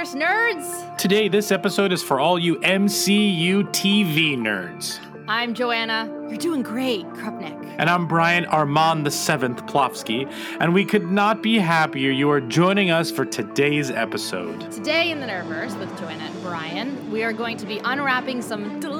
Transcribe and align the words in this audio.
To 0.00 0.06
nerds! 0.16 0.96
Today, 0.96 1.28
this 1.28 1.52
episode 1.52 1.92
is 1.92 2.02
for 2.02 2.18
all 2.18 2.38
you 2.38 2.56
MCU 2.60 3.64
TV 3.64 4.34
nerds. 4.34 4.98
I'm 5.28 5.52
Joanna. 5.52 6.08
You're 6.26 6.38
doing 6.38 6.62
great, 6.62 7.04
Krupnik. 7.08 7.76
And 7.76 7.90
I'm 7.90 8.08
Bryan 8.08 8.46
Armand 8.46 9.04
the 9.04 9.10
Seventh 9.10 9.66
Plofsky, 9.66 10.32
and 10.58 10.72
we 10.72 10.86
could 10.86 11.10
not 11.10 11.42
be 11.42 11.58
happier 11.58 12.10
you 12.10 12.30
are 12.30 12.40
joining 12.40 12.90
us 12.90 13.10
for 13.10 13.26
today's 13.26 13.90
episode. 13.90 14.70
Today 14.72 15.10
in 15.10 15.20
the 15.20 15.26
Nerdverse 15.26 15.78
with 15.78 15.94
Joanna 15.98 16.24
and 16.24 16.42
Bryan, 16.42 17.10
we 17.10 17.22
are 17.22 17.34
going 17.34 17.58
to 17.58 17.66
be 17.66 17.78
unwrapping 17.84 18.40
some 18.40 18.80
delicious 18.80 18.99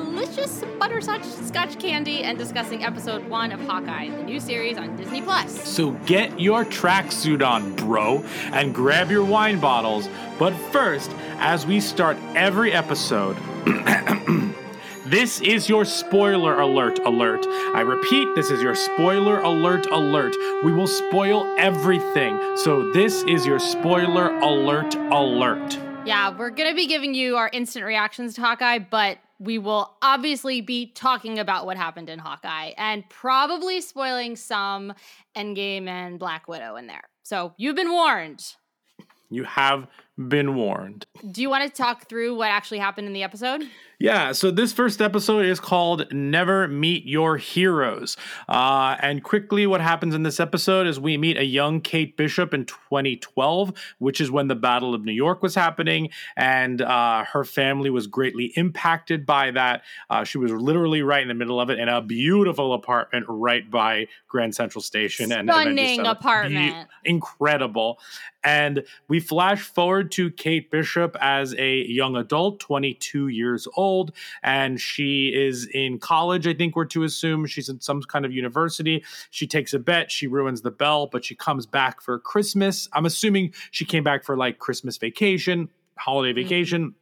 butterscotch 0.81 1.25
scotch 1.25 1.79
candy 1.79 2.25
and 2.25 2.37
discussing 2.37 2.85
episode 2.85 3.27
one 3.29 3.53
of 3.53 3.61
Hawkeye, 3.61 4.09
the 4.09 4.23
new 4.23 4.41
series 4.41 4.77
on 4.77 4.97
Disney 4.97 5.23
Plus. 5.23 5.69
So 5.69 5.93
get 6.07 6.41
your 6.41 6.65
tracksuit 6.65 7.47
on, 7.47 7.75
bro, 7.77 8.25
and 8.53 8.75
grab 8.75 9.11
your 9.11 9.25
wine 9.25 9.61
bottles. 9.61 10.09
But 10.39 10.55
first, 10.73 11.11
as 11.39 11.67
we 11.67 11.81
start 11.81 12.17
every 12.35 12.73
episode, 12.73 13.37
This 15.07 15.41
is 15.41 15.69
your 15.69 15.85
spoiler 15.85 16.61
alert 16.61 17.01
alert. 17.01 17.45
I 17.75 17.81
repeat, 17.81 18.29
this 18.37 18.53
is 18.53 18.63
your 18.63 18.77
spoiler 18.77 19.41
alert 19.41 19.87
alert. 19.87 20.37
We 20.63 20.73
will 20.73 20.87
spoil 20.87 21.53
everything. 21.59 22.39
So 22.57 22.93
this 22.93 23.25
is 23.25 23.45
your 23.45 23.59
spoiler 23.59 24.39
alert 24.39 24.95
alert. 24.95 25.77
Yeah, 26.07 26.37
we're 26.37 26.51
gonna 26.51 26.77
be 26.77 26.87
giving 26.87 27.13
you 27.13 27.39
our 27.39 27.51
instant 27.53 27.85
reactions 27.85 28.35
to 28.35 28.43
Hawkeye, 28.43 28.79
but 28.79 29.19
we 29.41 29.59
will 29.59 29.97
obviously 30.03 30.61
be 30.61 30.93
talking 30.93 31.39
about 31.39 31.65
what 31.65 31.79
happened 31.79 32.11
in 32.11 32.19
Hawkeye 32.19 32.73
and 32.77 33.09
probably 33.09 33.81
spoiling 33.81 34.37
some 34.37 34.93
Endgame 35.35 35.89
and 35.89 36.19
Black 36.19 36.47
Widow 36.47 36.77
in 36.77 36.87
there. 36.87 37.03
So 37.23 37.55
you've 37.57 37.75
been 37.75 37.91
warned. 37.91 38.45
You 39.31 39.45
have 39.45 39.87
been 40.29 40.55
warned. 40.55 41.07
Do 41.31 41.41
you 41.41 41.49
want 41.49 41.65
to 41.65 41.75
talk 41.75 42.09
through 42.09 42.37
what 42.37 42.51
actually 42.51 42.79
happened 42.79 43.07
in 43.07 43.15
the 43.15 43.23
episode? 43.23 43.63
Yeah, 44.03 44.33
so 44.33 44.51
this 44.51 44.73
first 44.73 45.03
episode 45.03 45.45
is 45.45 45.61
called 45.61 46.11
Never 46.11 46.67
Meet 46.67 47.05
Your 47.05 47.37
Heroes. 47.37 48.17
Uh, 48.49 48.97
and 49.01 49.23
quickly, 49.23 49.67
what 49.67 49.83
happens 49.83 50.15
in 50.15 50.23
this 50.23 50.41
episode 50.41 50.87
is 50.87 50.99
we 50.99 51.19
meet 51.19 51.37
a 51.37 51.45
young 51.45 51.83
Kate 51.83 52.17
Bishop 52.17 52.55
in 52.55 52.65
2012, 52.65 53.75
which 53.99 54.23
is 54.23 54.31
when 54.31 54.49
the 54.49 54.55
Battle 54.55 54.95
of 54.95 55.05
New 55.05 55.13
York 55.13 55.43
was 55.43 55.55
happening. 55.55 56.09
And 56.35 56.81
uh, 56.81 57.25
her 57.25 57.45
family 57.45 57.91
was 57.91 58.07
greatly 58.07 58.55
impacted 58.57 59.27
by 59.27 59.51
that. 59.51 59.83
Uh, 60.09 60.25
she 60.25 60.39
was 60.39 60.51
literally 60.51 61.03
right 61.03 61.21
in 61.21 61.29
the 61.29 61.35
middle 61.35 61.61
of 61.61 61.69
it 61.69 61.79
in 61.79 61.91
a 61.91 62.01
beautiful 62.01 62.73
apartment 62.73 63.27
right 63.29 63.71
by 63.71 64.07
Grand 64.29 64.55
Central 64.55 64.81
Station. 64.81 65.31
and 65.31 65.47
Stunning 65.51 65.97
Center. 65.97 66.11
apartment. 66.11 66.89
Be- 67.05 67.11
incredible. 67.11 67.99
And 68.43 68.85
we 69.09 69.21
flash 69.21 69.61
forward 69.61 70.11
to 70.13 70.31
Kate 70.31 70.71
Bishop 70.71 71.15
as 71.21 71.55
a 71.59 71.85
young 71.85 72.17
adult, 72.17 72.59
22 72.61 73.29
years 73.29 73.69
old, 73.77 73.90
and 74.43 74.81
she 74.81 75.29
is 75.29 75.67
in 75.67 75.99
college, 75.99 76.47
I 76.47 76.55
think 76.55 76.77
we're 76.77 76.85
to 76.87 77.03
assume. 77.05 77.47
She's 77.47 77.69
in 77.69 77.81
some 77.81 78.03
kind 78.03 78.25
of 78.25 78.33
university. 78.33 79.05
She 79.31 79.47
takes 79.47 79.75
a 79.75 79.79
bet, 79.79 80.11
she 80.11 80.27
ruins 80.27 80.63
the 80.63 80.71
bell, 80.71 81.07
but 81.07 81.25
she 81.25 81.35
comes 81.35 81.67
back 81.67 82.01
for 82.01 82.19
Christmas. 82.19 82.89
I'm 82.93 83.07
assuming 83.07 83.53
she 83.71 83.85
came 83.85 84.05
back 84.05 84.25
for 84.25 84.37
like 84.37 84.59
Christmas 84.59 84.97
vacation, 84.97 85.69
holiday 85.97 86.33
vacation. 86.33 86.95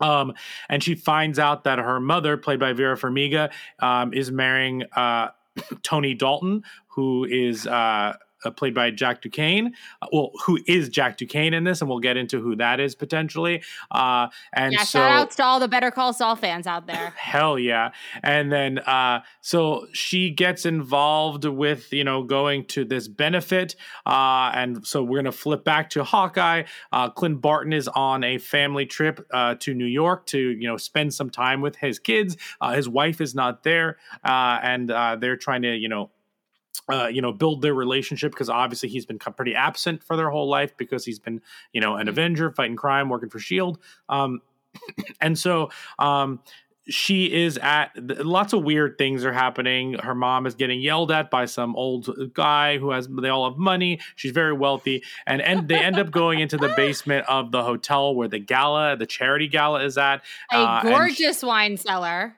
Um, 0.00 0.34
and 0.68 0.82
she 0.82 0.94
finds 0.94 1.38
out 1.38 1.64
that 1.64 1.78
her 1.78 1.98
mother, 2.00 2.36
played 2.36 2.60
by 2.60 2.72
Vera 2.72 2.96
Farmiga, 2.96 3.50
um, 3.80 4.12
is 4.14 4.30
marrying 4.30 4.84
uh, 4.94 5.28
Tony 5.82 6.14
Dalton, 6.14 6.62
who 6.88 7.24
is 7.24 7.66
uh, 7.66 8.16
uh, 8.44 8.50
played 8.50 8.74
by 8.74 8.90
Jack 8.90 9.22
Duquesne. 9.22 9.74
Uh, 10.02 10.06
well, 10.12 10.30
who 10.46 10.58
is 10.66 10.88
Jack 10.88 11.16
Duquesne 11.16 11.54
in 11.54 11.64
this, 11.64 11.80
and 11.80 11.88
we'll 11.88 12.00
get 12.00 12.16
into 12.16 12.40
who 12.40 12.56
that 12.56 12.80
is 12.80 12.94
potentially. 12.94 13.62
Uh, 13.90 14.28
and 14.52 14.72
yeah, 14.72 14.80
so, 14.80 14.98
shout 14.98 15.10
outs 15.10 15.36
to 15.36 15.44
all 15.44 15.60
the 15.60 15.68
Better 15.68 15.90
Call 15.90 16.12
Saul 16.12 16.36
fans 16.36 16.66
out 16.66 16.86
there. 16.86 17.10
Hell 17.16 17.58
yeah. 17.58 17.90
And 18.22 18.50
then 18.50 18.78
uh 18.80 19.20
so 19.40 19.86
she 19.92 20.30
gets 20.30 20.66
involved 20.66 21.44
with, 21.44 21.92
you 21.92 22.04
know, 22.04 22.22
going 22.22 22.66
to 22.66 22.84
this 22.84 23.08
benefit. 23.08 23.76
Uh 24.06 24.50
and 24.54 24.86
so 24.86 25.02
we're 25.02 25.18
gonna 25.18 25.32
flip 25.32 25.64
back 25.64 25.90
to 25.90 26.04
Hawkeye. 26.04 26.64
Uh 26.92 27.10
Clint 27.10 27.40
Barton 27.40 27.72
is 27.72 27.88
on 27.88 28.24
a 28.24 28.38
family 28.38 28.86
trip 28.86 29.26
uh 29.32 29.54
to 29.60 29.74
New 29.74 29.86
York 29.86 30.26
to, 30.26 30.38
you 30.38 30.66
know, 30.68 30.76
spend 30.76 31.14
some 31.14 31.30
time 31.30 31.60
with 31.60 31.76
his 31.76 31.98
kids. 31.98 32.36
Uh 32.60 32.72
his 32.72 32.88
wife 32.88 33.20
is 33.20 33.34
not 33.34 33.62
there. 33.62 33.98
Uh 34.24 34.58
and 34.62 34.90
uh 34.90 35.16
they're 35.16 35.36
trying 35.36 35.62
to, 35.62 35.74
you 35.74 35.88
know, 35.88 36.10
uh, 36.90 37.06
you 37.06 37.20
know, 37.22 37.32
build 37.32 37.62
their 37.62 37.74
relationship 37.74 38.32
because 38.32 38.48
obviously 38.48 38.88
he's 38.88 39.06
been 39.06 39.18
pretty 39.18 39.54
absent 39.54 40.02
for 40.02 40.16
their 40.16 40.30
whole 40.30 40.48
life 40.48 40.76
because 40.76 41.04
he's 41.04 41.18
been, 41.18 41.40
you 41.72 41.80
know, 41.80 41.96
an 41.96 42.06
Mhm. 42.06 42.10
Avenger, 42.10 42.50
fighting 42.50 42.76
crime, 42.76 43.08
working 43.08 43.28
for 43.30 43.38
Shield. 43.38 43.78
Um, 44.08 44.40
and 45.20 45.38
so, 45.38 45.70
um, 45.98 46.40
she 46.90 47.30
is 47.30 47.58
at 47.58 47.90
lots 48.24 48.54
of 48.54 48.62
weird 48.64 48.96
things 48.96 49.22
are 49.22 49.32
happening. 49.34 49.92
Her 49.98 50.14
mom 50.14 50.46
is 50.46 50.54
getting 50.54 50.80
yelled 50.80 51.12
at 51.12 51.30
by 51.30 51.44
some 51.44 51.76
old 51.76 52.08
guy 52.32 52.78
who 52.78 52.92
has 52.92 53.06
they 53.08 53.28
all 53.28 53.46
have 53.50 53.58
money. 53.58 54.00
She's 54.16 54.32
very 54.32 54.54
wealthy, 54.54 55.02
and 55.26 55.42
and 55.42 55.68
they 55.68 55.78
end 55.78 55.98
up 55.98 56.10
going 56.10 56.40
into 56.40 56.56
the 56.56 56.72
basement 56.76 57.26
of 57.28 57.52
the 57.52 57.62
hotel 57.62 58.14
where 58.14 58.26
the 58.28 58.38
gala, 58.38 58.96
the 58.96 59.04
charity 59.04 59.48
gala, 59.48 59.84
is 59.84 59.98
at. 59.98 60.22
A 60.50 60.56
Uh, 60.56 60.82
gorgeous 60.82 61.42
wine 61.42 61.76
cellar. 61.76 62.34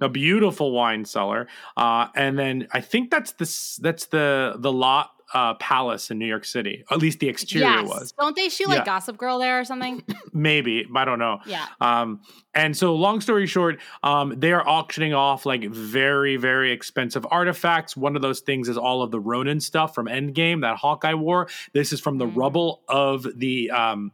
A 0.00 0.08
beautiful 0.08 0.72
wine 0.72 1.04
cellar 1.04 1.48
uh, 1.76 2.06
and 2.14 2.38
then 2.38 2.66
i 2.72 2.80
think 2.80 3.10
that's 3.10 3.32
the 3.32 3.78
that's 3.82 4.06
the 4.06 4.54
the 4.58 4.72
lot 4.72 5.10
uh, 5.34 5.52
palace 5.54 6.10
in 6.10 6.18
new 6.18 6.24
york 6.26 6.44
city 6.44 6.84
at 6.90 6.98
least 6.98 7.18
the 7.20 7.28
exterior 7.28 7.66
yes. 7.66 7.86
was 7.88 8.12
Don't 8.18 8.34
they 8.34 8.48
shoot 8.48 8.66
like 8.68 8.78
Yeah. 8.78 8.84
Gossip 8.86 9.18
Girl 9.18 9.38
there 9.38 9.60
or 9.60 9.64
something? 9.64 10.02
maybe 10.32 10.86
i 10.96 11.04
don't 11.04 11.18
know 11.18 11.40
yeah. 11.44 11.66
um, 11.82 12.20
and 12.54 12.74
so 12.74 12.94
long 12.94 13.20
story 13.20 13.46
short 13.46 13.78
um, 14.02 14.32
they 14.38 14.52
are 14.52 14.66
auctioning 14.66 15.12
off 15.12 15.44
like 15.44 15.64
very 15.68 16.36
very 16.38 16.72
expensive 16.72 17.26
artifacts 17.30 17.94
one 17.94 18.16
of 18.16 18.22
those 18.22 18.40
things 18.40 18.70
is 18.70 18.78
all 18.78 19.02
of 19.02 19.10
the 19.10 19.20
ronin 19.20 19.60
stuff 19.60 19.94
from 19.94 20.06
endgame 20.06 20.62
that 20.62 20.76
hawkeye 20.78 21.12
wore 21.14 21.46
this 21.74 21.92
is 21.92 22.00
from 22.00 22.16
the 22.18 22.24
Mhm. 22.26 22.36
rubble 22.36 22.82
of 22.88 23.26
the 23.36 23.70
um, 23.70 24.12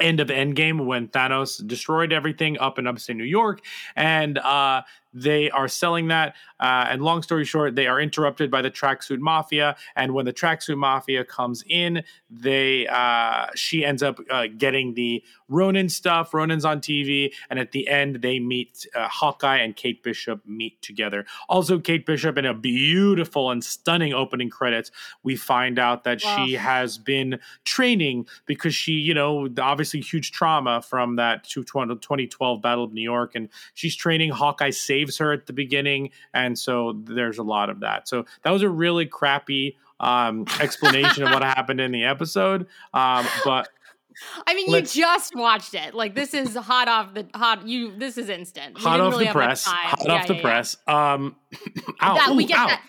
end 0.00 0.20
of 0.20 0.28
endgame 0.28 0.86
when 0.86 1.08
thanos 1.08 1.64
destroyed 1.66 2.12
everything 2.12 2.58
up 2.58 2.78
in 2.78 2.86
upstate 2.86 3.16
new 3.16 3.24
york 3.24 3.60
and 3.96 4.38
uh, 4.38 4.82
they 5.14 5.50
are 5.50 5.68
selling 5.68 6.08
that. 6.08 6.34
Uh, 6.60 6.86
and 6.88 7.02
long 7.02 7.22
story 7.22 7.44
short 7.44 7.74
they 7.74 7.86
are 7.86 8.00
interrupted 8.00 8.50
by 8.50 8.60
the 8.62 8.70
tracksuit 8.70 9.18
mafia. 9.18 9.76
And 9.96 10.12
when 10.12 10.24
the 10.24 10.32
tracksuit 10.32 10.76
mafia 10.76 11.24
comes 11.24 11.64
in 11.68 12.02
they 12.30 12.86
uh, 12.88 13.46
she 13.54 13.84
ends 13.84 14.02
up 14.02 14.18
uh, 14.30 14.46
getting 14.58 14.94
the 14.94 15.22
ronin 15.48 15.88
stuff 15.88 16.32
ronin's 16.32 16.64
on 16.64 16.80
tv 16.80 17.30
and 17.50 17.58
at 17.58 17.72
the 17.72 17.86
end 17.86 18.16
they 18.22 18.38
meet 18.38 18.86
uh, 18.94 19.06
hawkeye 19.08 19.58
and 19.58 19.76
kate 19.76 20.02
bishop 20.02 20.40
meet 20.46 20.80
together. 20.82 21.24
Also 21.48 21.78
kate 21.78 22.06
bishop 22.06 22.36
in 22.36 22.44
a 22.44 22.54
beautiful 22.54 23.50
and 23.50 23.62
stunning 23.62 24.12
opening 24.12 24.50
credits 24.50 24.90
we 25.22 25.36
find 25.36 25.78
out 25.78 26.04
that 26.04 26.20
she 26.20 26.54
has 26.54 26.98
been 26.98 27.38
training 27.64 28.26
because 28.46 28.74
she 28.74 28.92
you 28.92 29.14
know 29.14 29.48
obviously 29.58 30.00
huge 30.00 30.32
trauma 30.32 30.82
from 30.82 31.16
that 31.16 31.44
2012 31.44 32.62
battle 32.62 32.84
of 32.84 32.92
new 32.92 33.02
york. 33.02 33.34
And 33.34 33.48
she's 33.74 33.94
training 33.94 34.30
hawkeye 34.30 34.70
saves 35.04 35.18
her 35.18 35.32
at 35.32 35.46
the 35.46 35.52
beginning 35.52 36.10
and 36.32 36.58
so 36.58 36.92
there's 37.04 37.38
a 37.38 37.42
lot 37.42 37.68
of 37.70 37.80
that 37.80 38.08
so 38.08 38.24
that 38.42 38.50
was 38.50 38.62
a 38.62 38.68
really 38.68 39.06
crappy 39.06 39.76
um 40.00 40.44
explanation 40.60 41.22
of 41.22 41.30
what 41.30 41.42
happened 41.56 41.80
in 41.80 41.92
the 41.92 42.04
episode 42.04 42.66
um 42.94 43.26
but 43.44 43.68
I 44.46 44.54
mean, 44.54 44.66
Let's- 44.68 44.94
you 44.94 45.02
just 45.02 45.34
watched 45.34 45.74
it. 45.74 45.92
Like 45.92 46.14
this 46.14 46.34
is 46.34 46.54
hot 46.54 46.86
off 46.86 47.14
the 47.14 47.26
hot. 47.34 47.66
You 47.66 47.96
this 47.96 48.16
is 48.16 48.28
instant. 48.28 48.78
Hot 48.78 49.00
off 49.00 49.12
really 49.14 49.26
the 49.26 49.32
press 49.32 49.64
hot 49.64 49.98
Yeah, 50.06 50.12
off 50.12 50.26
the 50.28 50.34
yeah, 50.34 50.38
yeah. 50.38 50.42
press 50.44 50.76
um 50.86 51.34
ow, 52.00 52.14
That, 52.14 52.36
we 52.36 52.44
get 52.44 52.58
ow. 52.58 52.66
that. 52.68 52.82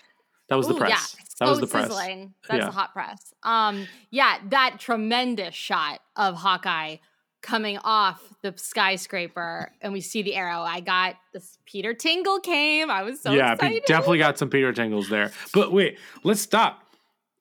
that 0.50 0.54
was 0.54 0.68
the 0.68 0.74
Ooh, 0.74 0.78
press 0.78 1.16
Yeah. 1.18 1.24
that 1.40 1.48
was 1.50 1.58
the 1.58 1.66
press 1.66 1.86
Sizzling. 1.88 2.32
That's 2.48 2.60
Yeah. 2.60 2.66
the 2.66 2.70
hot 2.70 2.92
press. 2.92 3.34
Um, 3.42 3.88
yeah, 4.12 4.36
that 4.50 4.76
tremendous 4.78 5.52
shot 5.56 5.98
of 6.14 6.36
Hawkeye 6.36 6.98
coming 7.46 7.78
off 7.84 8.20
the 8.42 8.52
skyscraper, 8.56 9.72
and 9.80 9.92
we 9.92 10.00
see 10.00 10.22
the 10.22 10.34
arrow. 10.34 10.60
I 10.60 10.80
got 10.80 11.14
this. 11.32 11.58
Peter 11.64 11.94
Tingle 11.94 12.40
came. 12.40 12.90
I 12.90 13.02
was 13.02 13.20
so 13.20 13.32
yeah 13.32 13.52
excited. 13.54 13.84
definitely 13.86 14.18
got 14.18 14.36
some 14.38 14.50
peter 14.50 14.72
tingles 14.72 15.08
there 15.08 15.30
but 15.54 15.72
wait 15.72 15.98
let's 16.24 16.40
stop 16.40 16.82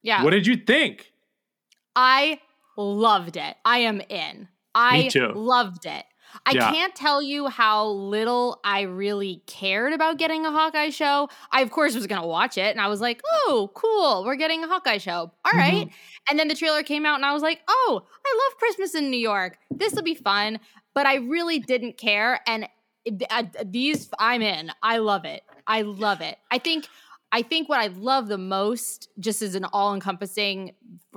Yeah, 0.03 0.23
what 0.23 0.31
did 0.31 0.45
you 0.47 0.55
think 0.57 1.11
I 1.95 2.39
loved 2.77 3.37
it. 3.37 3.55
I 3.63 3.79
am 3.79 4.01
in. 4.09 4.47
I 4.73 5.07
too. 5.07 5.31
loved 5.33 5.85
it. 5.85 6.03
I 6.45 6.51
Yeah. 6.51 6.71
can't 6.71 6.95
tell 6.95 7.21
you 7.21 7.47
how 7.47 7.87
little 7.87 8.59
I 8.63 8.81
really 8.81 9.41
cared 9.47 9.93
about 9.93 10.17
getting 10.17 10.45
a 10.45 10.51
Hawkeye 10.51 10.89
show. 10.89 11.29
I, 11.51 11.61
of 11.61 11.71
course, 11.71 11.95
was 11.95 12.07
going 12.07 12.21
to 12.21 12.27
watch 12.27 12.57
it 12.57 12.71
and 12.75 12.81
I 12.81 12.87
was 12.87 13.01
like, 13.01 13.21
oh, 13.25 13.71
cool. 13.73 14.23
We're 14.25 14.35
getting 14.35 14.63
a 14.63 14.67
Hawkeye 14.67 14.97
show. 14.97 15.13
All 15.13 15.31
Mm-hmm. 15.45 15.57
right. 15.59 15.89
And 16.29 16.37
then 16.39 16.47
the 16.47 16.55
trailer 16.55 16.83
came 16.83 17.05
out 17.05 17.15
and 17.15 17.25
I 17.25 17.33
was 17.33 17.41
like, 17.43 17.61
oh, 17.67 18.01
I 18.25 18.49
love 18.49 18.57
Christmas 18.59 18.95
in 18.95 19.09
New 19.11 19.17
York. 19.19 19.57
This 19.71 19.93
will 19.93 20.03
be 20.03 20.15
fun. 20.15 20.59
But 20.93 21.05
I 21.05 21.15
really 21.15 21.59
didn't 21.59 21.97
care. 21.97 22.39
And 22.47 22.67
uh, 23.29 23.43
these, 23.65 24.09
I'm 24.17 24.41
in. 24.41 24.71
I 24.81 24.97
love 24.97 25.25
it. 25.25 25.43
I 25.67 25.81
love 25.83 26.21
it. 26.21 26.37
I 26.51 26.57
think. 26.57 26.87
I 27.31 27.41
think 27.41 27.67
what 27.67 27.79
I 27.81 27.87
love 27.87 28.27
the 28.27 28.37
most, 28.37 29.09
just 29.19 29.41
as 29.41 29.55
an 29.55 29.65
all 29.65 29.93
encompassing 29.93 30.71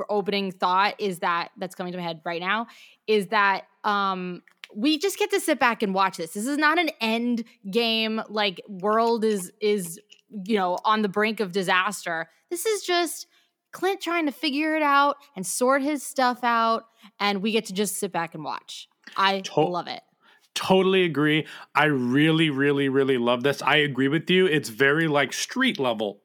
opening 0.09 0.51
thought, 0.51 0.97
is 0.99 1.21
that 1.21 1.51
that's 1.59 1.77
coming 1.77 1.93
to 1.93 1.99
my 1.99 2.03
head 2.03 2.23
right 2.25 2.41
now, 2.41 2.67
is 3.07 3.29
that 3.29 3.67
um, 3.85 4.43
we 4.75 4.99
just 4.99 5.19
get 5.19 5.31
to 5.31 5.41
sit 5.41 5.59
back 5.59 5.83
and 5.83 5.95
watch 5.95 6.17
this. 6.19 6.33
This 6.33 6.47
is 6.47 6.59
not 6.59 6.79
an 6.79 6.91
end 7.01 7.45
game 7.71 8.21
like 8.29 8.61
world 8.69 9.25
is 9.25 9.51
is 9.61 9.99
you 10.45 10.57
know 10.57 10.79
on 10.85 11.03
the 11.03 11.09
brink 11.09 11.41
of 11.41 11.53
disaster. 11.53 12.29
This 12.51 12.67
is 12.67 12.83
just 12.83 13.27
Clint 13.73 14.01
trying 14.01 14.27
to 14.27 14.33
figure 14.33 14.77
it 14.77 14.83
out 14.83 15.17
and 15.37 15.47
sort 15.47 15.83
his 15.83 16.03
stuff 16.03 16.43
out, 16.43 16.85
and 17.21 17.43
we 17.43 17.53
get 17.53 17.67
to 17.67 17.73
just 17.75 17.97
sit 17.97 18.13
back 18.13 18.35
and 18.35 18.43
watch. 18.45 18.89
I 19.17 19.41
To- 19.41 19.61
love 19.63 19.89
it. 19.89 20.03
Totally 20.55 21.05
agree. 21.05 21.47
I 21.75 21.85
really, 21.85 22.51
really, 22.51 22.89
really 22.89 23.17
love 23.19 23.43
this. 23.45 23.63
I 23.63 23.77
agree 23.77 24.09
with 24.09 24.29
you. 24.29 24.47
It's 24.47 24.71
very 24.71 25.07
like 25.07 25.33
street 25.33 25.79
level. 25.79 26.21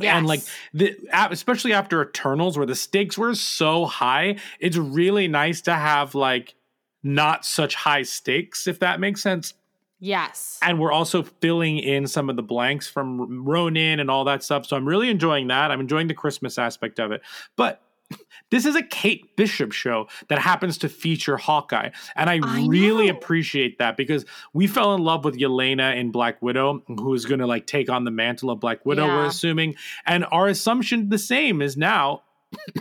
And 0.00 0.26
like 0.26 0.40
the 0.72 0.96
especially 1.12 1.72
after 1.72 2.02
Eternals 2.02 2.56
where 2.56 2.66
the 2.66 2.74
stakes 2.74 3.18
were 3.18 3.34
so 3.34 3.84
high, 3.86 4.36
it's 4.58 4.76
really 4.76 5.28
nice 5.28 5.60
to 5.62 5.74
have 5.74 6.14
like 6.14 6.54
not 7.02 7.44
such 7.44 7.74
high 7.74 8.02
stakes 8.02 8.66
if 8.66 8.78
that 8.80 9.00
makes 9.00 9.22
sense. 9.22 9.54
Yes. 10.00 10.58
And 10.62 10.80
we're 10.80 10.92
also 10.92 11.22
filling 11.22 11.78
in 11.78 12.06
some 12.06 12.30
of 12.30 12.36
the 12.36 12.42
blanks 12.42 12.88
from 12.88 13.44
Ronin 13.44 14.00
and 14.00 14.10
all 14.10 14.24
that 14.24 14.42
stuff. 14.42 14.64
So 14.66 14.76
I'm 14.76 14.88
really 14.88 15.10
enjoying 15.10 15.48
that. 15.48 15.70
I'm 15.70 15.80
enjoying 15.80 16.08
the 16.08 16.14
Christmas 16.14 16.58
aspect 16.58 16.98
of 16.98 17.12
it. 17.12 17.20
But 17.54 17.82
this 18.50 18.64
is 18.64 18.74
a 18.74 18.82
Kate 18.82 19.36
Bishop 19.36 19.72
show 19.72 20.08
that 20.28 20.38
happens 20.38 20.78
to 20.78 20.88
feature 20.88 21.36
Hawkeye. 21.36 21.90
And 22.16 22.30
I, 22.30 22.40
I 22.42 22.66
really 22.66 23.08
know. 23.08 23.16
appreciate 23.16 23.78
that 23.78 23.98
because 23.98 24.24
we 24.54 24.66
fell 24.66 24.94
in 24.94 25.02
love 25.02 25.24
with 25.24 25.36
Yelena 25.36 25.94
in 25.94 26.10
Black 26.10 26.40
Widow, 26.40 26.82
who 26.86 27.12
is 27.12 27.26
going 27.26 27.40
to 27.40 27.46
like 27.46 27.66
take 27.66 27.90
on 27.90 28.04
the 28.04 28.10
mantle 28.10 28.50
of 28.50 28.58
Black 28.58 28.84
Widow, 28.86 29.06
we're 29.06 29.26
assuming. 29.26 29.74
And 30.06 30.24
our 30.32 30.48
assumption 30.48 31.10
the 31.10 31.18
same 31.18 31.60
is 31.60 31.76
now. 31.76 32.22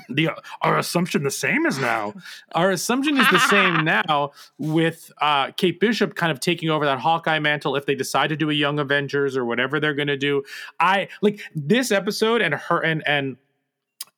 The 0.10 0.30
our 0.62 0.78
assumption 0.80 1.24
the 1.24 1.32
same 1.32 1.66
as 1.66 1.78
now. 1.78 2.14
Our 2.54 2.72
assumption 2.72 3.18
is 3.18 3.30
the 3.30 3.38
same 3.40 3.84
now 3.86 4.32
with 4.58 5.12
uh, 5.22 5.52
Kate 5.52 5.80
Bishop 5.80 6.16
kind 6.16 6.32
of 6.32 6.40
taking 6.40 6.70
over 6.70 6.86
that 6.86 7.00
Hawkeye 7.00 7.40
mantle 7.40 7.76
if 7.76 7.86
they 7.86 7.96
decide 7.96 8.28
to 8.30 8.36
do 8.36 8.50
a 8.50 8.54
Young 8.54 8.80
Avengers 8.80 9.38
or 9.38 9.46
whatever 9.46 9.80
they're 9.80 9.94
going 9.94 10.08
to 10.08 10.18
do. 10.18 10.44
I 10.80 11.08
like 11.22 11.42
this 11.56 11.92
episode 11.92 12.42
and 12.42 12.54
her 12.56 12.80
and 12.84 13.04
and 13.08 13.38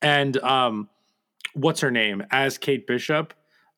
and 0.02 0.38
um 0.38 0.90
what's 1.54 1.82
her 1.82 1.92
name 1.92 2.24
as 2.32 2.58
Kate 2.58 2.88
Bishop. 2.88 3.34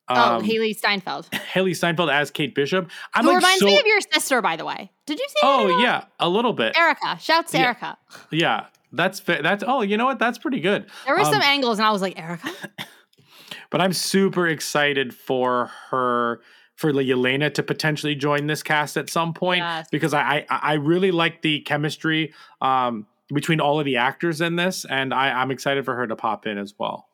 oh, 0.10 0.36
Um, 0.38 0.44
Hailee 0.44 0.78
Steinfeld. 0.78 1.28
Hailee 1.54 1.76
Steinfeld 1.76 2.10
as 2.12 2.30
Kate 2.30 2.54
Bishop. 2.54 2.92
I'm 3.16 3.24
Who 3.24 3.30
like 3.32 3.38
reminds 3.38 3.60
so. 3.62 3.66
me 3.66 3.80
of 3.80 3.86
your 3.88 4.00
sister, 4.12 4.42
by 4.42 4.56
the 4.58 4.66
way. 4.66 4.92
Did 5.08 5.18
you 5.20 5.26
see 5.28 5.36
oh 5.44 5.80
yeah, 5.82 6.06
a 6.20 6.30
little 6.30 6.54
bit. 6.54 6.78
Erica. 6.78 7.18
Shouts 7.20 7.52
to 7.54 7.58
Yeah. 7.58 7.64
Erica. 7.66 7.98
Yeah, 8.32 8.66
that's 8.94 9.20
that's. 9.20 9.64
Oh, 9.68 9.82
you 9.82 9.98
know 9.98 10.06
what? 10.06 10.20
That's 10.20 10.38
pretty 10.38 10.60
good. 10.62 10.86
There 11.06 11.16
were 11.16 11.22
Um, 11.22 11.34
some 11.34 11.42
angles, 11.42 11.80
and 11.80 11.86
I 11.86 11.92
was 11.92 12.02
like, 12.02 12.18
Erica? 12.18 12.50
but 13.70 13.82
I'm 13.82 13.94
super 13.94 14.48
excited 14.48 15.14
for 15.14 15.72
her 15.90 16.42
for 16.76 16.92
Yelena 16.92 17.54
to 17.54 17.64
potentially 17.64 18.16
join 18.16 18.48
this 18.48 18.64
cast 18.64 18.98
at 18.98 19.10
some 19.10 19.34
point 19.34 19.60
Yes. 19.60 19.88
because 19.92 20.14
I, 20.14 20.46
I 20.50 20.60
I 20.62 20.74
really 20.74 21.12
like 21.12 21.42
the 21.42 21.60
chemistry 21.62 22.34
um 22.62 23.06
between 23.34 23.60
all 23.60 23.80
of 23.80 23.86
the 23.86 23.98
actors 23.98 24.42
in 24.42 24.56
this, 24.58 24.86
and 24.86 25.14
I, 25.14 25.32
I'm 25.32 25.50
excited 25.50 25.86
for 25.86 25.96
her 25.96 26.06
to 26.08 26.16
pop 26.16 26.46
in 26.46 26.58
as 26.58 26.74
well. 26.78 27.08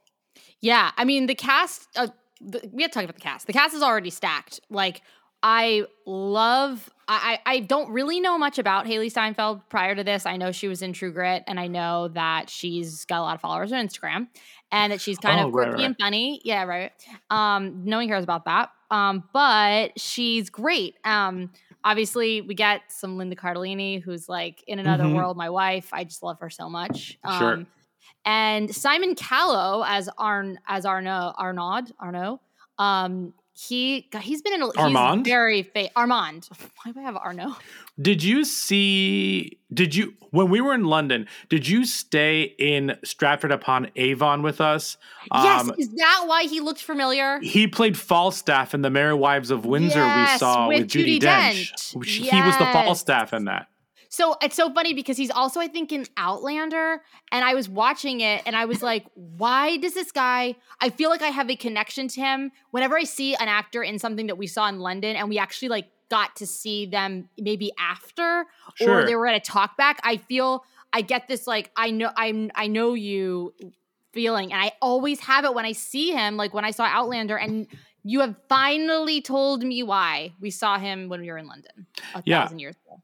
Yeah, 0.62 0.92
I 0.98 1.06
mean 1.06 1.28
the 1.28 1.36
cast. 1.36 1.88
Uh, 1.96 2.08
the, 2.42 2.70
we 2.74 2.84
have 2.84 2.92
to 2.92 2.96
talk 2.96 3.04
about 3.04 3.16
the 3.16 3.22
cast. 3.22 3.48
The 3.48 3.54
cast 3.54 3.74
is 3.74 3.82
already 3.84 4.10
stacked. 4.10 4.60
Like 4.70 5.02
I 5.44 5.86
love. 6.06 6.90
I, 7.12 7.40
I 7.46 7.60
don't 7.62 7.90
really 7.92 8.20
know 8.20 8.38
much 8.38 8.60
about 8.60 8.86
Hailee 8.86 9.10
Steinfeld 9.12 9.68
prior 9.70 9.96
to 9.96 10.04
this. 10.04 10.26
I 10.26 10.38
know 10.38 10.52
she 10.52 10.68
was 10.68 10.82
in 10.84 10.94
True 10.94 11.12
Grit, 11.12 11.44
and 11.48 11.60
I 11.60 11.68
know 11.68 12.10
that 12.10 12.50
she's 12.50 13.06
got 13.06 13.20
a 13.20 13.24
lot 13.24 13.36
of 13.36 13.42
followers 13.42 13.72
on 13.74 13.88
Instagram, 13.88 14.28
and 14.72 14.92
that 14.94 15.02
she's 15.02 15.18
kind 15.18 15.40
Oh, 15.42 15.48
of 15.48 15.52
quirky 15.52 15.72
right. 15.72 15.86
and 15.86 15.96
funny. 16.00 16.40
Yeah, 16.44 16.64
right. 16.66 16.92
Um, 17.32 17.84
knowing 17.86 18.10
her 18.10 18.16
is 18.18 18.24
about 18.24 18.46
that. 18.46 18.70
Um, 18.92 19.24
but 19.34 20.00
she's 20.00 20.50
great. 20.50 20.96
Um, 21.04 21.52
obviously 21.84 22.42
we 22.42 22.54
get 22.56 22.82
some 22.90 23.18
Linda 23.18 23.36
Cardellini, 23.36 24.02
who's 24.02 24.30
like 24.30 24.64
in 24.68 24.78
another 24.80 25.06
Mhm. 25.06 25.16
world. 25.16 25.38
My 25.38 25.50
wife. 25.50 25.90
I 25.92 26.04
just 26.04 26.22
love 26.24 26.40
her 26.42 26.50
so 26.50 26.70
much. 26.70 27.18
Um, 27.24 27.40
Sure. 27.40 27.66
and 28.26 28.76
Simon 28.76 29.16
Callow 29.16 29.84
as 29.88 30.10
Arn 30.18 30.60
as 30.68 30.86
Arnaud 30.86 31.34
Arnaud 31.38 31.86
Arnaud. 32.00 32.40
Um, 32.78 33.34
he 33.68 34.08
God, 34.12 34.22
he's 34.22 34.42
been 34.42 34.54
in 34.54 34.62
a 34.62 34.70
Armand? 34.78 35.26
very 35.26 35.64
fa- 35.64 35.90
Armand. 35.96 36.48
Why 36.84 36.92
do 36.92 37.00
I 37.00 37.04
have 37.04 37.18
Arnaud? 37.18 37.56
Did 38.02 38.24
you 38.24 38.46
see? 38.46 39.58
Did 39.74 39.94
you 39.96 40.14
when 40.32 40.50
we 40.50 40.62
were 40.62 40.74
in 40.74 40.86
London? 40.86 41.28
Did 41.50 41.68
you 41.68 41.86
stay 41.86 42.44
in 42.58 42.96
Stratford 43.04 43.52
upon 43.52 43.90
Avon 43.96 44.42
with 44.44 44.62
us? 44.62 44.98
yes, 45.34 45.62
Um, 45.62 45.74
is 45.78 45.90
that 45.96 46.24
why 46.26 46.44
he 46.44 46.60
looked 46.62 46.82
familiar? 46.82 47.40
he 47.42 47.68
played 47.68 47.98
Falstaff 47.98 48.74
in 48.74 48.82
the 48.82 48.90
Merry 48.90 49.14
Wives 49.14 49.52
of 49.52 49.66
Windsor. 49.66 50.06
we 50.06 50.26
saw 50.38 50.68
with 50.68 50.80
with, 50.80 50.88
Judy 50.88 51.20
Judi 51.20 51.24
Dench. 51.24 51.74
Dench. 51.74 52.06
He 52.06 52.42
was 52.42 52.58
the 52.58 52.66
Falstaff 52.66 53.34
in 53.34 53.46
that. 53.46 53.68
So 54.12 54.36
it's 54.42 54.56
so 54.56 54.74
funny 54.74 54.94
because 54.96 55.18
he's 55.18 55.30
also, 55.30 55.60
I 55.60 55.68
think, 55.68 55.92
in 55.92 56.06
Outlander. 56.18 57.02
And 57.32 57.46
I 57.46 57.54
was 57.54 57.70
watching 57.70 58.22
it 58.22 58.42
and 58.46 58.56
I 58.56 58.66
was 58.66 58.82
like, 58.82 59.06
why 59.14 59.78
does 59.78 59.94
this 59.94 60.12
guy? 60.12 60.56
I 60.82 60.90
feel 60.90 61.10
like 61.12 61.22
I 61.22 61.28
have 61.28 61.50
a 61.50 61.56
connection 61.56 62.08
to 62.10 62.20
him. 62.22 62.52
Whenever 62.72 62.98
I 62.98 63.04
see 63.04 63.36
an 63.36 63.48
actor 63.48 63.84
in 63.84 64.00
something 64.00 64.28
that 64.28 64.38
we 64.38 64.48
saw 64.48 64.68
in 64.68 64.80
London 64.80 65.16
and 65.16 65.30
we 65.30 65.38
actually 65.38 65.70
like 65.70 65.88
got 66.10 66.36
to 66.38 66.48
see 66.48 66.88
them 66.88 67.30
maybe 67.38 67.72
after 67.80 68.46
Sure. 68.76 69.02
or 69.02 69.06
they 69.06 69.16
were 69.16 69.28
at 69.28 69.36
a 69.36 69.40
talk 69.40 69.78
back, 69.78 70.00
I 70.04 70.18
feel 70.18 70.64
I 70.92 71.02
get 71.02 71.28
this 71.28 71.46
like 71.46 71.70
I 71.76 71.92
know 71.92 72.10
I'm 72.16 72.50
I 72.56 72.66
know 72.66 72.96
you 72.96 73.54
feeling. 74.12 74.52
And 74.52 74.60
I 74.60 74.72
always 74.82 75.20
have 75.20 75.46
it 75.46 75.54
when 75.54 75.66
I 75.66 75.74
see 75.74 76.12
him, 76.12 76.36
like 76.36 76.52
when 76.52 76.66
I 76.66 76.72
saw 76.72 76.84
Outlander 76.86 77.38
and 77.38 77.68
you 78.04 78.22
have 78.22 78.36
finally 78.48 79.22
told 79.22 79.62
me 79.64 79.84
why 79.84 80.34
we 80.40 80.50
saw 80.50 80.80
him 80.80 81.10
when 81.10 81.22
we 81.22 81.30
were 81.30 81.38
in 81.38 81.46
London 81.48 81.86
a 82.16 82.24
Yeah. 82.26 82.42
thousand 82.42 82.58
years 82.58 82.76
ago. 82.88 83.04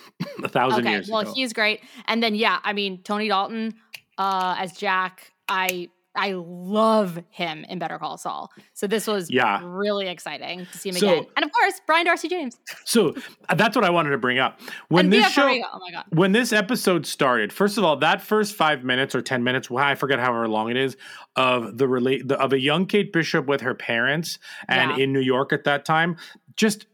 A 0.44 0.48
thousand 0.48 0.80
Okay, 0.80 0.90
years 0.92 1.08
well, 1.10 1.20
ago. 1.20 1.32
he's 1.34 1.52
great. 1.52 1.80
And 2.06 2.22
then 2.22 2.34
yeah, 2.34 2.58
I 2.64 2.72
mean 2.72 3.02
Tony 3.02 3.28
Dalton 3.28 3.74
uh 4.18 4.54
as 4.58 4.72
Jack, 4.72 5.32
I 5.48 5.88
I 6.14 6.34
love 6.36 7.18
him 7.30 7.64
in 7.70 7.78
Better 7.78 7.98
Call 7.98 8.18
Saul. 8.18 8.50
So 8.74 8.86
this 8.86 9.06
was 9.06 9.30
Yeah. 9.30 9.60
really 9.64 10.08
exciting 10.08 10.66
to 10.66 10.78
see 10.78 10.90
him 10.90 10.96
So- 10.96 11.08
again. 11.10 11.26
And 11.36 11.44
of 11.46 11.50
course, 11.52 11.80
Brian 11.86 12.04
Darcy 12.04 12.28
James. 12.28 12.58
So 12.84 13.14
uh, 13.48 13.54
that's 13.54 13.74
what 13.74 13.82
I 13.86 13.88
wanted 13.88 14.10
to 14.10 14.18
bring 14.18 14.38
up. 14.38 14.60
When 14.88 15.06
and 15.06 15.12
this 15.14 15.30
show. 15.32 15.44
Oh 15.48 15.78
my 15.80 15.90
god. 15.90 16.04
when 16.10 16.32
this 16.32 16.52
episode 16.52 17.06
started, 17.06 17.50
first 17.50 17.78
of 17.78 17.84
all, 17.84 17.96
that 17.96 18.20
first 18.20 18.54
five 18.56 18.84
minutes 18.84 19.14
or 19.14 19.22
ten 19.22 19.42
minutes, 19.42 19.70
well, 19.70 19.82
I 19.82 19.94
forget 19.94 20.18
however 20.18 20.46
long 20.48 20.70
it 20.70 20.76
is, 20.76 20.98
of 21.36 21.78
the 21.78 21.88
relate 21.88 22.28
the, 22.28 22.38
of 22.38 22.52
a 22.52 22.60
young 22.60 22.84
Kate 22.84 23.10
Bishop 23.10 23.46
with 23.46 23.62
her 23.62 23.74
parents 23.74 24.38
and 24.68 24.90
Yeah. 24.90 25.04
in 25.04 25.12
New 25.14 25.20
York 25.20 25.50
at 25.54 25.64
that 25.64 25.86
time, 25.86 26.16
just 26.56 26.84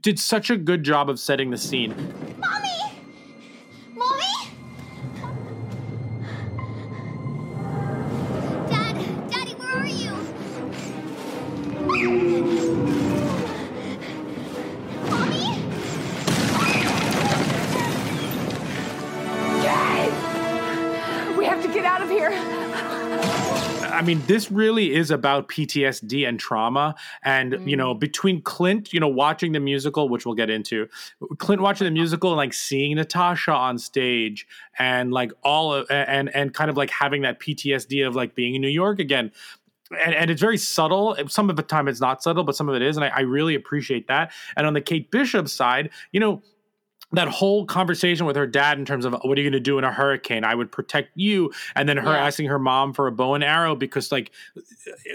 did 0.00 0.18
such 0.18 0.50
a 0.50 0.56
good 0.56 0.84
job 0.84 1.08
of 1.08 1.18
setting 1.18 1.50
the 1.50 1.56
scene. 1.56 1.94
Mommy! 2.38 2.77
I 23.98 24.02
mean, 24.02 24.22
this 24.26 24.48
really 24.48 24.94
is 24.94 25.10
about 25.10 25.48
PTSD 25.48 26.28
and 26.28 26.38
trauma. 26.38 26.94
And, 27.24 27.68
you 27.68 27.76
know, 27.76 27.96
mm. 27.96 27.98
between 27.98 28.40
Clint, 28.42 28.92
you 28.92 29.00
know, 29.00 29.08
watching 29.08 29.50
the 29.50 29.58
musical, 29.58 30.08
which 30.08 30.24
we'll 30.24 30.36
get 30.36 30.50
into, 30.50 30.88
Clint 31.38 31.60
watching 31.60 31.84
the 31.84 31.90
musical 31.90 32.30
and 32.30 32.36
like 32.36 32.52
seeing 32.52 32.94
Natasha 32.94 33.50
on 33.50 33.76
stage 33.76 34.46
and 34.78 35.10
like 35.12 35.32
all 35.42 35.74
of, 35.74 35.90
and, 35.90 36.32
and 36.32 36.54
kind 36.54 36.70
of 36.70 36.76
like 36.76 36.90
having 36.90 37.22
that 37.22 37.40
PTSD 37.40 38.06
of 38.06 38.14
like 38.14 38.36
being 38.36 38.54
in 38.54 38.62
New 38.62 38.68
York 38.68 39.00
again. 39.00 39.32
And, 39.90 40.14
and 40.14 40.30
it's 40.30 40.40
very 40.40 40.58
subtle. 40.58 41.16
Some 41.26 41.50
of 41.50 41.56
the 41.56 41.64
time 41.64 41.88
it's 41.88 42.00
not 42.00 42.22
subtle, 42.22 42.44
but 42.44 42.54
some 42.54 42.68
of 42.68 42.76
it 42.76 42.82
is. 42.82 42.96
And 42.96 43.04
I, 43.04 43.08
I 43.08 43.20
really 43.22 43.56
appreciate 43.56 44.06
that. 44.06 44.30
And 44.56 44.64
on 44.64 44.74
the 44.74 44.80
Kate 44.80 45.10
Bishop 45.10 45.48
side, 45.48 45.90
you 46.12 46.20
know, 46.20 46.40
that 47.12 47.28
whole 47.28 47.64
conversation 47.64 48.26
with 48.26 48.36
her 48.36 48.46
dad 48.46 48.78
in 48.78 48.84
terms 48.84 49.04
of 49.06 49.14
what 49.22 49.38
are 49.38 49.40
you 49.40 49.48
going 49.48 49.52
to 49.52 49.60
do 49.60 49.78
in 49.78 49.84
a 49.84 49.90
hurricane? 49.92 50.44
I 50.44 50.54
would 50.54 50.70
protect 50.70 51.10
you. 51.14 51.50
And 51.74 51.88
then 51.88 51.96
her 51.96 52.12
Yeah. 52.12 52.26
asking 52.26 52.48
her 52.48 52.58
mom 52.58 52.92
for 52.92 53.06
a 53.06 53.12
bow 53.12 53.34
and 53.34 53.42
arrow 53.42 53.74
because 53.74 54.12
like 54.12 54.30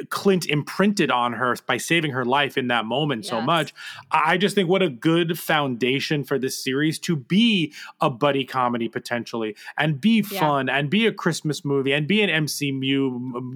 clint 0.10 0.48
imprinted 0.48 1.12
on 1.12 1.34
her 1.34 1.56
by 1.68 1.78
saving 1.78 2.12
her 2.12 2.26
life 2.26 2.58
in 2.58 2.68
that 2.70 2.86
moment 2.86 3.26
so 3.26 3.40
much. 3.42 3.74
I 4.12 4.38
just 4.38 4.56
think 4.56 4.70
what 4.70 4.82
a 4.82 4.90
good 4.90 5.38
foundation 5.38 6.24
for 6.24 6.40
this 6.40 6.62
series 6.62 6.98
to 7.00 7.16
be 7.16 7.74
a 8.02 8.10
buddy 8.10 8.44
comedy 8.44 8.88
potentially 8.90 9.56
and 9.78 10.02
be 10.02 10.26
Yeah. 10.32 10.40
fun 10.40 10.70
and 10.70 10.90
be 10.90 11.06
a 11.06 11.12
christmas 11.12 11.64
movie 11.64 11.92
and 11.94 12.08
be 12.08 12.22
an 12.22 12.30
mcu 12.46 12.62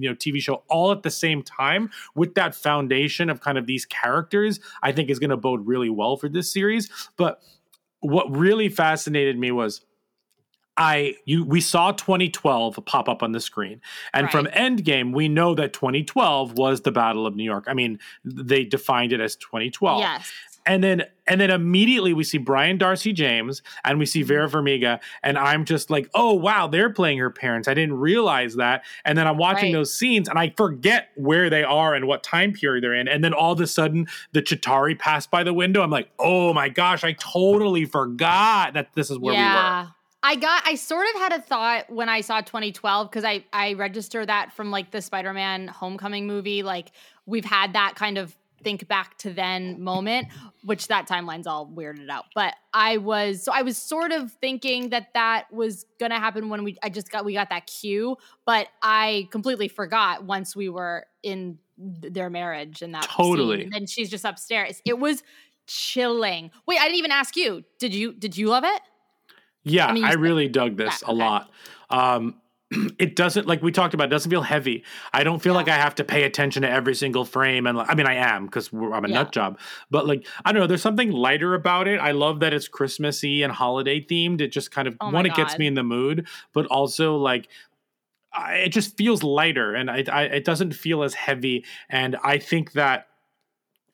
you 0.00 0.08
know 0.08 0.14
tv 0.14 0.40
show 0.40 0.62
all 0.68 0.92
at 0.92 1.02
the 1.02 1.10
same 1.10 1.42
time 1.42 1.90
with 2.14 2.34
that 2.34 2.54
foundation 2.54 3.30
of 3.30 3.40
kind 3.40 3.58
of 3.58 3.66
these 3.66 3.84
characters 3.84 4.60
i 4.82 4.92
think 4.92 5.10
is 5.10 5.18
going 5.18 5.30
to 5.30 5.36
bode 5.36 5.66
really 5.66 5.90
well 5.90 6.16
for 6.16 6.28
this 6.28 6.52
series. 6.52 6.88
But 7.16 7.40
what 8.00 8.30
really 8.34 8.68
fascinated 8.68 9.38
me 9.38 9.50
was 9.50 9.82
I 10.78 11.16
you 11.24 11.44
we 11.44 11.60
saw 11.60 11.90
2012 11.90 12.78
pop 12.86 13.08
up 13.08 13.22
on 13.22 13.32
the 13.32 13.40
screen. 13.40 13.80
And 14.14 14.30
from 14.30 14.46
Endgame, 14.46 15.12
we 15.12 15.28
know 15.28 15.54
that 15.56 15.72
2012 15.72 16.56
was 16.56 16.82
the 16.82 16.92
Battle 16.92 17.26
of 17.26 17.34
New 17.34 17.44
York. 17.44 17.64
I 17.66 17.74
mean, 17.74 17.98
they 18.24 18.64
defined 18.64 19.12
it 19.12 19.20
as 19.20 19.34
2012. 19.36 20.00
Yes. 20.00 20.30
And 20.68 20.84
then 20.84 21.04
and 21.26 21.40
then 21.40 21.50
immediately 21.50 22.12
we 22.12 22.22
see 22.24 22.38
Brian 22.38 22.78
Darcy 22.78 23.12
James 23.12 23.62
and 23.84 23.98
we 23.98 24.06
see. 24.06 24.22
Vera 24.22 24.48
Farmiga 24.48 25.00
and 25.22 25.38
I'm 25.38 25.64
just 25.64 25.88
like, 25.90 26.08
"Oh, 26.14 26.34
wow, 26.34 26.66
they're 26.66 26.90
playing 26.90 27.18
her 27.18 27.30
parents. 27.30 27.66
I 27.66 27.72
didn't 27.74 27.98
realize 27.98 28.56
that." 28.56 28.84
And 29.04 29.16
then 29.16 29.26
I'm 29.26 29.38
watching 29.38 29.72
Right. 29.72 29.78
those 29.78 29.94
scenes 29.94 30.28
and 30.28 30.38
I 30.38 30.52
forget 30.56 31.08
where 31.16 31.48
they 31.48 31.64
are 31.64 31.94
and 31.94 32.06
what 32.06 32.22
time 32.22 32.52
period 32.52 32.84
they're 32.84 32.94
in. 32.94 33.08
And 33.08 33.24
then 33.24 33.32
all 33.32 33.52
of 33.52 33.60
a 33.60 33.66
sudden 33.66 34.06
the 34.32 34.42
Chitauri 34.42 34.98
pass 34.98 35.26
by 35.26 35.42
the 35.42 35.54
window. 35.54 35.82
I'm 35.82 35.90
like, 35.90 36.10
"Oh 36.18 36.52
my 36.52 36.68
gosh, 36.68 37.02
I 37.04 37.12
totally 37.12 37.86
forgot 37.86 38.74
that 38.74 38.88
this 38.94 39.10
is 39.10 39.18
where 39.18 39.34
we 39.34 39.40
were." 39.40 39.88
I 40.22 40.34
got 40.34 40.62
I 40.66 40.74
sort 40.74 41.06
of 41.14 41.20
had 41.22 41.32
a 41.32 41.40
thought 41.40 41.88
when 41.88 42.08
I 42.08 42.20
saw 42.20 42.40
2012 42.42 43.08
because 43.08 43.24
I 43.24 43.44
I 43.52 43.72
register 43.74 44.26
that 44.26 44.52
from 44.52 44.70
like 44.70 44.90
the 44.90 45.00
Spider-Man 45.00 45.68
Homecoming 45.68 46.26
movie 46.26 46.62
like 46.62 46.90
we've 47.24 47.44
had 47.44 47.72
that 47.74 47.94
kind 47.94 48.18
of 48.18 48.36
think 48.62 48.88
back 48.88 49.16
to 49.18 49.32
then 49.32 49.80
moment 49.82 50.26
which 50.64 50.88
that 50.88 51.06
timeline's 51.08 51.46
all 51.46 51.66
weirded 51.66 52.08
out 52.10 52.24
but 52.34 52.54
I 52.74 52.96
was 52.96 53.42
so 53.44 53.52
I 53.52 53.62
was 53.62 53.76
sort 53.78 54.12
of 54.12 54.32
thinking 54.32 54.90
that 54.90 55.14
that 55.14 55.44
was 55.52 55.86
going 56.00 56.10
to 56.10 56.18
happen 56.18 56.48
when 56.48 56.64
we 56.64 56.76
I 56.82 56.88
just 56.88 57.10
got 57.10 57.24
we 57.24 57.32
got 57.34 57.50
that 57.50 57.66
cue 57.66 58.16
but 58.44 58.68
I 58.82 59.28
completely 59.30 59.68
forgot 59.68 60.24
once 60.24 60.56
we 60.56 60.68
were 60.68 61.06
in 61.22 61.58
th- 62.00 62.12
their 62.12 62.30
marriage 62.30 62.82
and 62.82 62.94
that 62.94 63.04
scene. 63.04 63.12
Totally. 63.16 63.62
and 63.64 63.72
then 63.72 63.86
she's 63.86 64.10
just 64.10 64.24
upstairs 64.24 64.82
it 64.84 64.98
was 64.98 65.22
chilling 65.66 66.50
wait 66.66 66.80
I 66.80 66.84
didn't 66.84 66.98
even 66.98 67.12
ask 67.12 67.36
you 67.36 67.62
did 67.78 67.94
you 67.94 68.12
did 68.12 68.36
you 68.36 68.48
love 68.48 68.64
it 68.64 68.80
Yeah, 69.64 69.86
I 69.86 69.90
I, 69.90 69.92
mean, 69.92 70.04
said- 70.06 70.20
really 70.20 70.48
dug 70.48 70.76
this 70.76 71.02
Yeah, 71.02 71.08
a 71.08 71.12
okay. 71.12 71.18
lot. 71.24 71.50
Um, 71.90 72.40
it 72.98 73.16
doesn't 73.16 73.46
like 73.46 73.62
we 73.62 73.72
talked 73.72 73.94
about. 73.94 74.08
It 74.08 74.10
doesn't 74.10 74.30
feel 74.30 74.42
heavy. 74.42 74.84
I 75.12 75.24
don't 75.24 75.40
feel 75.40 75.52
Yeah. 75.52 75.58
like 75.58 75.68
I 75.68 75.76
have 75.76 75.94
to 75.96 76.04
pay 76.04 76.24
attention 76.24 76.62
to 76.62 76.70
every 76.70 76.94
single 76.94 77.24
frame. 77.24 77.66
And 77.66 77.78
like, 77.78 77.88
I 77.90 77.94
mean, 77.94 78.06
I 78.06 78.14
am 78.14 78.46
because 78.46 78.70
I'm 78.72 79.04
a 79.04 79.08
Yeah. 79.08 79.14
nut 79.14 79.32
job. 79.32 79.58
But 79.90 80.06
like, 80.06 80.26
I 80.44 80.52
don't 80.52 80.60
know. 80.60 80.66
There's 80.66 80.82
something 80.82 81.10
lighter 81.10 81.54
about 81.54 81.88
it. 81.88 81.98
I 81.98 82.10
love 82.10 82.40
that 82.40 82.52
it's 82.52 82.68
Christmassy 82.68 83.42
and 83.42 83.52
holiday 83.52 84.00
themed. 84.04 84.40
It 84.40 84.48
just 84.48 84.70
kind 84.70 84.86
of 84.86 84.96
Oh 85.00 85.10
one, 85.10 85.24
it 85.26 85.34
gets 85.34 85.58
me 85.58 85.66
in 85.66 85.74
the 85.74 85.82
mood, 85.84 86.26
but 86.52 86.66
also 86.66 87.16
like. 87.16 87.48
I, 88.30 88.56
it 88.56 88.68
just 88.68 88.96
feels 88.98 89.22
lighter, 89.22 89.74
and 89.74 89.90
I, 89.90 90.04
I, 90.12 90.22
it 90.24 90.44
doesn't 90.44 90.74
feel 90.74 91.02
as 91.02 91.14
heavy. 91.14 91.64
And 91.88 92.14
I 92.22 92.36
think 92.36 92.72
that 92.72 93.06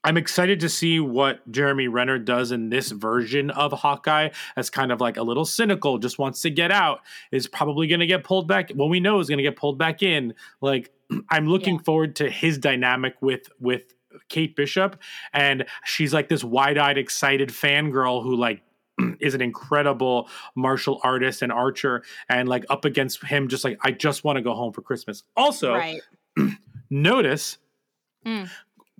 I'm 0.05 0.17
excited 0.17 0.61
to 0.61 0.69
see 0.69 1.01
what 1.01 1.51
Jeremy 1.51 1.89
Renner 1.89 2.19
does 2.19 2.53
in 2.53 2.69
this 2.69 2.91
version 2.91 3.51
of 3.51 3.73
Hawkeye 3.73 4.29
as 4.57 4.69
kind 4.71 4.93
of 4.93 5.01
like 5.01 5.17
a 5.17 5.23
little 5.23 5.45
cynical, 5.47 5.99
just 5.99 6.19
wants 6.19 6.43
to 6.43 6.51
get 6.51 6.71
out, 6.71 7.01
is 7.33 7.49
probably 7.49 7.87
going 7.87 8.01
to 8.01 8.07
get 8.07 8.23
pulled 8.23 8.47
back. 8.47 8.71
Well, 8.75 8.89
we 8.89 9.01
know 9.01 9.19
is 9.21 9.29
going 9.29 9.39
to 9.39 9.43
get 9.43 9.57
pulled 9.57 9.79
back 9.79 10.03
in. 10.03 10.35
Like, 10.61 10.93
I'm 11.31 11.47
looking 11.47 11.77
Yeah. 11.77 11.83
forward 11.83 12.17
to 12.17 12.31
his 12.31 12.59
dynamic 12.59 13.15
with 13.23 13.49
with 13.59 13.95
Kate 14.29 14.55
Bishop, 14.55 15.01
and 15.33 15.65
she's 15.85 16.15
like 16.15 16.29
this 16.29 16.45
wide-eyed, 16.45 16.99
excited 16.99 17.49
fangirl 17.49 18.23
who 18.23 18.37
like 18.37 18.63
is 19.21 19.35
an 19.35 19.41
incredible 19.41 20.29
martial 20.55 21.01
artist 21.03 21.43
and 21.43 21.51
archer, 21.51 22.03
and 22.29 22.49
like 22.49 22.65
up 22.71 22.85
against 22.85 23.25
him, 23.25 23.49
just 23.49 23.65
like 23.65 23.79
I 23.83 23.91
just 23.91 24.23
want 24.23 24.37
to 24.37 24.43
go 24.43 24.55
home 24.55 24.73
for 24.73 24.83
Christmas. 24.83 25.25
Also, 25.37 25.73
right 25.75 26.01
notice 26.91 27.59
Mm. 28.27 28.49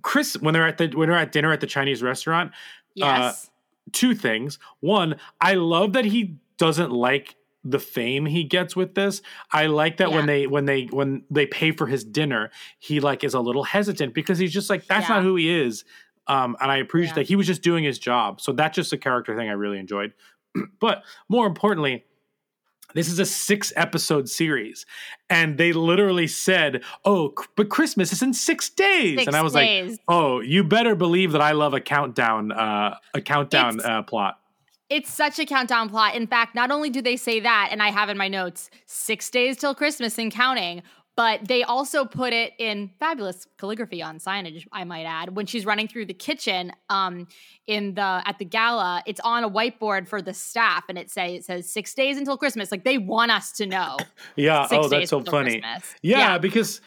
Chris 0.05 0.37
when 0.39 0.53
they're 0.53 0.67
at 0.67 0.77
the 0.77 0.87
when 0.89 1.09
they're 1.09 1.17
at 1.17 1.31
dinner 1.31 1.51
at 1.51 1.59
the 1.61 1.67
Chinese 1.67 2.03
restaurant. 2.03 2.51
yes 2.93 3.49
Two 3.91 4.13
things. 4.15 4.57
One, 4.79 5.15
I 5.41 5.53
love 5.55 5.93
that 5.93 6.05
he 6.05 6.37
doesn't 6.57 6.91
like 6.91 7.35
the 7.63 7.79
fame 7.79 8.25
he 8.27 8.43
gets 8.43 8.75
with 8.75 8.93
this. 8.95 9.21
I 9.51 9.65
like 9.65 9.97
that 9.97 10.11
when 10.11 10.25
they 10.27 10.45
when 10.47 10.65
they 10.65 10.85
when 10.85 11.23
they 11.31 11.45
pay 11.47 11.71
for 11.71 11.87
his 11.87 12.03
dinner, 12.03 12.51
he 12.79 12.99
like 12.99 13.23
is 13.23 13.33
a 13.33 13.39
little 13.39 13.63
hesitant 13.63 14.13
because 14.13 14.37
he's 14.39 14.53
just 14.53 14.69
like 14.69 14.85
that's 14.87 15.07
Yeah. 15.09 15.15
not 15.15 15.23
who 15.23 15.35
he 15.35 15.49
is. 15.49 15.83
Um, 16.27 16.55
and 16.61 16.71
I 16.71 16.77
appreciate 16.77 17.09
Yeah. 17.11 17.15
that 17.15 17.27
he 17.27 17.35
was 17.35 17.45
just 17.47 17.61
doing 17.63 17.83
his 17.83 17.97
job. 17.99 18.41
So 18.41 18.51
that's 18.53 18.75
just 18.75 18.93
a 18.93 18.97
character 18.97 19.35
thing 19.35 19.49
I 19.49 19.53
really 19.53 19.77
enjoyed. 19.79 20.13
but 20.79 21.03
more 21.29 21.45
importantly, 21.47 22.05
this 22.95 23.07
is 23.07 23.19
a 23.19 23.25
six 23.25 23.71
episode 23.75 24.27
series, 24.27 24.85
and 25.29 25.57
they 25.59 25.71
literally 25.73 26.25
said, 26.25 26.83
"Oh, 27.03 27.33
but 27.55 27.69
Christmas 27.69 28.11
is 28.11 28.23
in 28.23 28.33
six 28.33 28.69
days," 28.69 29.19
Six 29.19 29.27
and 29.27 29.35
I 29.35 29.43
was 29.43 29.53
days. 29.53 29.91
like, 29.91 29.99
"Oh, 30.07 30.39
you 30.39 30.63
better 30.63 30.95
believe 30.95 31.33
that 31.33 31.41
I 31.41 31.51
love 31.51 31.75
a 31.75 31.81
countdown, 31.81 32.51
uh, 32.51 32.97
a 33.13 33.21
countdown 33.21 33.79
uh, 33.81 34.01
plot." 34.01 34.39
It's 34.89 35.11
such 35.11 35.39
a 35.39 35.45
countdown 35.45 35.89
plot. 35.89 36.15
In 36.15 36.27
fact, 36.27 36.55
not 36.55 36.71
only 36.71 36.89
do 36.89 37.01
they 37.01 37.17
say 37.17 37.39
that, 37.39 37.69
and 37.71 37.81
I 37.81 37.89
have 37.91 38.09
in 38.09 38.17
my 38.17 38.27
notes 38.27 38.69
six 38.85 39.29
days 39.29 39.57
till 39.57 39.75
Christmas 39.75 40.17
and 40.17 40.31
counting, 40.31 40.83
but 41.15 41.47
they 41.47 41.63
also 41.63 42.03
put 42.05 42.33
it 42.33 42.53
in 42.57 42.91
fabulous 42.99 43.47
calligraphy 43.57 44.01
on 44.03 44.19
signage, 44.19 44.65
I 44.71 44.83
might 44.83 45.05
add. 45.05 45.35
When 45.35 45.45
she's 45.45 45.65
running 45.65 45.87
through 45.87 46.07
the 46.07 46.13
kitchen 46.13 46.73
um, 46.89 47.27
in 47.67 47.93
the 47.93 48.21
at 48.25 48.37
the 48.37 48.45
gala, 48.45 49.01
it's 49.05 49.21
on 49.21 49.43
a 49.43 49.49
whiteboard 49.49 50.07
for 50.07 50.21
the 50.21 50.33
staff, 50.33 50.83
and 50.89 50.97
it 50.97 51.09
say 51.09 51.35
it 51.35 51.45
says 51.45 51.71
six 51.71 51.93
days 51.93 52.17
until 52.17 52.37
Christmas. 52.37 52.71
Like 52.71 52.83
they 52.83 52.97
want 52.97 53.31
us 53.31 53.51
to 53.53 53.65
know. 53.65 53.97
Yeah. 54.35 54.67
Oh, 54.71 54.87
that's 54.89 55.09
so 55.09 55.23
funny. 55.23 55.61
Yeah, 55.63 55.79
Yeah. 56.01 56.37
because 56.37 56.81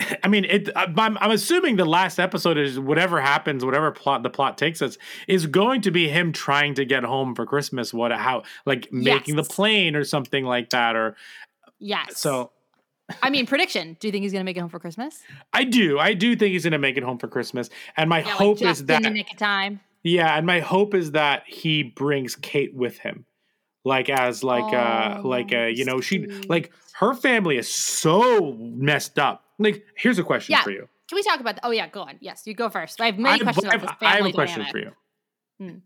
I 0.22 0.28
mean, 0.28 0.44
it. 0.44 0.70
I'm, 0.76 1.18
I'm 1.18 1.30
assuming 1.30 1.76
the 1.76 1.84
last 1.84 2.18
episode 2.18 2.56
is 2.56 2.78
whatever 2.78 3.20
happens, 3.20 3.64
whatever 3.64 3.90
plot 3.90 4.22
the 4.22 4.30
plot 4.30 4.56
takes 4.56 4.80
us, 4.80 4.96
is 5.26 5.46
going 5.46 5.82
to 5.82 5.90
be 5.90 6.08
him 6.08 6.32
trying 6.32 6.74
to 6.74 6.84
get 6.84 7.02
home 7.04 7.34
for 7.34 7.44
Christmas. 7.44 7.92
What? 7.92 8.12
How? 8.12 8.44
Like 8.64 8.92
making 8.92 9.36
the 9.36 9.42
plane 9.44 9.96
or 9.96 10.04
something 10.04 10.44
like 10.44 10.70
that, 10.70 10.96
or 10.96 11.16
Yes. 11.78 12.18
so. 12.18 12.52
I 13.22 13.30
mean, 13.30 13.46
prediction. 13.46 13.96
Do 14.00 14.08
you 14.08 14.12
think 14.12 14.22
he's 14.22 14.32
going 14.32 14.40
to 14.40 14.44
make 14.44 14.56
it 14.56 14.60
home 14.60 14.68
for 14.68 14.78
Christmas? 14.78 15.22
I 15.52 15.64
do. 15.64 15.98
I 15.98 16.12
do 16.14 16.36
think 16.36 16.52
he's 16.52 16.64
going 16.64 16.72
to 16.72 16.78
make 16.78 16.96
it 16.96 17.02
home 17.02 17.18
for 17.18 17.28
Christmas, 17.28 17.70
and 17.96 18.08
my 18.10 18.18
Yeah, 18.20 18.30
hope 18.30 18.58
just 18.58 18.80
is 18.82 18.86
that 18.86 18.98
in 18.98 19.02
the 19.04 19.10
nick 19.10 19.30
of 19.32 19.38
time. 19.38 19.80
Yeah, 20.02 20.36
and 20.36 20.46
my 20.46 20.60
hope 20.60 20.94
is 20.94 21.12
that 21.12 21.42
he 21.46 21.82
brings 21.82 22.36
Kate 22.36 22.74
with 22.74 22.98
him. 22.98 23.24
Like 23.84 24.10
as 24.10 24.44
like 24.44 24.72
uh 24.74 25.20
Oh, 25.24 25.28
like 25.28 25.52
uh 25.52 25.66
you 25.66 25.84
know 25.84 26.00
she 26.00 26.26
like 26.48 26.72
her 26.94 27.14
family 27.14 27.56
is 27.56 27.72
so 27.72 28.52
messed 28.58 29.18
up. 29.18 29.44
Like 29.58 29.84
here's 29.96 30.18
a 30.18 30.24
question 30.24 30.52
Yeah. 30.52 30.62
for 30.62 30.70
you. 30.70 30.88
Can 31.08 31.16
we 31.16 31.22
talk 31.22 31.40
about 31.40 31.54
that? 31.56 31.64
Oh 31.64 31.70
yeah, 31.70 31.88
go 31.88 32.02
on. 32.02 32.16
Yes, 32.20 32.42
you 32.46 32.52
go 32.54 32.68
first. 32.68 33.00
I 33.00 33.06
have 33.06 33.14
I 33.14 33.18
many 33.18 33.44
have, 33.44 33.54
questions 33.54 33.72
I 33.72 33.76
about 33.76 33.88
have- 33.90 33.98
I 34.02 34.16
have 34.16 34.26
a 34.26 34.32
question 34.32 34.66
for 34.70 34.78
you. 34.78 34.92
Hmm. 35.58 35.76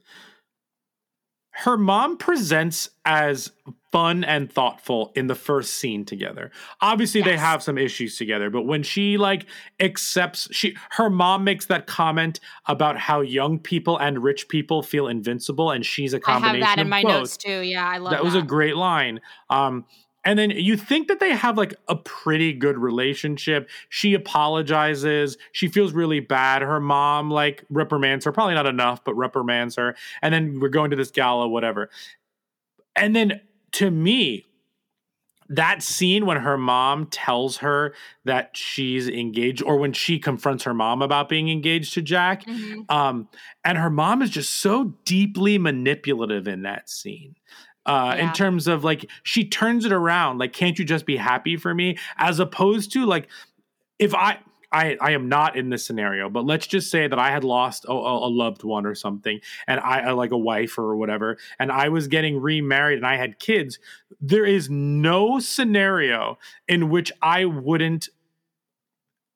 Her 1.53 1.77
mom 1.77 2.17
presents 2.17 2.91
as 3.05 3.53
fun 3.93 4.25
and 4.25 4.51
thoughtful 4.51 5.13
in 5.15 5.27
the 5.27 5.35
first 5.35 5.75
scene 5.75 6.05
together. 6.05 6.51
Obviously 6.81 7.21
they 7.21 7.37
have 7.37 7.63
some 7.63 7.77
issues 7.77 8.17
together, 8.17 8.49
but 8.49 8.63
when 8.63 8.83
she 8.83 9.19
like 9.19 9.45
accepts 9.79 10.49
she 10.51 10.75
her 10.93 11.11
mom 11.11 11.45
makes 11.45 11.67
that 11.67 11.87
comment 11.87 12.41
about 12.67 12.97
how 12.99 13.21
young 13.21 13.59
people 13.59 13.99
and 13.99 14.23
rich 14.23 14.49
people 14.49 14.83
feel 14.83 15.07
invincible 15.09 15.71
and 15.71 15.85
she's 15.85 16.15
a 16.15 16.21
I 16.27 16.33
have 16.33 16.43
combination 16.43 16.61
that 16.61 16.79
in 16.79 16.89
my 16.89 17.03
both. 17.03 17.13
notes 17.13 17.37
too. 17.37 17.61
Yeah, 17.61 17.87
I 17.87 17.99
love 17.99 18.13
that 18.13 18.25
was 18.25 18.35
a 18.35 18.43
great 18.43 18.77
line. 18.77 19.21
Um, 19.51 19.85
and 20.25 20.39
then 20.39 20.51
you 20.51 20.77
think 20.77 21.09
that 21.09 21.21
they 21.21 21.31
have 21.31 21.59
like 21.59 21.75
a 21.89 21.97
pretty 21.97 22.53
good 22.53 22.79
relationship. 22.79 23.69
She 23.89 24.15
apologizes. 24.15 25.37
She 25.53 25.69
feels 25.69 25.93
really 25.93 26.21
bad. 26.21 26.63
Her 26.63 26.81
mom 26.81 27.31
like 27.31 27.65
reprimands 27.71 28.25
her, 28.25 28.33
probably 28.33 28.55
not 28.55 28.67
enough, 28.67 29.03
but 29.05 29.15
reprimands 29.15 29.77
her. 29.77 29.97
And 30.21 30.33
then 30.33 30.61
we're 30.61 30.69
going 30.69 30.91
to 30.91 30.97
this 30.97 31.11
gala, 31.11 31.49
whatever. 31.49 31.91
And 32.95 33.17
then 33.17 33.41
to 33.73 33.91
me, 33.91 34.45
that 35.49 35.83
scene 35.83 36.25
when 36.25 36.39
her 36.39 36.57
mom 36.57 37.07
tells 37.07 37.59
her 37.59 37.95
that 38.25 38.57
she's 38.57 39.09
engaged, 39.09 39.63
or 39.63 39.77
when 39.77 39.93
she 39.93 40.19
confronts 40.19 40.65
her 40.65 40.73
mom 40.73 41.03
about 41.03 41.29
being 41.29 41.51
engaged 41.51 41.93
to 41.95 42.01
Jack, 42.01 42.45
Mhm. 42.47 42.91
um, 42.91 43.29
and 43.65 43.77
her 43.77 43.91
mom 43.91 44.23
is 44.23 44.31
just 44.31 44.51
so 44.61 44.95
deeply 45.05 45.59
manipulative 45.59 46.49
in 46.49 46.63
that 46.63 46.89
scene. 46.89 47.35
Uh, 47.85 48.17
in 48.19 48.33
terms 48.33 48.69
of 48.69 48.85
like, 48.85 49.11
she 49.25 49.45
turns 49.45 49.85
it 49.85 49.93
around. 49.93 50.39
Like, 50.39 50.53
can't 50.53 50.79
you 50.79 50.85
just 50.85 51.05
be 51.05 51.17
happy 51.17 51.57
for 51.57 51.75
me? 51.75 51.99
As 52.17 52.39
opposed 52.39 52.93
to 52.93 53.05
like, 53.05 53.29
if 53.99 54.15
I, 54.15 54.39
I 54.73 54.97
I 55.01 55.11
am 55.13 55.29
not 55.29 55.57
in 55.57 55.69
this 55.69 55.85
scenario, 55.85 56.31
but 56.31 56.47
let's 56.47 56.67
just 56.67 56.91
say 56.91 57.07
that 57.07 57.19
I 57.19 57.31
had 57.31 57.45
lost 57.45 57.85
a, 57.85 57.93
a 57.93 58.31
loved 58.31 58.65
one 58.65 58.87
or 58.87 58.95
something, 58.95 59.41
and 59.67 59.81
I 59.81 60.01
I 60.01 60.13
like 60.13 60.33
a 60.33 60.39
wife 60.39 60.79
or 60.79 60.97
whatever, 60.97 61.37
and 61.59 61.71
I 61.71 61.89
was 61.91 62.09
getting 62.09 62.41
remarried 62.41 62.97
and 62.97 63.07
I 63.07 63.17
had 63.17 63.39
kids. 63.39 63.79
There 64.21 64.47
is 64.47 64.71
no 64.71 65.39
scenario 65.41 66.39
in 66.67 66.89
which 66.89 67.13
I 67.21 67.45
wouldn't 67.45 68.09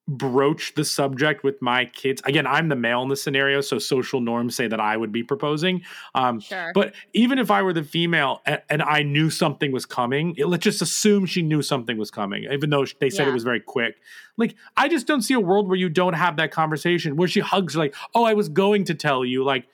broach 0.09 0.75
the 0.75 0.85
subject 0.85 1.43
with 1.43 1.61
my 1.61 1.85
kids. 1.87 2.23
Again, 2.25 2.47
I'm 2.47 2.69
the 2.69 2.77
male 2.77 3.03
in 3.03 3.09
the 3.09 3.17
scenario, 3.17 3.61
so 3.61 3.79
social 3.79 4.21
norms 4.21 4.55
say 4.55 4.69
that 4.69 4.79
I 4.79 4.97
would 4.97 5.11
be 5.11 5.25
proposing. 5.25 5.83
Um, 6.15 6.39
Sure. 6.41 6.71
but 6.75 6.95
even 7.13 7.39
if 7.41 7.51
I 7.51 7.63
were 7.63 7.73
the 7.73 7.83
female 7.83 8.41
and, 8.47 8.63
and 8.71 8.83
I 8.83 9.03
knew 9.03 9.31
something 9.31 9.73
was 9.73 9.85
coming, 9.85 10.35
it, 10.37 10.47
let's 10.47 10.63
just 10.63 10.81
assume 10.81 11.27
she 11.27 11.43
knew 11.43 11.61
something 11.61 11.99
was 11.99 12.13
coming, 12.13 12.45
even 12.53 12.71
though 12.71 12.87
they 13.01 13.11
said 13.11 13.25
Yeah. 13.25 13.31
it 13.31 13.35
was 13.35 13.43
very 13.45 13.61
quick. 13.61 13.97
Like, 14.37 14.55
I 14.77 14.89
just 14.89 15.07
don't 15.09 15.23
see 15.23 15.35
a 15.35 15.41
world 15.41 15.67
where 15.67 15.79
you 15.79 15.89
don't 15.89 16.13
have 16.15 16.37
that 16.37 16.53
conversation 16.53 17.17
where 17.17 17.27
she 17.27 17.41
hugs, 17.41 17.75
like, 17.75 17.95
oh, 18.15 18.23
I 18.25 18.35
was 18.35 18.49
going 18.49 18.85
to 18.85 18.95
tell 18.95 19.25
you. 19.25 19.43
Like, 19.43 19.67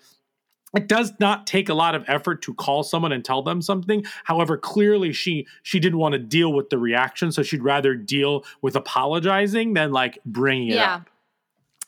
it 0.75 0.89
does 0.89 1.13
not 1.21 1.47
take 1.47 1.69
a 1.69 1.75
lot 1.75 1.95
of 1.95 2.05
effort 2.09 2.43
to 2.43 2.55
call 2.55 2.83
someone 2.83 3.13
and 3.13 3.25
tell 3.25 3.43
them 3.43 3.61
something 3.63 4.05
however 4.25 4.57
clearly 4.57 5.13
she 5.13 5.47
she 5.63 5.79
didn't 5.79 5.99
want 5.99 6.13
to 6.13 6.19
deal 6.19 6.53
with 6.53 6.71
the 6.71 6.79
reaction 6.79 7.31
so 7.33 7.43
she'd 7.43 7.63
rather 7.63 7.95
deal 7.95 8.45
with 8.63 8.77
apologizing 8.77 9.75
than 9.75 9.93
like 9.93 10.19
bringing 10.25 10.69
it 10.69 10.75
yeah. 10.75 10.97
up 10.97 11.11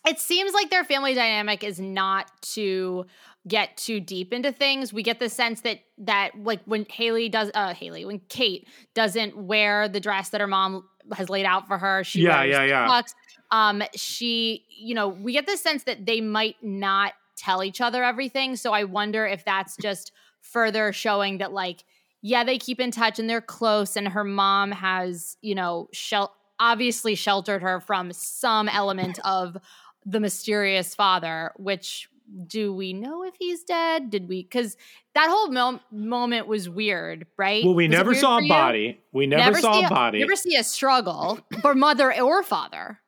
It 0.06 0.18
seems 0.18 0.52
like 0.52 0.70
their 0.70 0.84
family 0.84 1.14
dynamic 1.14 1.64
is 1.64 1.80
not 1.80 2.30
to 2.52 3.06
get 3.46 3.76
too 3.76 4.00
deep 4.00 4.32
into 4.32 4.52
things. 4.52 4.92
We 4.92 5.02
get 5.02 5.18
the 5.18 5.28
sense 5.28 5.60
that 5.62 5.80
that 5.98 6.32
like 6.36 6.60
when 6.64 6.84
Hailee 6.86 7.30
does 7.30 7.50
uh 7.54 7.74
Hailee, 7.74 8.06
when 8.06 8.20
Kate 8.28 8.66
doesn't 8.94 9.36
wear 9.36 9.88
the 9.88 10.00
dress 10.00 10.30
that 10.30 10.40
her 10.40 10.46
mom 10.46 10.88
has 11.12 11.28
laid 11.28 11.44
out 11.44 11.66
for 11.66 11.78
her, 11.78 12.04
she 12.04 12.22
Yeah, 12.22 12.42
yeah, 12.42 12.64
yeah. 12.64 13.02
Um 13.50 13.82
she, 13.94 14.64
you 14.68 14.94
know, 14.94 15.08
we 15.08 15.32
get 15.32 15.46
the 15.46 15.56
sense 15.56 15.84
that 15.84 16.06
they 16.06 16.20
might 16.20 16.56
not 16.62 17.12
tell 17.36 17.62
each 17.62 17.80
other 17.80 18.04
everything. 18.04 18.56
So 18.56 18.72
I 18.72 18.84
wonder 18.84 19.26
if 19.26 19.44
that's 19.44 19.76
just 19.76 20.12
further 20.40 20.92
showing 20.92 21.38
that 21.38 21.52
like 21.52 21.84
yeah, 22.26 22.42
they 22.42 22.56
keep 22.56 22.80
in 22.80 22.90
touch 22.90 23.18
and 23.18 23.28
they're 23.28 23.42
close 23.42 23.96
and 23.96 24.08
her 24.08 24.24
mom 24.24 24.72
has, 24.72 25.36
you 25.42 25.54
know, 25.54 25.90
shel- 25.92 26.34
obviously 26.58 27.14
sheltered 27.14 27.60
her 27.60 27.80
from 27.80 28.12
some 28.14 28.66
element 28.70 29.18
of 29.26 29.58
the 30.06 30.20
mysterious 30.20 30.94
father, 30.94 31.52
which 31.56 32.08
do 32.46 32.72
we 32.72 32.94
know 32.94 33.24
if 33.24 33.34
he's 33.38 33.62
dead? 33.64 34.08
Did 34.08 34.26
we? 34.26 34.42
Because 34.42 34.78
that 35.14 35.28
whole 35.28 35.50
mom- 35.50 35.80
moment 35.92 36.46
was 36.46 36.66
weird, 36.66 37.26
right? 37.36 37.62
well 37.62 37.74
we 37.74 37.88
Was 37.88 37.96
never 37.96 38.14
saw 38.14 38.38
a 38.38 38.48
body 38.48 39.00
we 39.12 39.26
never, 39.26 39.58
saw 39.58 39.86
a 39.86 39.90
body 39.90 40.20
Never 40.20 40.34
see 40.34 40.56
a 40.56 40.64
struggle 40.64 41.38
for 41.60 41.74
mother 41.74 42.18
or 42.18 42.42
father. 42.42 43.00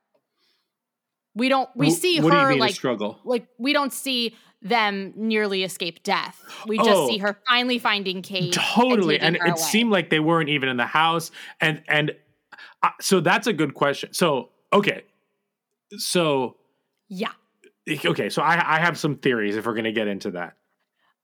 We 1.37 1.49
don't. 1.49 1.69
We 1.77 1.91
see 1.91 2.21
what 2.21 2.33
her 2.33 2.57
like 2.57 2.75
struggle 2.75 3.21
like 3.25 3.47
we 3.59 3.73
don't 3.73 3.93
see 3.93 4.35
them 4.63 5.13
nearly 5.17 5.63
escape 5.63 6.03
death. 6.03 6.43
We 6.67 6.79
just 6.79 6.91
Oh. 6.91 7.09
see 7.09 7.19
her 7.19 7.39
finally 7.49 7.79
finding 7.79 8.23
Kate. 8.23 8.53
totally 8.55 9.21
and, 9.21 9.37
and, 9.37 9.47
it 9.47 9.53
away. 9.53 9.61
seemed 9.61 9.91
like 9.91 10.11
they 10.11 10.19
weren't 10.19 10.49
even 10.49 10.69
in 10.69 10.77
the 10.79 10.87
house 10.87 11.31
and 11.61 11.83
and 11.89 12.13
uh, 12.83 12.89
so 13.01 13.21
that's 13.21 13.47
a 13.47 13.53
good 13.53 13.75
question 13.75 14.13
so 14.13 14.49
okay 14.73 15.03
so 15.99 16.57
yeah. 17.09 17.31
okay 18.05 18.29
so 18.29 18.43
i 18.43 18.77
i 18.77 18.81
have 18.81 18.99
some 18.99 19.17
theories 19.17 19.57
if 19.57 19.67
we're 19.67 19.73
going 19.75 19.85
to 19.85 19.93
get 19.93 20.09
into 20.09 20.31
that 20.33 20.57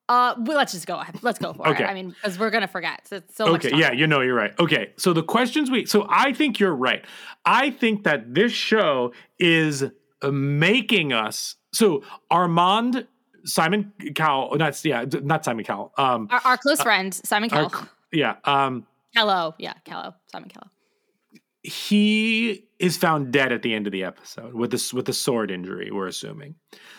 Uh, 0.09 0.35
well, 0.47 0.57
let's 0.59 0.73
just 0.73 0.87
go 0.87 0.99
ahead. 0.99 1.17
Let's 1.23 1.39
go 1.39 1.53
for 1.55 1.67
Okay. 1.69 1.85
it. 1.85 1.87
I 1.87 1.95
mean, 1.95 2.11
because 2.11 2.39
we're 2.39 2.51
gonna 2.51 2.69
forget. 2.69 3.09
So, 3.09 3.23
so 3.33 3.55
okay 3.55 3.71
yeah 3.75 3.93
you 3.93 4.07
know 4.07 4.21
you're 4.21 4.35
right 4.45 4.53
okay 4.61 4.93
so 4.97 5.13
the 5.15 5.23
questions 5.23 5.71
we 5.71 5.87
so 5.87 6.07
i 6.11 6.33
think 6.33 6.61
you're 6.61 6.75
right 6.77 7.03
i 7.47 7.71
think 7.71 8.05
that 8.05 8.35
this 8.35 8.53
show 8.53 9.13
is 9.39 9.85
making 10.31 11.13
us 11.13 11.57
so 11.73 12.03
armand 12.31 13.07
simon 13.45 13.93
cowell 14.15 14.55
not 14.57 14.85
yeah 14.85 15.05
not 15.23 15.45
simon 15.45 15.65
cowell 15.65 15.93
um 15.99 16.29
Our, 16.31 16.41
our 16.45 16.57
close 16.59 16.81
friend 16.83 17.13
Simon 17.15 17.51
our- 17.53 17.89
yeah 18.13 18.37
um 18.45 18.87
Callow, 19.15 19.55
yeah, 19.59 19.75
Callow, 19.85 20.15
Simon 20.33 20.49
Callow. 20.49 20.71
he 21.63 22.65
is 22.79 22.97
found 22.97 23.31
dead 23.33 23.53
at 23.53 23.61
the 23.61 23.75
end 23.75 23.87
of 23.87 23.93
the 23.93 24.05
episode 24.05 24.55
with 24.55 24.71
this 24.71 24.93
with 24.95 25.07
a 25.09 25.13
sword 25.13 25.51
injury 25.51 25.91
we're 25.91 26.07
assuming. 26.07 26.55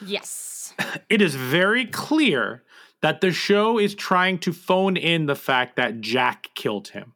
Yes, 0.06 0.74
it 1.10 1.22
is 1.24 1.34
very 1.34 1.86
clear 1.88 2.64
that 3.02 3.22
the 3.22 3.32
show 3.32 3.80
is 3.80 3.96
trying 3.96 4.38
to 4.40 4.54
phone 4.54 4.96
in 4.96 5.26
the 5.26 5.36
fact 5.36 5.76
that 5.76 6.02
jack 6.02 6.50
killed 6.56 6.90
him 6.90 7.14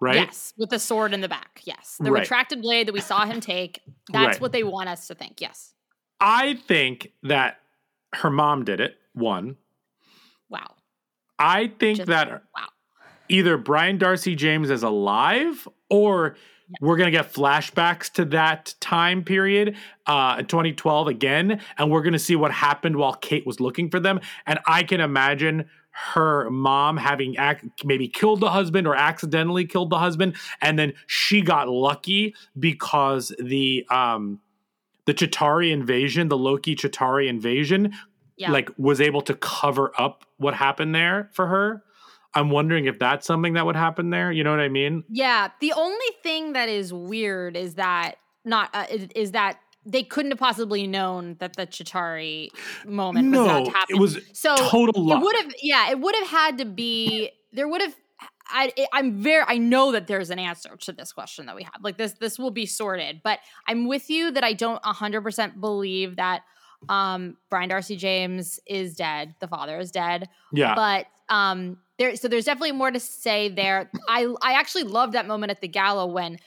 right 0.00 0.16
yes, 0.16 0.54
with 0.56 0.70
the 0.70 0.78
sword 0.78 1.12
in 1.12 1.20
the 1.20 1.28
back. 1.28 1.60
Yes, 1.64 1.96
the 2.00 2.10
Right. 2.10 2.20
retracted 2.20 2.62
blade 2.62 2.88
that 2.88 2.92
we 2.92 3.00
saw 3.00 3.24
him 3.26 3.40
take. 3.40 3.80
That's 4.12 4.26
Right. 4.36 4.40
what 4.40 4.52
they 4.52 4.62
want 4.64 4.88
us 4.88 5.06
to 5.08 5.14
think. 5.14 5.40
Yes. 5.40 5.74
i 6.22 6.54
think 6.68 7.12
that 7.22 7.58
her 8.14 8.28
mom 8.30 8.64
did 8.64 8.78
it 8.80 8.98
one 9.14 9.56
Wow. 10.50 10.74
i 11.38 11.68
think 11.78 11.96
Just- 11.98 12.08
that 12.08 12.28
Wow. 12.54 12.68
either 13.28 13.56
brian 13.56 13.96
darcy 13.98 14.34
james 14.34 14.68
is 14.70 14.82
alive 14.82 15.66
or 15.88 16.36
we're 16.80 16.96
going 16.98 17.10
to 17.10 17.16
get 17.18 17.32
flashbacks 17.32 18.12
to 18.12 18.24
that 18.26 18.74
time 18.80 19.24
period 19.24 19.76
uh 20.06 20.42
2012 20.42 21.08
again 21.08 21.60
and 21.78 21.90
we're 21.90 22.02
going 22.02 22.12
to 22.12 22.18
see 22.18 22.36
what 22.36 22.52
happened 22.52 22.96
while 22.96 23.14
kate 23.14 23.46
was 23.46 23.58
looking 23.60 23.88
for 23.90 23.98
them 24.00 24.20
and 24.46 24.58
i 24.66 24.82
can 24.82 25.00
imagine 25.00 25.68
her 25.92 26.48
mom 26.50 26.96
having 26.96 27.34
ac- 27.38 27.68
maybe 27.84 28.08
killed 28.08 28.40
the 28.40 28.50
husband 28.50 28.86
or 28.86 28.94
accidentally 28.94 29.64
killed 29.66 29.90
the 29.90 29.98
husband 29.98 30.36
and 30.62 30.78
then 30.78 30.92
she 31.06 31.40
got 31.42 31.68
lucky 31.68 32.34
because 32.58 33.32
the 33.38 33.84
um 33.90 34.40
the 35.06 35.14
Chitauri 35.14 35.72
invasion, 35.72 36.28
the 36.28 36.38
Loki 36.38 36.76
Chitauri 36.76 37.26
invasion, 37.28 37.92
Yeah. 38.36 38.52
like 38.52 38.70
was 38.78 39.00
able 39.00 39.22
to 39.22 39.34
cover 39.34 39.90
up 39.98 40.24
what 40.36 40.54
happened 40.54 40.94
there 40.94 41.30
for 41.32 41.46
her. 41.48 41.82
I'm 42.32 42.50
wondering 42.50 42.84
if 42.84 42.98
that's 43.00 43.26
something 43.26 43.54
that 43.54 43.66
would 43.66 43.74
happen 43.76 44.10
there. 44.10 44.30
You 44.30 44.44
know 44.44 44.50
what 44.52 44.60
I 44.60 44.68
mean? 44.68 45.02
Yeah. 45.08 45.48
The 45.60 45.72
only 45.72 46.06
thing 46.22 46.52
that 46.52 46.68
is 46.68 46.92
weird 46.92 47.56
is 47.56 47.74
that 47.74 48.16
not 48.44 48.70
uh, 48.72 48.84
is, 48.88 49.08
is 49.16 49.32
that 49.32 49.58
they 49.90 50.02
couldn't 50.02 50.30
have 50.30 50.38
possibly 50.38 50.86
known 50.86 51.36
that 51.40 51.56
the 51.56 51.66
Chitauri 51.66 52.48
moment 52.86 53.30
was 53.30 53.40
about 53.40 53.58
No, 53.58 53.64
to 53.64 53.70
happen. 53.70 53.96
it 53.96 54.00
was 54.00 54.18
so 54.32 54.56
total 54.56 55.04
luck. 55.04 55.20
It 55.20 55.24
would 55.24 55.36
have, 55.36 55.54
yeah, 55.62 55.90
it 55.90 55.98
would 56.00 56.14
have 56.16 56.28
had 56.28 56.58
to 56.58 56.64
be. 56.64 57.30
There 57.52 57.66
would 57.68 57.80
have. 57.80 57.94
I, 58.52 58.72
I'm 58.92 59.20
very. 59.22 59.44
I 59.46 59.58
know 59.58 59.92
that 59.92 60.06
there's 60.06 60.30
an 60.30 60.38
answer 60.38 60.76
to 60.76 60.92
this 60.92 61.12
question 61.12 61.46
that 61.46 61.56
we 61.56 61.62
have. 61.62 61.74
Like 61.82 61.96
this, 61.96 62.12
this 62.14 62.38
will 62.38 62.50
be 62.50 62.66
sorted. 62.66 63.20
But 63.22 63.38
I'm 63.66 63.86
with 63.86 64.10
you 64.10 64.30
that 64.32 64.44
I 64.44 64.52
don't 64.52 64.82
100 64.84 65.22
percent 65.22 65.60
believe 65.60 66.16
that 66.16 66.42
um 66.88 67.36
Brian 67.50 67.68
Darcy 67.68 67.96
James 67.96 68.58
is 68.66 68.96
dead. 68.96 69.34
The 69.40 69.48
father 69.48 69.78
is 69.78 69.90
dead. 69.90 70.28
Yeah. 70.52 70.74
But 70.74 71.06
um, 71.28 71.78
there. 71.98 72.16
So 72.16 72.26
there's 72.26 72.44
definitely 72.46 72.72
more 72.72 72.90
to 72.90 72.98
say 73.00 73.48
there. 73.48 73.90
I 74.08 74.26
I 74.42 74.54
actually 74.54 74.84
love 74.84 75.12
that 75.12 75.26
moment 75.26 75.50
at 75.50 75.60
the 75.60 75.68
gala 75.68 76.06
when 76.06 76.38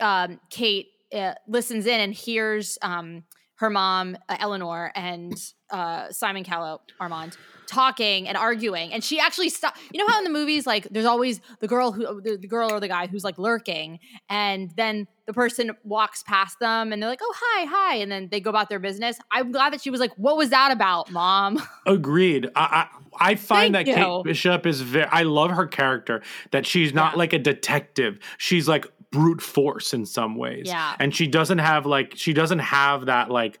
um 0.00 0.38
Kate 0.50 0.88
uh, 1.14 1.34
listens 1.46 1.86
in 1.86 2.00
and 2.00 2.14
hears 2.14 2.78
um 2.82 3.24
her 3.56 3.70
mom 3.70 4.16
uh, 4.28 4.36
Eleanor 4.40 4.90
and 4.94 5.34
uh 5.70 6.10
Simon 6.10 6.44
Callow 6.44 6.80
Armand 6.98 7.36
talking 7.66 8.26
and 8.26 8.36
arguing 8.36 8.92
and 8.92 9.04
she 9.04 9.20
actually 9.20 9.48
stop 9.48 9.76
you 9.92 10.00
know 10.00 10.06
how 10.08 10.18
in 10.18 10.24
the 10.24 10.30
movies 10.30 10.66
like 10.66 10.88
there's 10.90 11.06
always 11.06 11.40
the 11.60 11.68
girl 11.68 11.92
who 11.92 12.20
the, 12.20 12.36
the 12.36 12.48
girl 12.48 12.72
or 12.72 12.80
the 12.80 12.88
guy 12.88 13.06
who's 13.06 13.22
like 13.22 13.38
lurking 13.38 14.00
and 14.28 14.72
then 14.76 15.06
the 15.26 15.32
person 15.32 15.70
walks 15.84 16.24
past 16.24 16.58
them 16.58 16.92
and 16.92 17.00
they're 17.00 17.08
like 17.08 17.20
oh 17.22 17.32
hi 17.36 17.64
hi 17.66 17.94
and 17.98 18.10
then 18.10 18.26
they 18.32 18.40
go 18.40 18.50
about 18.50 18.68
their 18.70 18.80
business 18.80 19.18
i'm 19.30 19.52
glad 19.52 19.72
that 19.72 19.80
she 19.80 19.88
was 19.88 20.00
like 20.00 20.10
what 20.16 20.36
was 20.36 20.50
that 20.50 20.72
about 20.72 21.12
mom 21.12 21.62
Agreed. 21.86 22.50
I 22.56 22.88
I, 23.20 23.30
I 23.32 23.34
find 23.36 23.72
Thank 23.74 23.86
that 23.86 23.98
you. 23.98 24.04
Kate 24.04 24.24
Bishop 24.24 24.66
is 24.66 24.80
very. 24.80 25.06
I 25.06 25.22
love 25.22 25.50
her 25.52 25.66
character. 25.66 26.22
That 26.52 26.66
she's 26.66 26.92
not 26.94 27.12
Yeah. 27.12 27.18
like 27.18 27.32
a 27.32 27.38
detective. 27.38 28.18
She's 28.38 28.66
like 28.68 28.86
brute 29.12 29.42
force 29.42 29.92
in 29.92 30.06
some 30.06 30.36
ways. 30.36 30.66
Yeah. 30.66 30.94
And 31.00 31.14
she 31.14 31.26
doesn't 31.26 31.58
have 31.58 31.86
like 31.86 32.12
she 32.16 32.32
doesn't 32.32 32.60
have 32.60 33.06
that 33.06 33.30
like 33.30 33.58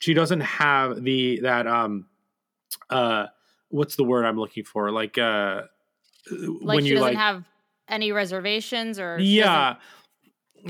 she 0.00 0.14
doesn't 0.14 0.40
have 0.40 1.02
the 1.02 1.40
that 1.40 1.66
um 1.66 2.06
uh 2.90 3.26
what's 3.70 3.96
the 3.96 4.04
word 4.04 4.24
I'm 4.24 4.38
looking 4.38 4.64
for 4.64 4.90
like 4.92 5.18
uh 5.18 5.62
like 6.30 6.76
when 6.76 6.82
she 6.84 6.90
you 6.90 6.94
doesn't 6.94 7.08
like 7.08 7.16
have 7.16 7.44
any 7.88 8.12
reservations 8.12 8.98
or 8.98 9.18
yeah 9.20 9.76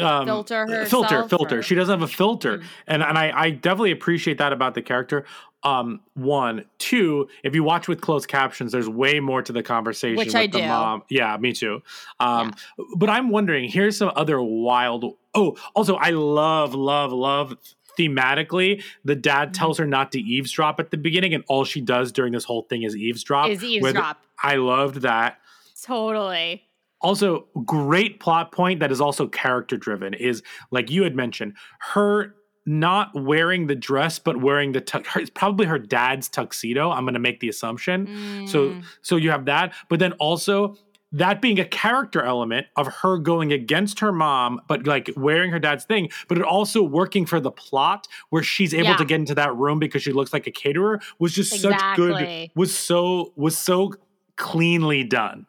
um, 0.01 0.25
filter 0.27 0.87
filter 0.87 1.29
filter 1.29 1.59
or- 1.59 1.63
she 1.63 1.75
doesn't 1.77 2.01
have 2.01 2.09
a 2.09 2.13
filter 2.13 2.59
Mm. 2.59 2.65
and 2.89 3.03
and 3.03 3.17
I, 3.19 3.31
I 3.43 3.51
definitely 3.51 3.93
appreciate 3.93 4.39
that 4.39 4.53
about 4.53 4.75
the 4.75 4.83
character 4.83 5.25
um 5.65 6.01
one 6.15 6.65
two 6.79 7.27
if 7.43 7.55
you 7.55 7.63
watch 7.65 7.89
with 7.89 8.01
closed 8.01 8.29
captions 8.29 8.71
there's 8.73 8.89
way 8.89 9.19
more 9.21 9.43
to 9.43 9.53
the 9.53 9.63
conversation 9.63 10.17
Which 10.17 10.27
with 10.29 10.37
I 10.37 10.47
the 10.47 10.59
do. 10.61 10.67
mom. 10.69 11.03
Yeah 11.09 11.37
me 11.39 11.53
too. 11.53 11.83
Um 12.21 12.55
but 12.97 13.09
i'm 13.09 13.31
wondering 13.31 13.69
here's 13.69 13.97
some 13.97 14.13
other 14.15 14.41
wild 14.43 15.17
oh 15.35 15.57
also 15.75 15.97
i 15.97 16.11
love 16.11 16.75
love 16.75 17.13
love 17.13 17.57
thematically 17.99 18.83
the 19.05 19.15
dad 19.15 19.49
Mm-hmm. 19.49 19.53
tells 19.53 19.79
her 19.79 19.87
not 19.87 20.13
to 20.13 20.21
eavesdrop 20.21 20.81
at 20.81 20.91
the 20.91 20.97
beginning 20.97 21.33
and 21.35 21.45
all 21.49 21.65
she 21.65 21.81
does 21.81 22.13
during 22.13 22.33
this 22.33 22.45
whole 22.45 22.63
thing 22.63 22.83
is 22.83 22.97
eavesdrop 22.97 23.49
is 23.49 23.61
with- 23.63 23.71
eavesdrop. 23.71 24.21
I 24.43 24.57
loved 24.57 24.97
that. 25.03 25.39
Totally. 25.83 26.65
Also 27.01 27.47
great 27.65 28.19
plot 28.21 28.51
point 28.53 28.81
that 28.81 28.91
is 28.91 29.01
also 29.01 29.29
character 29.29 29.77
driven 29.77 30.13
is 30.15 30.43
like 30.71 30.91
you 30.91 31.03
had 31.05 31.15
mentioned 31.15 31.55
her 31.79 32.35
not 32.67 33.11
wearing 33.15 33.67
the 33.67 33.75
dress 33.75 34.19
but 34.19 34.39
wearing 34.41 34.73
the 34.73 34.81
tux 34.81 35.07
her, 35.09 35.21
it's 35.21 35.31
probably 35.31 35.67
her 35.67 35.79
dad's 35.79 36.29
tuxedo 36.29 36.91
i'm 36.91 37.05
going 37.05 37.15
to 37.15 37.21
make 37.21 37.41
the 37.41 37.49
assumption 37.49 38.07
so 38.49 38.71
Mm. 38.71 38.83
so 39.03 39.17
you 39.17 39.31
have 39.31 39.45
that 39.47 39.73
but 39.89 39.99
then 39.99 40.13
also 40.15 40.77
that 41.13 41.41
being 41.41 41.61
a 41.61 41.65
character 41.65 42.23
element 42.23 42.67
of 42.75 42.87
her 42.89 43.19
going 43.19 43.53
against 43.53 44.01
her 44.01 44.11
mom 44.13 44.61
but 44.67 44.87
like 44.87 45.11
wearing 45.17 45.51
her 45.53 45.59
dad's 45.61 45.85
thing 45.85 46.09
but 46.29 46.39
it 46.39 46.45
also 46.45 46.83
working 46.83 47.25
for 47.27 47.39
the 47.39 47.51
plot 47.53 48.09
where 48.31 48.43
she's 48.43 48.73
able 48.75 48.87
Yeah. 48.89 48.97
to 48.97 49.05
get 49.05 49.21
into 49.21 49.35
that 49.37 49.55
room 49.55 49.79
because 49.79 50.03
she 50.03 50.13
looks 50.13 50.33
like 50.33 50.47
a 50.47 50.51
caterer 50.51 51.01
was 51.19 51.33
just 51.35 51.61
such 51.61 51.81
good 51.97 52.51
was 52.57 52.77
so 52.77 53.33
was 53.37 53.57
so 53.59 53.93
cleanly 54.37 55.05
done 55.05 55.47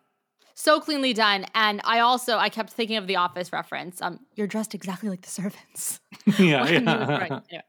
so 0.58 0.80
cleanly 0.80 1.14
done. 1.14 1.46
And 1.54 1.82
I 1.84 2.00
also 2.00 2.38
I 2.38 2.50
kept 2.50 2.72
thinking 2.72 2.98
of 2.98 3.08
the 3.08 3.18
Office 3.18 3.52
reference. 3.54 4.02
Um, 4.02 4.20
you're 4.36 4.48
dressed 4.48 4.74
exactly 4.74 5.10
like 5.10 5.22
the 5.22 5.30
servants. 5.30 6.00
yeah, 6.40 6.62
Right. 6.62 6.82
yeah. 6.82 7.02
Anyway. 7.52 7.62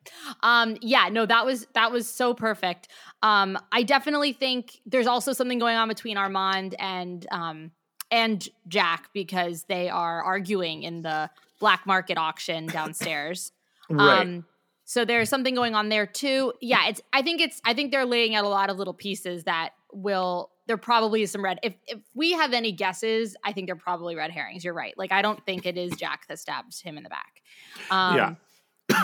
Um, 0.42 0.76
yeah, 0.80 1.08
no, 1.10 1.26
that 1.26 1.44
was 1.44 1.66
that 1.74 1.92
was 1.92 2.08
so 2.08 2.32
perfect. 2.32 2.88
Um, 3.22 3.58
I 3.72 3.82
definitely 3.82 4.32
think 4.32 4.80
there's 4.86 5.06
also 5.06 5.32
something 5.32 5.58
going 5.58 5.76
on 5.76 5.88
between 5.88 6.16
Armand 6.16 6.74
and 6.78 7.26
um 7.30 7.70
and 8.10 8.48
Jack 8.68 9.08
because 9.12 9.64
they 9.64 9.88
are 9.88 10.22
arguing 10.22 10.84
in 10.84 11.02
the 11.02 11.28
black 11.58 11.86
market 11.86 12.16
auction 12.16 12.66
downstairs. 12.78 13.50
right 13.90 14.20
Um, 14.20 14.44
so 14.84 15.04
there's 15.04 15.28
something 15.28 15.56
going 15.56 15.74
on 15.74 15.88
there 15.88 16.06
too. 16.06 16.52
Yeah, 16.60 16.86
it's. 16.88 17.00
I 17.12 17.22
think 17.22 17.40
it's. 17.40 17.60
I 17.64 17.74
think 17.74 17.90
they're 17.90 18.06
laying 18.06 18.36
out 18.36 18.44
a 18.44 18.48
lot 18.48 18.70
of 18.70 18.78
little 18.78 18.94
pieces 18.94 19.42
that 19.44 19.70
will. 19.92 20.50
There 20.66 20.76
probably 20.76 21.22
is 21.22 21.30
some 21.30 21.44
red. 21.44 21.58
If 21.62 21.74
if 21.86 22.00
we 22.14 22.32
have 22.32 22.52
any 22.52 22.72
guesses, 22.72 23.36
I 23.44 23.52
think 23.52 23.66
they're 23.68 23.76
probably 23.76 24.16
red 24.16 24.30
herrings. 24.30 24.64
You're 24.64 24.74
right. 24.74 24.94
Like 24.98 25.12
I 25.12 25.22
don't 25.22 25.44
think 25.46 25.64
it 25.66 25.76
is 25.78 25.92
Jack 25.96 26.26
that 26.28 26.38
stabs 26.38 26.80
him 26.80 26.96
in 26.96 27.04
the 27.04 27.10
back. 27.10 27.42
Um, 27.90 28.16
Yeah. 28.16 28.34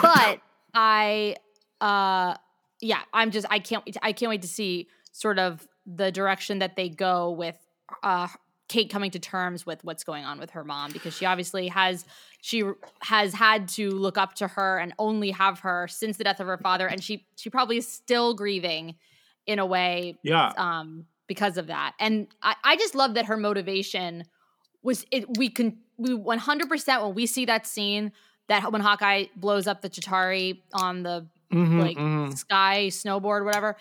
but 0.03 0.41
I, 0.75 1.37
uh, 1.81 2.35
yeah, 2.81 3.01
I'm 3.13 3.31
just. 3.31 3.47
I 3.51 3.59
can't. 3.59 3.85
wait 3.87 3.93
to- 3.95 4.05
I 4.05 4.13
can't 4.13 4.31
wait 4.31 4.43
to 4.43 4.49
see 4.49 4.89
sort 5.13 5.39
of 5.39 5.67
the 5.87 6.11
direction 6.11 6.59
that 6.61 6.77
they 6.77 6.89
go 6.89 7.31
with. 7.31 7.57
Uh, 8.03 8.29
Kate 8.69 8.89
coming 8.91 9.11
to 9.11 9.19
terms 9.19 9.67
with 9.67 9.85
what's 9.85 10.03
going 10.03 10.25
on 10.25 10.39
with 10.39 10.51
her 10.51 10.65
mom 10.65 10.93
because 10.93 11.15
she 11.15 11.27
obviously 11.27 11.69
has 11.69 12.07
she 12.41 12.65
has 13.03 13.35
had 13.35 13.69
to 13.69 13.91
look 13.91 14.17
up 14.17 14.35
to 14.37 14.49
her 14.49 14.79
and 14.79 14.95
only 14.99 15.31
have 15.31 15.59
her 15.61 15.87
since 15.89 16.17
the 16.17 16.25
death 16.25 16.41
of 16.41 16.47
her 16.47 16.57
father 16.57 16.87
and 16.87 17.05
she 17.05 17.27
she 17.37 17.51
probably 17.51 17.77
is 17.77 17.87
still 17.87 18.33
grieving 18.33 18.95
in 19.47 19.59
a 19.59 19.67
way 19.67 20.17
yeah 20.23 20.53
um 20.57 21.05
because 21.33 21.57
of 21.63 21.67
that. 21.69 21.91
And 21.99 22.15
i, 22.43 22.55
I 22.71 22.77
just 22.77 22.95
love 22.95 23.15
that 23.15 23.27
her 23.27 23.37
motivation 23.49 24.25
was 24.83 24.99
it 25.17 25.23
we 25.39 25.49
can 25.49 25.69
we 26.05 26.11
100% 26.11 27.03
when 27.05 27.15
we 27.15 27.27
see 27.27 27.45
that 27.53 27.67
scene 27.67 28.13
that 28.49 28.71
when 28.73 28.81
hawkeye 28.89 29.25
blows 29.37 29.67
up 29.71 29.79
the 29.85 29.91
chitauri 29.95 30.49
on 30.87 30.95
the 31.07 31.17
Mhm, 31.53 31.81
like 31.87 31.99
mhm. 31.99 32.37
sky 32.45 32.87
snowboard 32.89 33.45
whatever 33.45 33.77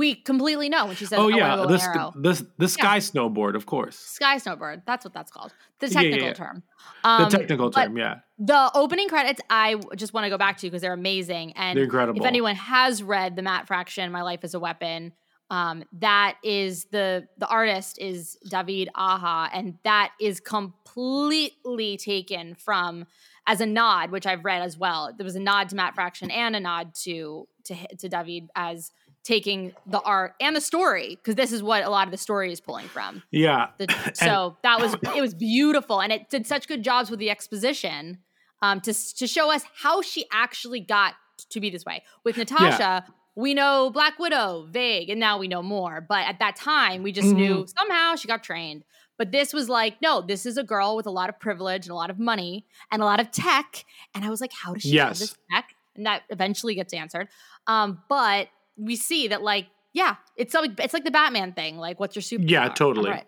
we 0.00 0.14
completely 0.14 0.68
know 0.68 0.86
when 0.86 0.94
she 1.00 1.04
says 1.04 1.18
oh 1.18 1.22
"I 1.22 1.24
wanna 1.24 1.36
yeah 1.62 1.66
this 1.74 1.82
arrow." 1.84 2.12
this 2.26 2.38
the 2.58 2.68
sky 2.68 2.98
snowboard 2.98 3.54
of 3.56 3.64
course. 3.66 3.96
Sky 3.98 4.36
snowboard 4.36 4.82
that's 4.88 5.04
what 5.04 5.14
that's 5.14 5.32
called. 5.36 5.52
The 5.80 5.88
Yeah, 5.88 6.00
yeah, 6.00 6.10
technical 6.10 6.28
yeah. 6.28 6.34
term. 6.42 6.56
The 7.02 7.08
Um, 7.24 7.30
technical 7.30 7.70
term 7.72 7.96
yeah. 8.04 8.14
the 8.38 8.62
opening 8.82 9.08
credits 9.08 9.40
i 9.50 9.66
just 10.02 10.12
want 10.14 10.24
to 10.26 10.30
go 10.30 10.38
back 10.46 10.54
to 10.58 10.66
because 10.68 10.82
they're 10.82 10.92
amazing 11.04 11.46
and 11.62 11.72
they're 11.76 11.84
incredible. 11.90 12.20
if 12.20 12.26
anyone 12.26 12.54
has 12.74 13.02
read 13.02 13.34
the 13.38 13.42
matt 13.42 13.66
fraction 13.66 14.04
my 14.12 14.22
life 14.30 14.42
is 14.48 14.54
a 14.54 14.60
weapon 14.68 15.12
um, 15.50 15.84
that 16.00 16.36
is 16.42 16.86
the 16.86 17.26
the 17.38 17.46
artist 17.46 17.98
is 17.98 18.36
david 18.48 18.88
aja 18.94 19.48
and 19.52 19.78
that 19.84 20.12
is 20.20 20.40
completely 20.40 21.96
taken 21.96 22.54
from 22.54 23.06
as 23.46 23.60
a 23.60 23.66
nod 23.66 24.10
which 24.10 24.26
i've 24.26 24.44
read 24.44 24.62
as 24.62 24.76
well. 24.76 25.12
There 25.16 25.24
was 25.24 25.36
a 25.36 25.40
nod 25.40 25.70
to 25.70 25.76
matt 25.76 25.94
fraction 25.94 26.30
and 26.30 26.54
a 26.54 26.60
nod 26.60 26.94
to 27.04 27.48
to, 27.64 27.96
to 27.96 28.08
david 28.08 28.50
as 28.54 28.92
taking 29.28 29.74
the 29.86 30.00
art 30.00 30.34
and 30.40 30.56
the 30.56 30.60
story 30.60 31.16
because 31.16 31.34
this 31.34 31.52
is 31.52 31.62
what 31.62 31.84
a 31.84 31.90
lot 31.90 32.06
of 32.06 32.10
the 32.10 32.16
story 32.16 32.50
is 32.50 32.60
pulling 32.60 32.88
from. 32.88 33.22
Yeah. 33.30 33.68
The, 33.76 34.12
so 34.14 34.56
that 34.62 34.80
was 34.80 34.94
it 35.14 35.20
was 35.20 35.34
beautiful 35.34 36.00
and 36.00 36.12
it 36.12 36.30
did 36.30 36.46
such 36.46 36.66
good 36.66 36.82
jobs 36.82 37.10
with 37.10 37.20
the 37.20 37.30
exposition 37.30 38.18
um, 38.62 38.80
to 38.82 38.94
to 39.16 39.26
show 39.26 39.52
us 39.52 39.64
how 39.82 40.02
she 40.02 40.24
actually 40.32 40.80
got 40.80 41.14
to 41.50 41.60
be 41.60 41.70
this 41.70 41.84
way. 41.84 42.02
With 42.24 42.36
natasha 42.36 43.04
we 43.44 43.54
know 43.54 43.88
black 43.90 44.18
widow 44.18 44.66
vague 44.68 45.08
and 45.10 45.20
now 45.20 45.38
we 45.38 45.46
know 45.46 45.62
more 45.62 46.00
but 46.00 46.26
at 46.26 46.38
that 46.40 46.56
time 46.56 47.02
we 47.04 47.12
just 47.12 47.28
knew 47.28 47.54
Mm-hmm. 47.58 47.78
somehow 47.78 48.16
she 48.16 48.26
got 48.26 48.42
trained 48.42 48.82
but 49.16 49.30
this 49.30 49.52
was 49.52 49.68
like 49.68 49.94
no 50.02 50.20
this 50.20 50.44
is 50.44 50.56
a 50.58 50.64
girl 50.64 50.96
with 50.96 51.06
a 51.06 51.10
lot 51.10 51.28
of 51.28 51.38
privilege 51.38 51.86
and 51.86 51.92
a 51.92 51.94
lot 51.94 52.10
of 52.10 52.18
money 52.18 52.66
and 52.90 53.00
a 53.00 53.04
lot 53.04 53.20
of 53.20 53.30
tech 53.30 53.84
and 54.14 54.24
i 54.24 54.30
was 54.30 54.40
like 54.40 54.52
how 54.52 54.74
does 54.74 54.82
she 54.82 54.96
have 54.96 55.18
this 55.18 55.36
tech 55.52 55.66
and 55.94 56.04
that 56.06 56.22
eventually 56.30 56.74
gets 56.74 56.92
answered 56.92 57.28
um, 57.68 58.02
but 58.08 58.48
we 58.76 58.96
see 58.96 59.28
that 59.28 59.42
like 59.42 59.66
yeah 59.92 60.16
it's 60.36 60.54
like 60.54 60.72
it's 60.80 60.94
like 60.94 61.04
the 61.04 61.10
batman 61.10 61.52
thing 61.52 61.76
like 61.78 62.00
what's 62.00 62.16
your 62.16 62.22
super? 62.22 62.44
Yeah, 62.44 62.68
totally. 62.70 63.10
right. 63.10 63.26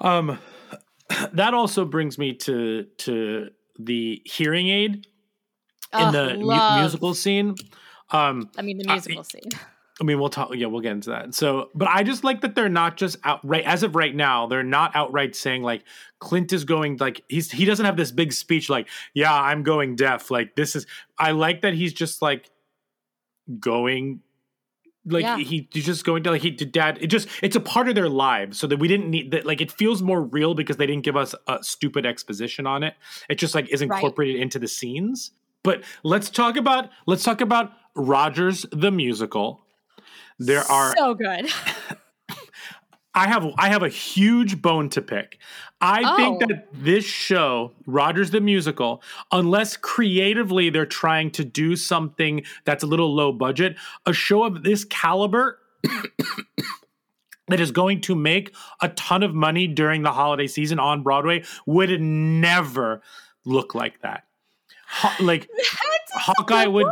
Um, 0.00 0.38
that 1.32 1.54
also 1.54 1.84
brings 1.84 2.18
me 2.18 2.34
to 2.34 2.84
to 2.98 3.50
the 3.78 4.22
hearing 4.24 4.68
aid 4.68 5.06
in 5.98 6.12
the 6.12 6.36
mu- 6.38 6.78
musical 6.80 7.14
scene. 7.14 7.54
Um, 8.12 8.50
I 8.58 8.62
mean, 8.62 8.78
the 8.78 8.86
musical 8.86 9.24
scene. 9.24 9.50
I 10.00 10.04
mean, 10.04 10.18
we'll 10.18 10.30
talk. 10.30 10.50
Yeah, 10.54 10.66
we'll 10.68 10.80
get 10.80 10.92
into 10.92 11.10
that. 11.10 11.34
So, 11.34 11.68
but 11.74 11.86
I 11.88 12.02
just 12.02 12.24
like 12.24 12.40
that 12.40 12.54
they're 12.54 12.70
not 12.70 12.96
just 12.96 13.18
outright. 13.22 13.64
As 13.64 13.82
of 13.82 13.94
right 13.94 14.14
now, 14.14 14.46
they're 14.46 14.62
not 14.62 14.96
outright 14.96 15.36
saying 15.36 15.62
like 15.62 15.84
Clint 16.20 16.52
is 16.54 16.64
going 16.64 16.96
like 16.96 17.22
he's 17.28 17.50
he 17.50 17.66
doesn't 17.66 17.84
have 17.84 17.98
this 17.98 18.10
big 18.10 18.32
speech 18.32 18.70
like 18.70 18.88
yeah 19.12 19.32
I'm 19.34 19.62
going 19.62 19.96
deaf 19.96 20.30
like 20.30 20.56
this 20.56 20.74
is. 20.74 20.86
I 21.18 21.32
like 21.32 21.60
that 21.62 21.74
he's 21.74 21.92
just 21.92 22.22
like 22.22 22.48
going 23.58 24.20
like 25.06 25.22
Yeah. 25.22 25.38
he 25.38 25.68
he's 25.72 25.86
just 25.86 26.04
going 26.04 26.22
to 26.24 26.30
like 26.30 26.42
he 26.42 26.50
did 26.50 26.72
dad 26.72 26.98
it 27.00 27.06
just 27.08 27.26
it's 27.42 27.56
a 27.56 27.60
part 27.60 27.88
of 27.88 27.94
their 27.94 28.08
lives 28.08 28.58
so 28.58 28.66
that 28.66 28.78
we 28.78 28.86
didn't 28.86 29.10
need 29.10 29.30
that 29.32 29.44
like 29.46 29.60
it 29.60 29.72
feels 29.72 30.02
more 30.02 30.22
real 30.22 30.54
because 30.54 30.76
they 30.76 30.86
didn't 30.86 31.04
give 31.04 31.16
us 31.16 31.34
a 31.48 31.58
stupid 31.62 32.04
exposition 32.06 32.66
on 32.66 32.82
it 32.82 32.94
it 33.28 33.36
just 33.36 33.54
like 33.54 33.68
is 33.70 33.80
Right. 33.84 33.96
incorporated 33.96 34.36
into 34.40 34.58
the 34.58 34.68
scenes 34.68 35.32
but 35.62 35.82
let's 36.04 36.28
talk 36.30 36.56
about 36.56 36.90
let's 37.06 37.24
talk 37.24 37.40
about 37.40 37.72
rogers 37.96 38.64
the 38.72 38.90
musical 38.90 39.60
there 40.38 40.62
are 40.70 40.94
so 40.96 41.14
good. 41.14 41.50
I 43.14 43.26
have 43.26 43.44
I 43.58 43.68
have 43.68 43.82
a 43.82 43.88
huge 43.88 44.62
bone 44.62 44.88
to 44.90 45.02
pick. 45.02 45.38
I 45.80 46.16
think 46.16 46.42
Oh. 46.42 46.46
that 46.46 46.68
this 46.72 47.04
show, 47.04 47.72
Rogers 47.86 48.30
the 48.30 48.40
Musical, 48.40 49.02
unless 49.32 49.76
creatively 49.76 50.70
they're 50.70 50.86
trying 50.86 51.30
to 51.32 51.44
do 51.44 51.74
something 51.76 52.44
that's 52.64 52.84
a 52.84 52.86
little 52.86 53.14
low 53.14 53.32
budget, 53.32 53.76
a 54.06 54.12
show 54.12 54.44
of 54.44 54.62
this 54.62 54.84
caliber 54.84 55.58
that 57.48 57.58
is 57.60 57.70
going 57.72 58.00
to 58.02 58.14
make 58.14 58.54
a 58.80 58.88
ton 58.90 59.22
of 59.22 59.34
money 59.34 59.66
during 59.66 60.02
the 60.02 60.12
holiday 60.12 60.46
season 60.46 60.78
on 60.78 61.02
Broadway 61.02 61.42
would 61.66 62.00
never 62.00 63.02
look 63.44 63.74
like 63.74 64.00
that. 64.02 64.24
Ho- 64.88 65.24
like 65.24 65.48
Hawkeye 66.12 66.66
would 66.66 66.86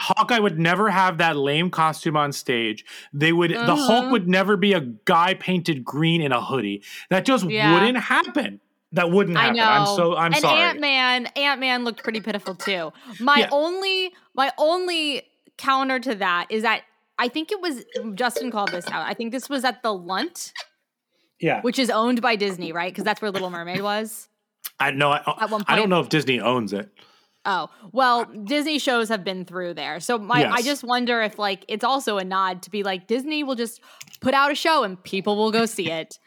Hawkeye 0.00 0.38
would 0.38 0.58
never 0.58 0.90
have 0.90 1.18
that 1.18 1.36
lame 1.36 1.70
costume 1.70 2.16
on 2.16 2.32
stage. 2.32 2.84
They 3.12 3.32
would 3.32 3.50
the 3.52 3.76
Hulk 3.76 4.06
Mhm. 4.06 4.10
would 4.12 4.28
never 4.28 4.56
be 4.56 4.72
a 4.72 4.80
guy 4.80 5.34
painted 5.34 5.84
green 5.84 6.20
in 6.22 6.32
a 6.32 6.40
hoodie. 6.40 6.82
That 7.10 7.24
just 7.24 7.44
Yeah. 7.44 7.72
wouldn't 7.74 7.98
happen. 7.98 8.60
That 8.92 9.10
wouldn't 9.10 9.36
happen. 9.38 9.58
I 9.58 9.62
know. 9.64 9.70
I'm 9.70 9.86
so 9.96 10.16
I'm 10.16 10.32
and 10.32 10.40
sorry. 10.42 10.60
Ant 10.60 10.80
Man, 10.80 11.26
Ant 11.36 11.60
Man 11.60 11.84
looked 11.84 12.02
pretty 12.02 12.20
pitiful 12.20 12.54
too. 12.54 12.92
My 13.20 13.38
Yeah. 13.40 13.48
only, 13.50 14.12
my 14.34 14.52
only 14.58 15.22
counter 15.56 15.98
to 16.00 16.14
that 16.16 16.46
is 16.50 16.62
that 16.62 16.82
I 17.18 17.28
think 17.28 17.52
it 17.52 17.60
was 17.60 17.84
Justin 18.14 18.50
called 18.50 18.70
this 18.70 18.86
out. 18.88 19.06
I 19.06 19.14
think 19.14 19.32
this 19.32 19.48
was 19.48 19.64
at 19.64 19.82
the 19.82 19.92
Lunt, 19.94 20.52
yeah. 21.40 21.60
which 21.62 21.78
is 21.78 21.88
owned 21.90 22.20
by 22.20 22.36
Disney, 22.36 22.72
right? 22.72 22.92
Because 22.92 23.04
that's 23.04 23.22
where 23.22 23.30
Little 23.30 23.50
Mermaid 23.50 23.80
was. 23.82 24.28
I 24.80 24.90
know 24.90 25.10
I, 25.12 25.22
At 25.40 25.50
one 25.50 25.62
I 25.68 25.76
don't 25.76 25.88
know 25.88 26.00
if 26.00 26.08
Disney 26.08 26.40
owns 26.40 26.72
it. 26.72 26.90
Oh, 27.44 27.70
well, 27.90 28.20
uh, 28.20 28.24
Disney 28.44 28.78
shows 28.78 29.08
have 29.08 29.24
been 29.24 29.44
through 29.44 29.74
there. 29.74 29.98
So 30.00 30.18
my 30.18 30.48
I 30.48 30.62
just 30.62 30.84
wonder 30.84 31.22
if 31.22 31.38
like 31.38 31.64
it's 31.68 31.84
also 31.84 32.18
a 32.18 32.24
nod 32.24 32.62
to 32.62 32.70
be 32.70 32.82
like 32.82 33.06
Disney 33.06 33.42
will 33.42 33.56
just 33.56 33.80
put 34.20 34.32
out 34.32 34.52
a 34.52 34.54
show 34.54 34.84
and 34.84 35.02
people 35.02 35.36
will 35.36 35.50
go 35.50 35.66
see 35.66 35.90
it. 35.90 36.18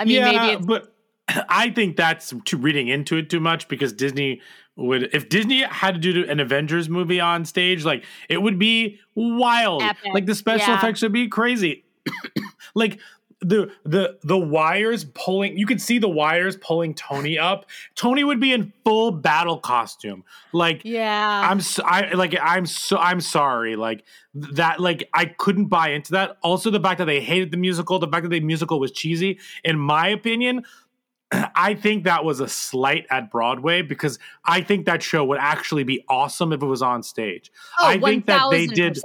I 0.00 0.04
mean, 0.04 0.16
yeah, 0.16 0.32
maybe 0.32 0.52
it's 0.54 0.66
but 0.66 0.94
I 1.48 1.70
think 1.70 1.96
that's 1.96 2.34
too 2.44 2.56
reading 2.56 2.88
into 2.88 3.16
it 3.16 3.30
too 3.30 3.40
much 3.40 3.68
because 3.68 3.92
Disney 3.92 4.40
would 4.76 5.14
if 5.14 5.28
Disney 5.28 5.62
had 5.62 5.94
to 5.94 6.00
do 6.00 6.28
an 6.28 6.40
Avengers 6.40 6.88
movie 6.88 7.20
on 7.20 7.44
stage, 7.44 7.84
like 7.84 8.04
it 8.28 8.42
would 8.42 8.58
be 8.58 8.98
wild. 9.14 9.82
Epic, 9.82 10.12
Like 10.12 10.26
the 10.26 10.34
special 10.34 10.70
yeah. 10.70 10.78
effects 10.78 11.02
would 11.02 11.12
be 11.12 11.28
crazy. 11.28 11.84
like 12.74 12.98
the 13.44 13.70
the 13.84 14.18
the 14.22 14.38
wires 14.38 15.04
pulling 15.04 15.56
you 15.56 15.66
could 15.66 15.80
see 15.80 15.98
the 15.98 16.08
wires 16.08 16.56
pulling 16.56 16.94
Tony 16.94 17.38
up. 17.38 17.66
Tony 17.94 18.24
would 18.24 18.40
be 18.40 18.52
in 18.52 18.72
full 18.84 19.10
battle 19.10 19.58
costume. 19.58 20.24
Like 20.52 20.82
yeah. 20.84 21.48
I'm 21.48 21.60
so, 21.60 21.82
I 21.84 22.12
like 22.12 22.34
I'm 22.40 22.66
so 22.66 22.96
I'm 22.96 23.20
sorry 23.20 23.76
like 23.76 24.04
that 24.34 24.80
like 24.80 25.08
I 25.12 25.26
couldn't 25.26 25.66
buy 25.66 25.90
into 25.90 26.12
that. 26.12 26.38
Also 26.42 26.70
the 26.70 26.80
fact 26.80 26.98
that 26.98 27.06
they 27.06 27.20
hated 27.20 27.50
the 27.50 27.56
musical, 27.56 27.98
the 27.98 28.08
fact 28.08 28.24
that 28.24 28.30
the 28.30 28.40
musical 28.40 28.80
was 28.80 28.90
cheesy 28.90 29.38
in 29.62 29.78
my 29.78 30.08
opinion 30.08 30.64
I 31.54 31.74
think 31.74 32.04
that 32.04 32.24
was 32.24 32.40
a 32.40 32.48
slight 32.48 33.06
at 33.10 33.30
Broadway 33.30 33.82
because 33.82 34.18
I 34.44 34.60
think 34.62 34.86
that 34.86 35.02
show 35.02 35.24
would 35.24 35.38
actually 35.38 35.84
be 35.84 36.04
awesome 36.08 36.52
if 36.52 36.62
it 36.62 36.66
was 36.66 36.82
on 36.82 37.02
stage. 37.02 37.52
Oh, 37.78 37.86
I 37.86 37.98
think 37.98 38.26
that 38.26 38.50
they 38.50 38.66
did 38.66 38.94
1000%. 38.94 39.00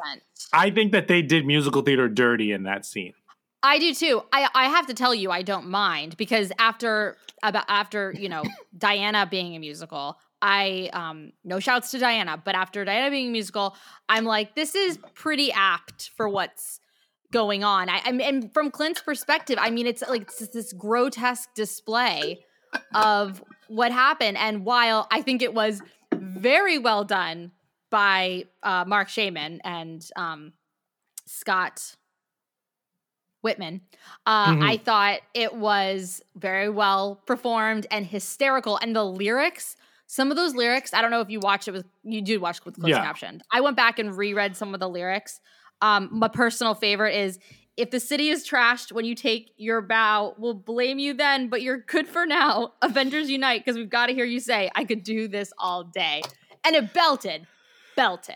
I 0.52 0.72
think 0.72 0.92
that 0.94 1.08
they 1.08 1.22
did 1.22 1.46
musical 1.46 1.82
theater 1.82 2.08
dirty 2.08 2.52
in 2.52 2.64
that 2.64 2.86
scene. 2.86 3.14
I 3.62 3.80
do 3.80 3.94
too. 3.94 4.24
I 4.32 4.50
I 4.54 4.66
have 4.66 4.88
to 4.88 4.94
tell 4.94 5.14
you, 5.14 5.32
I 5.32 5.42
don't 5.42 5.68
mind 5.68 6.18
because 6.18 6.52
after 6.60 7.18
about 7.44 7.66
after 7.68 8.14
you 8.18 8.30
know 8.30 8.44
Diana 8.78 9.28
being 9.30 9.56
a 9.56 9.60
musical, 9.60 10.18
I 10.42 10.90
um 10.94 11.34
no 11.44 11.60
shouts 11.60 11.92
to 11.92 12.00
Diana, 12.00 12.42
but 12.44 12.56
after 12.56 12.86
Diana 12.86 13.10
being 13.10 13.30
a 13.30 13.32
musical, 13.32 13.76
I'm 14.08 14.26
like 14.26 14.56
this 14.56 14.76
is 14.76 14.98
pretty 15.14 15.52
apt 15.52 16.12
for 16.16 16.30
what's 16.30 16.80
going 17.32 17.64
on. 17.64 17.90
I, 17.90 18.02
I 18.06 18.12
mean, 18.12 18.28
and 18.28 18.54
from 18.54 18.72
Clint's 18.72 19.02
perspective, 19.02 19.58
I 19.60 19.70
mean 19.70 19.88
it's 19.88 20.04
like 20.08 20.24
it's 20.24 20.48
this 20.48 20.74
grotesque 20.74 21.54
display 21.54 22.40
of 22.94 23.44
what 23.68 23.92
happened, 23.92 24.38
and 24.38 24.64
while 24.64 25.08
I 25.12 25.22
think 25.22 25.42
it 25.42 25.54
was 25.54 25.82
very 26.14 26.78
well 26.78 27.04
done 27.04 27.52
by 27.90 28.46
uh, 28.64 28.86
Marc 28.88 29.10
Shaiman 29.10 29.62
and 29.64 30.08
um, 30.16 30.54
Scott 31.26 31.96
Wittman. 33.46 33.82
Uh, 34.26 34.54
Mhm. 34.54 34.64
I 34.64 34.78
thought 34.78 35.20
it 35.34 35.54
was 35.56 36.22
very 36.36 36.70
well 36.70 37.22
performed 37.26 37.88
and 37.92 38.06
hysterical. 38.06 38.78
And 38.82 38.96
the 38.96 39.06
lyrics, 39.06 39.76
some 40.08 40.30
of 40.32 40.38
those 40.38 40.56
lyrics, 40.56 40.94
I 40.94 41.02
don't 41.02 41.12
know 41.12 41.22
if 41.22 41.30
you 41.30 41.40
watched 41.40 41.68
it 41.68 41.72
with, 41.72 41.86
you 42.04 42.22
did 42.22 42.42
watch 42.42 42.64
with 42.66 42.76
closed 42.76 42.90
Yeah. 42.90 43.04
captioned. 43.04 43.44
I 43.52 43.62
went 43.62 43.78
back 43.78 43.98
and 44.00 44.16
reread 44.18 44.56
some 44.58 44.74
of 44.74 44.80
the 44.80 44.90
lyrics. 44.90 45.40
Um, 45.82 46.10
my 46.12 46.28
personal 46.28 46.74
favorite 46.74 47.16
is 47.16 47.40
if 47.78 47.92
the 47.92 48.00
city 48.02 48.30
is 48.30 48.46
trashed 48.46 48.92
when 48.92 49.06
you 49.06 49.16
take 49.16 49.54
your 49.56 49.82
bow, 49.82 50.36
we'll 50.38 50.54
blame 50.54 51.00
you 51.00 51.14
then, 51.14 51.48
but 51.48 51.62
you're 51.62 51.78
good 51.78 52.08
for 52.10 52.26
now. 52.26 52.74
Avengers 52.82 53.30
unite 53.30 53.64
because 53.64 53.78
we've 53.78 53.90
got 53.90 54.08
to 54.08 54.14
hear 54.14 54.26
you 54.26 54.42
say, 54.42 54.70
I 54.76 54.84
could 54.84 55.04
do 55.04 55.30
this 55.30 55.54
all 55.58 55.86
day. 55.86 56.22
And 56.66 56.76
it 56.76 56.94
belted, 56.94 57.48
belted. 57.96 58.36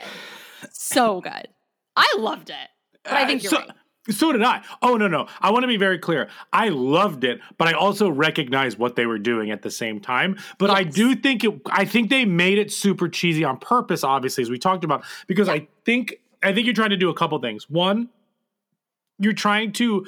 So 0.71 1.19
good. 1.19 1.49
I 1.97 2.15
loved 2.17 2.49
it. 2.49 2.69
But 3.03 3.13
I 3.13 3.25
think 3.25 3.43
you're 3.43 3.49
so, 3.49 3.57
right. 3.59 3.69
So 4.09 4.33
did 4.33 4.43
I. 4.43 4.63
Oh 4.81 4.97
no, 4.97 5.07
no. 5.07 5.27
I 5.39 5.51
want 5.51 5.63
to 5.63 5.67
be 5.67 5.77
very 5.77 5.97
clear. 5.97 6.29
I 6.51 6.69
loved 6.69 7.23
it, 7.23 7.39
but 7.57 7.69
I 7.69 7.73
also 7.73 8.09
recognize 8.09 8.77
what 8.77 8.97
they 8.97 9.05
were 9.05 9.17
doing 9.17 9.49
at 9.49 9.61
the 9.61 9.71
same 9.71 10.01
time. 10.01 10.37
But 10.57 10.69
I 10.69 10.83
do 10.83 11.15
think 11.15 11.43
it 11.43 11.61
I 11.67 11.85
think 11.85 12.09
they 12.09 12.25
made 12.25 12.57
it 12.57 12.71
super 12.71 13.07
cheesy 13.07 13.45
on 13.45 13.57
purpose, 13.57 14.03
obviously, 14.03 14.41
as 14.41 14.49
we 14.49 14.59
talked 14.59 14.83
about, 14.83 15.05
because 15.27 15.47
I 15.47 15.67
think 15.85 16.15
I 16.43 16.53
think 16.53 16.65
you're 16.65 16.75
trying 16.75 16.89
to 16.89 16.97
do 16.97 17.09
a 17.09 17.13
couple 17.13 17.39
things. 17.39 17.69
One, 17.69 18.09
you're 19.19 19.33
trying 19.33 19.71
to 19.73 20.05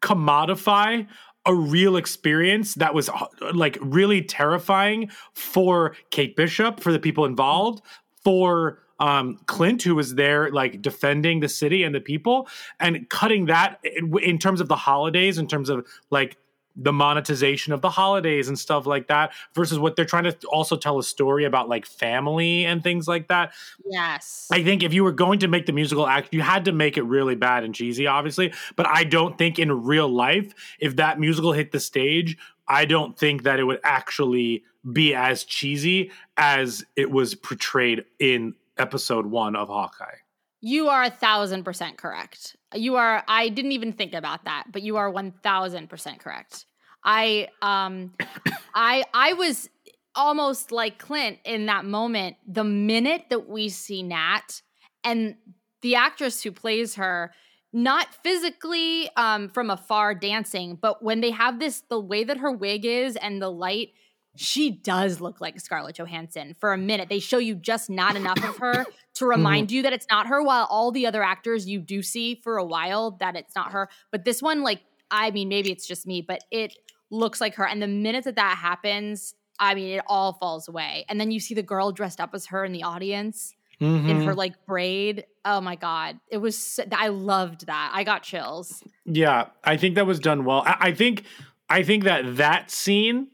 commodify 0.00 1.06
a 1.46 1.54
real 1.54 1.96
experience 1.96 2.74
that 2.74 2.94
was 2.94 3.08
uh, 3.08 3.26
like 3.52 3.78
really 3.80 4.22
terrifying 4.22 5.10
for 5.32 5.94
Kate 6.10 6.36
Bishop, 6.36 6.80
for 6.80 6.92
the 6.92 6.98
people 6.98 7.24
involved, 7.24 7.82
for 8.22 8.83
um, 9.04 9.38
Clint, 9.44 9.82
who 9.82 9.94
was 9.94 10.14
there 10.14 10.50
like 10.50 10.80
defending 10.80 11.40
the 11.40 11.48
city 11.48 11.82
and 11.82 11.94
the 11.94 12.00
people, 12.00 12.48
and 12.80 13.06
cutting 13.10 13.46
that 13.46 13.78
in, 13.84 14.18
in 14.18 14.38
terms 14.38 14.62
of 14.62 14.68
the 14.68 14.76
holidays, 14.76 15.36
in 15.36 15.46
terms 15.46 15.68
of 15.68 15.86
like 16.08 16.38
the 16.74 16.92
monetization 16.92 17.74
of 17.74 17.82
the 17.82 17.90
holidays 17.90 18.48
and 18.48 18.58
stuff 18.58 18.86
like 18.86 19.08
that, 19.08 19.34
versus 19.54 19.78
what 19.78 19.94
they're 19.94 20.06
trying 20.06 20.24
to 20.24 20.34
also 20.48 20.74
tell 20.74 20.98
a 20.98 21.04
story 21.04 21.44
about 21.44 21.68
like 21.68 21.84
family 21.84 22.64
and 22.64 22.82
things 22.82 23.06
like 23.06 23.28
that. 23.28 23.52
Yes. 23.84 24.48
I 24.50 24.64
think 24.64 24.82
if 24.82 24.94
you 24.94 25.04
were 25.04 25.12
going 25.12 25.38
to 25.40 25.48
make 25.48 25.66
the 25.66 25.72
musical 25.72 26.06
act, 26.06 26.32
you 26.32 26.40
had 26.40 26.64
to 26.64 26.72
make 26.72 26.96
it 26.96 27.02
really 27.02 27.34
bad 27.34 27.62
and 27.62 27.74
cheesy, 27.74 28.06
obviously. 28.06 28.54
But 28.74 28.86
I 28.86 29.04
don't 29.04 29.36
think 29.36 29.58
in 29.58 29.84
real 29.84 30.08
life, 30.08 30.54
if 30.80 30.96
that 30.96 31.20
musical 31.20 31.52
hit 31.52 31.72
the 31.72 31.80
stage, 31.80 32.38
I 32.66 32.86
don't 32.86 33.18
think 33.18 33.42
that 33.42 33.60
it 33.60 33.64
would 33.64 33.80
actually 33.84 34.64
be 34.90 35.14
as 35.14 35.44
cheesy 35.44 36.10
as 36.38 36.84
it 36.96 37.10
was 37.10 37.34
portrayed 37.34 38.06
in 38.18 38.54
episode 38.78 39.26
one 39.26 39.56
of 39.56 39.68
Hawkeye. 39.68 40.16
You 40.60 40.88
are 40.88 41.02
a 41.02 41.10
thousand 41.10 41.64
percent 41.64 41.98
correct. 41.98 42.56
You 42.74 42.96
are. 42.96 43.22
I 43.28 43.50
didn't 43.50 43.72
even 43.72 43.92
think 43.92 44.14
about 44.14 44.44
that, 44.46 44.64
but 44.72 44.82
you 44.82 44.96
are 44.96 45.10
one 45.10 45.32
thousand 45.42 45.90
percent 45.90 46.20
correct. 46.20 46.64
I 47.04 47.48
um, 47.60 48.14
I 48.74 49.04
I 49.12 49.34
was 49.34 49.68
almost 50.14 50.72
like 50.72 50.98
Clint 50.98 51.38
in 51.44 51.66
that 51.66 51.84
moment. 51.84 52.36
The 52.46 52.64
minute 52.64 53.26
that 53.28 53.48
we 53.48 53.68
see 53.68 54.02
Nat 54.02 54.62
and 55.02 55.36
the 55.82 55.96
actress 55.96 56.42
who 56.42 56.50
plays 56.50 56.94
her, 56.94 57.34
not 57.72 58.14
physically 58.22 59.10
um 59.16 59.50
from 59.50 59.68
afar 59.68 60.14
dancing, 60.14 60.78
but 60.80 61.02
when 61.02 61.20
they 61.20 61.30
have 61.30 61.58
this, 61.58 61.82
the 61.90 62.00
way 62.00 62.24
that 62.24 62.38
her 62.38 62.50
wig 62.50 62.86
is 62.86 63.16
and 63.16 63.40
the 63.42 63.50
light. 63.50 63.90
She 64.36 64.70
does 64.70 65.20
look 65.20 65.40
like 65.40 65.60
Scarlett 65.60 65.96
Johansson 65.96 66.54
for 66.58 66.72
a 66.72 66.78
minute. 66.78 67.08
They 67.08 67.20
show 67.20 67.38
you 67.38 67.54
just 67.54 67.88
not 67.88 68.16
enough 68.16 68.42
of 68.42 68.56
her 68.58 68.84
to 69.14 69.26
remind 69.36 69.70
you 69.70 69.82
that 69.82 69.92
it's 69.92 70.06
not 70.10 70.26
her, 70.26 70.42
while 70.42 70.66
all 70.70 70.90
the 70.90 71.06
other 71.06 71.22
actors 71.22 71.68
you 71.68 71.78
do 71.80 72.02
see 72.02 72.34
for 72.42 72.56
a 72.56 72.64
while 72.64 73.12
that 73.20 73.36
it's 73.36 73.54
not 73.54 73.72
her. 73.72 73.88
But 74.10 74.24
this 74.24 74.42
one, 74.42 74.62
like, 74.62 74.80
I 75.10 75.30
mean, 75.30 75.48
maybe 75.48 75.70
it's 75.70 75.86
just 75.86 76.06
me, 76.06 76.20
but 76.20 76.42
it 76.50 76.74
looks 77.10 77.40
like 77.40 77.54
her. 77.54 77.66
And 77.66 77.80
the 77.80 77.86
minute 77.86 78.24
that 78.24 78.34
that 78.36 78.58
happens, 78.58 79.34
I 79.60 79.74
mean, 79.74 79.98
it 79.98 80.04
all 80.08 80.32
falls 80.32 80.66
away. 80.68 81.04
And 81.08 81.20
then 81.20 81.30
you 81.30 81.38
see 81.38 81.54
the 81.54 81.62
girl 81.62 81.92
dressed 81.92 82.20
up 82.20 82.30
as 82.34 82.46
her 82.46 82.64
in 82.64 82.72
the 82.72 82.82
audience 82.82 83.54
in 83.80 84.02
Mhm. 84.02 84.24
her 84.24 84.34
like 84.34 84.64
braid. 84.66 85.26
Oh 85.44 85.60
my 85.60 85.76
God. 85.76 86.18
It 86.28 86.38
was, 86.38 86.56
so, 86.56 86.84
I 86.92 87.08
loved 87.08 87.66
that. 87.66 87.90
I 87.94 88.02
got 88.02 88.22
chills. 88.22 88.82
Yeah, 89.04 89.46
I 89.62 89.76
think 89.76 89.94
that 89.96 90.06
was 90.06 90.18
done 90.18 90.44
well. 90.44 90.62
I, 90.64 90.76
I 90.80 90.92
think, 90.92 91.24
I 91.68 91.82
think 91.82 92.04
that 92.04 92.36
that 92.36 92.70
scene 92.70 93.28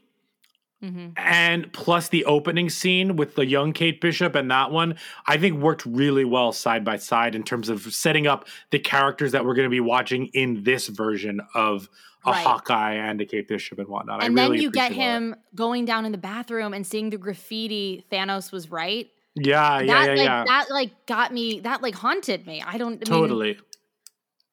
hmm 0.81 1.09
and 1.15 1.71
plus 1.73 2.09
the 2.09 2.25
opening 2.25 2.69
scene 2.69 3.15
with 3.15 3.35
the 3.35 3.45
young 3.45 3.73
Kate 3.73 4.01
Bishop 4.01 4.35
and 4.35 4.49
that 4.51 4.71
one, 4.71 4.95
I 5.27 5.37
think 5.37 5.61
worked 5.61 5.85
really 5.85 6.25
well 6.25 6.51
side 6.51 6.83
by 6.83 6.97
side 6.97 7.35
in 7.35 7.43
terms 7.43 7.69
of 7.69 7.93
setting 7.93 8.27
up 8.27 8.47
the 8.71 8.79
characters 8.79 9.31
that 9.31 9.45
we're 9.45 9.53
going 9.53 9.65
to 9.65 9.69
be 9.69 9.79
watching 9.79 10.27
in 10.33 10.63
this 10.63 10.87
version 10.87 11.41
of 11.53 11.89
a 12.25 12.31
Right. 12.31 12.45
Hawkeye 12.45 12.93
and 12.93 13.19
a 13.19 13.25
Kate 13.25 13.47
Bishop 13.47 13.79
and 13.79 13.87
whatnot. 13.87 14.23
And 14.23 14.37
I 14.37 14.41
then 14.41 14.51
really 14.51 14.63
you 14.63 14.71
get 14.71 14.91
him 14.91 15.35
going 15.55 15.85
down 15.85 16.05
in 16.05 16.11
the 16.11 16.17
bathroom 16.19 16.73
and 16.73 16.85
seeing 16.85 17.09
the 17.09 17.17
graffiti, 17.17 18.05
Thanos 18.11 18.51
was 18.51 18.69
right. 18.69 19.09
that. 19.35 19.43
Yeah, 19.43 19.79
yeah, 19.79 19.85
that 19.85 19.87
yeah, 19.87 20.09
like 20.09 20.17
yeah. 20.17 20.43
that 20.45 20.65
like 20.69 21.05
got 21.07 21.33
me 21.33 21.61
that 21.61 21.81
like 21.81 21.95
haunted 21.95 22.45
me. 22.45 22.61
I 22.65 22.77
don't 22.77 22.93
I 23.07 23.11
mean, 23.11 23.21
totally. 23.21 23.57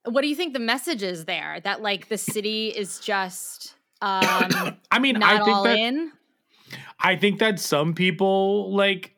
what 0.05 0.23
do 0.23 0.29
you 0.29 0.37
think 0.37 0.55
the 0.55 0.61
message 0.61 1.03
is 1.03 1.27
there? 1.27 1.61
That 1.61 1.83
like 1.83 2.09
the 2.09 2.19
city 2.19 2.69
is 2.69 3.01
just 3.01 3.75
um 4.03 4.77
I 4.91 4.99
mean, 5.01 5.19
not 5.19 5.35
I 5.41 5.45
think 5.45 5.57
all 5.57 5.65
that 5.65 5.79
in. 5.79 6.13
I 7.01 7.17
think 7.17 7.39
that 7.41 7.61
some 7.61 7.95
people 7.95 8.75
like 8.75 9.15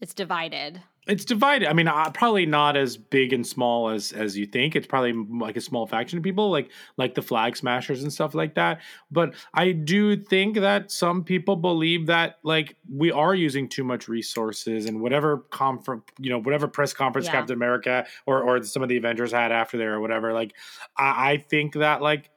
It's 0.00 0.14
divided. 0.14 0.80
it's 1.08 1.24
divided. 1.24 1.68
I 1.68 1.72
mean, 1.72 1.86
uh, 1.88 2.10
probably 2.10 2.46
not 2.46 2.76
as 2.76 2.96
big 2.96 3.32
and 3.32 3.46
small 3.46 3.90
as 3.90 4.12
as 4.12 4.36
you 4.36 4.46
think. 4.46 4.74
It's 4.76 4.86
probably 4.86 5.12
like 5.12 5.56
a 5.56 5.60
small 5.60 5.86
faction 5.86 6.18
of 6.18 6.22
people, 6.24 6.50
like 6.50 6.70
like 6.96 7.14
the 7.14 7.22
flag 7.22 7.56
smashers 7.56 8.02
and 8.02 8.12
stuff 8.12 8.34
like 8.34 8.54
that. 8.54 8.80
But 9.10 9.34
I 9.54 9.72
do 9.72 10.16
think 10.16 10.56
that 10.56 10.90
some 10.90 11.22
people 11.24 11.56
believe 11.56 12.06
that 12.06 12.38
like 12.42 12.76
we 12.92 13.10
are 13.12 13.34
using 13.34 13.68
too 13.68 13.84
much 13.84 14.08
resources 14.08 14.86
and 14.86 15.00
whatever 15.00 15.38
conference, 15.50 16.04
you 16.18 16.30
know, 16.30 16.38
whatever 16.40 16.68
press 16.68 16.92
conference 16.92 17.26
Yeah. 17.26 17.32
Captain 17.32 17.54
America 17.54 18.06
or 18.26 18.42
or 18.42 18.62
some 18.62 18.82
of 18.82 18.88
the 18.88 18.96
Avengers 18.96 19.32
had 19.32 19.50
after 19.52 19.76
there 19.78 19.94
or 19.94 20.00
whatever. 20.00 20.32
Like, 20.32 20.54
I, 20.96 21.32
I 21.32 21.36
think 21.38 21.74
that 21.74 22.00
like. 22.02 22.30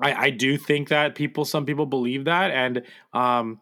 I, 0.00 0.26
I 0.26 0.30
do 0.30 0.56
think 0.56 0.88
that 0.88 1.14
people, 1.14 1.44
some 1.44 1.64
people 1.66 1.86
believe 1.86 2.24
that, 2.24 2.50
and 2.50 2.82
um, 3.12 3.60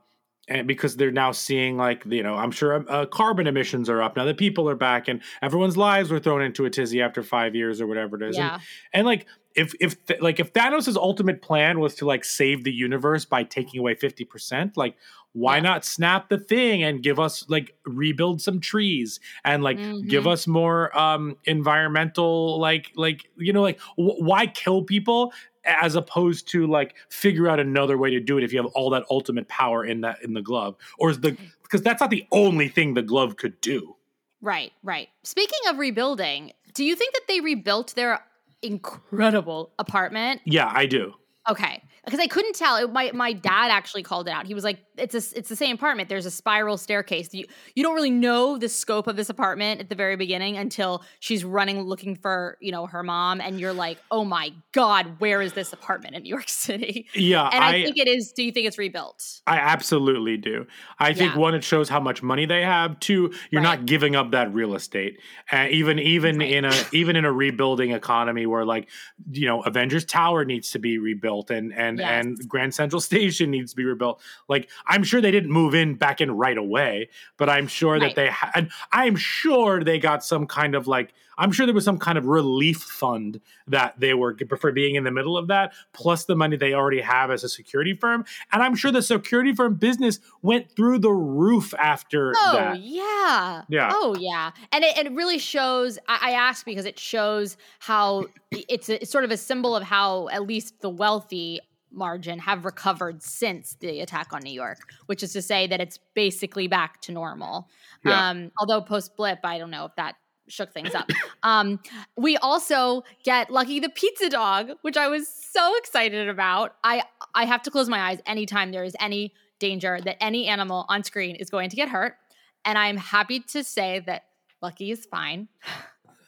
and 0.48 0.66
because 0.66 0.96
they're 0.96 1.12
now 1.12 1.30
seeing 1.30 1.76
like 1.76 2.02
you 2.04 2.20
know 2.20 2.34
i'm 2.34 2.50
sure 2.50 2.84
uh, 2.90 3.06
carbon 3.06 3.46
emissions 3.46 3.88
are 3.88 4.02
up 4.02 4.16
now 4.16 4.24
the 4.24 4.34
people 4.34 4.68
are 4.68 4.74
back 4.74 5.06
and 5.06 5.22
everyone's 5.40 5.76
lives 5.76 6.10
were 6.10 6.18
thrown 6.18 6.42
into 6.42 6.64
a 6.64 6.70
tizzy 6.70 7.00
after 7.00 7.22
five 7.22 7.54
years 7.54 7.80
or 7.80 7.86
whatever 7.86 8.16
it 8.20 8.28
is 8.28 8.36
Yeah. 8.36 8.54
and, 8.54 8.62
and 8.92 9.06
like 9.06 9.28
if 9.54 9.72
if 9.78 10.04
th- 10.06 10.20
like 10.20 10.40
if 10.40 10.52
thanos' 10.52 10.96
ultimate 10.96 11.42
plan 11.42 11.78
was 11.78 11.94
to 11.94 12.06
like 12.06 12.24
save 12.24 12.64
the 12.64 12.72
universe 12.72 13.24
by 13.24 13.44
taking 13.44 13.78
away 13.78 13.94
50% 13.94 14.76
like 14.76 14.96
why 15.32 15.56
Yeah. 15.58 15.62
not 15.62 15.84
snap 15.84 16.28
the 16.28 16.38
thing 16.38 16.82
and 16.82 17.04
give 17.04 17.20
us 17.20 17.48
like 17.48 17.76
rebuild 17.86 18.42
some 18.42 18.58
trees 18.58 19.20
and 19.44 19.62
like 19.62 19.78
give 20.08 20.26
us 20.26 20.48
more 20.48 20.98
um 20.98 21.36
environmental 21.44 22.58
like 22.60 22.90
like 22.96 23.30
you 23.36 23.52
know 23.52 23.62
like 23.62 23.78
wh- 23.96 24.18
why 24.20 24.46
kill 24.46 24.82
people 24.82 25.32
as 25.64 25.94
opposed 25.94 26.48
to 26.48 26.66
like 26.66 26.94
figure 27.08 27.48
out 27.48 27.60
another 27.60 27.96
way 27.96 28.10
to 28.10 28.20
do 28.20 28.38
it 28.38 28.44
if 28.44 28.52
you 28.52 28.62
have 28.62 28.70
all 28.74 28.90
that 28.90 29.04
ultimate 29.10 29.48
power 29.48 29.84
in 29.84 30.00
that 30.00 30.18
in 30.22 30.34
the 30.34 30.42
glove 30.42 30.76
or 30.98 31.10
is 31.10 31.20
the 31.20 31.36
because 31.62 31.82
that's 31.82 32.00
not 32.00 32.10
the 32.10 32.26
only 32.32 32.68
thing 32.68 32.94
the 32.94 33.02
glove 33.02 33.36
could 33.36 33.60
do 33.60 33.96
Right, 34.44 34.72
right. 34.82 35.08
Speaking 35.22 35.60
of 35.68 35.78
rebuilding, 35.78 36.50
do 36.74 36.84
you 36.84 36.96
think 36.96 37.14
that 37.14 37.22
they 37.28 37.38
rebuilt 37.38 37.94
their 37.94 38.24
incredible 38.60 39.72
apartment? 39.78 40.40
yeah 40.44 40.70
i 40.74 40.84
do 40.84 41.14
Okay, 41.48 41.82
because 42.04 42.20
I 42.20 42.28
couldn't 42.28 42.54
tell. 42.54 42.76
It, 42.76 42.92
my 42.92 43.10
my 43.12 43.32
dad 43.32 43.70
actually 43.72 44.04
called 44.04 44.28
it 44.28 44.30
out. 44.30 44.46
He 44.46 44.54
was 44.54 44.62
like, 44.62 44.78
it's 44.96 45.14
a 45.14 45.38
it's 45.38 45.48
the 45.48 45.56
same 45.56 45.74
apartment. 45.76 46.08
There's 46.08 46.26
a 46.26 46.30
spiral 46.30 46.76
staircase. 46.76 47.32
You 47.32 47.44
you 47.74 47.82
don't 47.82 47.94
really 47.94 48.10
know 48.10 48.58
the 48.58 48.68
scope 48.68 49.06
of 49.06 49.16
this 49.16 49.28
apartment 49.28 49.80
at 49.80 49.88
the 49.88 49.94
very 49.94 50.16
beginning 50.16 50.56
until 50.56 51.02
she's 51.20 51.44
running 51.44 51.80
looking 51.82 52.16
for 52.16 52.58
you 52.60 52.72
know 52.72 52.86
her 52.86 53.02
mom, 53.02 53.40
and 53.40 53.58
you're 53.60 53.72
like, 53.72 53.98
oh 54.10 54.24
my 54.24 54.52
god, 54.72 55.18
where 55.18 55.40
is 55.42 55.52
this 55.54 55.72
apartment 55.72 56.14
in 56.14 56.22
New 56.22 56.28
York 56.30 56.48
City? 56.48 57.06
Yeah, 57.14 57.48
And 57.52 57.62
I, 57.64 57.68
I, 57.76 57.84
think 57.84 57.96
it 57.98 58.08
is. 58.08 58.32
Do 58.32 58.42
you 58.42 58.52
think 58.52 58.66
it's 58.66 58.78
rebuilt? 58.78 59.40
I 59.46 59.56
absolutely 59.58 60.36
do. 60.36 60.66
I 60.98 61.12
think 61.14 61.34
Yeah. 61.34 61.38
one, 61.40 61.54
it 61.54 61.64
shows 61.64 61.88
how 61.88 62.00
much 62.00 62.22
money 62.22 62.46
they 62.46 62.62
have. 62.62 62.98
Two, 63.00 63.32
you're 63.50 63.62
not 63.62 63.86
giving 63.86 64.14
up 64.16 64.30
that 64.32 64.52
real 64.52 64.74
estate. 64.74 65.18
Uh, 65.50 65.66
even 65.70 65.98
even 65.98 66.38
Right. 66.38 66.50
in 66.52 66.64
a 66.64 66.72
even 66.92 67.16
in 67.16 67.24
a 67.24 67.32
rebuilding 67.32 67.92
economy 67.92 68.46
where 68.46 68.64
like 68.64 68.88
you 69.32 69.46
know 69.46 69.62
Avengers 69.62 70.04
Tower 70.04 70.44
needs 70.44 70.70
to 70.72 70.78
be 70.78 70.98
rebuilt 70.98 71.50
and 71.50 71.72
and 71.72 71.98
Yes. 71.98 72.24
and 72.24 72.48
Grand 72.48 72.74
Central 72.74 73.00
Station 73.12 73.50
needs 73.50 73.72
to 73.72 73.76
be 73.76 73.84
rebuilt. 73.84 74.20
Like 74.48 74.68
I'm 74.86 75.02
sure 75.04 75.20
they 75.20 75.30
didn't 75.30 75.50
move 75.50 75.74
in 75.74 75.94
back 75.94 76.20
in 76.20 76.30
right 76.32 76.58
away, 76.58 77.08
but 77.36 77.48
I'm 77.48 77.66
sure 77.66 77.92
Right. 77.94 78.02
that 78.02 78.14
they 78.16 78.28
ha- 78.30 78.50
and 78.54 78.70
I'm 78.92 79.16
sure 79.16 79.82
they 79.84 79.98
got 79.98 80.24
some 80.24 80.46
kind 80.46 80.74
of 80.74 80.86
like 80.86 81.12
I'm 81.38 81.50
sure 81.50 81.64
there 81.64 81.74
was 81.74 81.84
some 81.86 81.98
kind 81.98 82.18
of 82.18 82.26
relief 82.26 82.76
fund 82.82 83.40
that 83.66 83.98
they 83.98 84.12
were 84.12 84.36
for 84.60 84.70
being 84.70 84.96
in 84.96 85.04
the 85.04 85.10
middle 85.10 85.36
of 85.38 85.48
that, 85.48 85.72
plus 85.94 86.24
the 86.26 86.36
money 86.36 86.56
they 86.56 86.74
already 86.74 87.00
have 87.00 87.30
as 87.30 87.42
a 87.42 87.48
security 87.48 87.94
firm. 87.94 88.24
And 88.52 88.62
I'm 88.62 88.74
sure 88.76 88.92
the 88.92 89.00
security 89.02 89.54
firm 89.54 89.74
business 89.74 90.20
went 90.42 90.70
through 90.76 90.98
the 90.98 91.10
roof 91.10 91.72
after 91.78 92.34
Oh 92.36 92.52
that. 92.52 92.80
yeah, 92.80 93.62
Yeah. 93.68 93.90
Oh 93.92 94.14
yeah, 94.18 94.50
and 94.72 94.84
it, 94.84 94.96
it 94.98 95.12
really 95.12 95.38
shows. 95.38 95.98
I, 96.06 96.18
I 96.22 96.30
ask 96.32 96.66
because 96.66 96.84
it 96.84 96.98
shows 96.98 97.56
how 97.78 98.26
it's, 98.50 98.90
a, 98.90 99.00
it's 99.02 99.10
sort 99.10 99.24
of 99.24 99.30
a 99.30 99.36
symbol 99.38 99.74
of 99.74 99.82
how 99.82 100.28
at 100.28 100.46
least 100.46 100.80
the 100.82 100.90
wealthy 100.90 101.60
margin 101.92 102.38
have 102.38 102.64
recovered 102.64 103.22
since 103.22 103.76
the 103.80 104.00
attack 104.00 104.32
on 104.32 104.42
New 104.42 104.52
York, 104.52 104.78
which 105.06 105.22
is 105.22 105.32
to 105.34 105.42
say 105.42 105.66
that 105.66 105.80
it's 105.80 105.98
basically 106.14 106.66
back 106.68 107.00
to 107.02 107.12
normal. 107.12 107.68
Yeah. 108.04 108.30
Um, 108.30 108.50
although 108.58 108.80
post 108.80 109.16
blip, 109.16 109.40
I 109.44 109.58
don't 109.58 109.70
know 109.70 109.84
if 109.84 109.94
that 109.96 110.16
shook 110.48 110.72
things 110.72 110.94
up. 110.94 111.08
um, 111.42 111.80
we 112.16 112.36
also 112.38 113.02
get 113.24 113.50
Lucky 113.50 113.80
the 113.80 113.88
pizza 113.88 114.28
dog, 114.28 114.70
which 114.82 114.96
I 114.96 115.08
was 115.08 115.28
so 115.28 115.76
excited 115.78 116.28
about. 116.28 116.74
I 116.84 117.04
I 117.34 117.44
have 117.44 117.62
to 117.62 117.70
close 117.70 117.88
my 117.88 118.00
eyes 118.00 118.20
anytime 118.26 118.72
there 118.72 118.84
is 118.84 118.96
any 119.00 119.32
danger 119.58 120.00
that 120.04 120.22
any 120.22 120.46
animal 120.48 120.86
on 120.88 121.04
screen 121.04 121.36
is 121.36 121.50
going 121.50 121.70
to 121.70 121.76
get 121.76 121.88
hurt, 121.88 122.16
and 122.64 122.76
I'm 122.76 122.96
happy 122.96 123.40
to 123.40 123.62
say 123.64 124.00
that 124.06 124.24
Lucky 124.60 124.90
is 124.90 125.06
fine. 125.06 125.48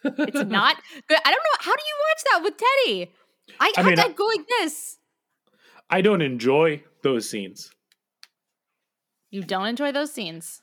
it's 0.05 0.35
not 0.51 0.77
good. 1.09 1.19
I 1.25 1.31
don't 1.31 1.43
know 1.43 1.59
how 1.61 1.73
do 1.75 1.83
you 1.87 1.97
watch 2.09 2.25
that 2.33 2.43
with 2.43 2.55
Teddy. 2.57 3.13
I, 3.61 3.73
I 3.77 3.81
have 3.81 3.87
mean, 3.87 3.97
to 3.97 4.05
I- 4.07 4.13
go 4.13 4.25
like 4.27 4.47
this. 4.61 4.99
I 5.91 6.01
don't 6.01 6.23
enjoy 6.23 6.83
those 7.03 7.29
scenes. 7.29 7.71
You 9.31 9.43
don't 9.43 9.67
enjoy 9.67 9.93
those 9.93 10.13
scenes. 10.13 10.63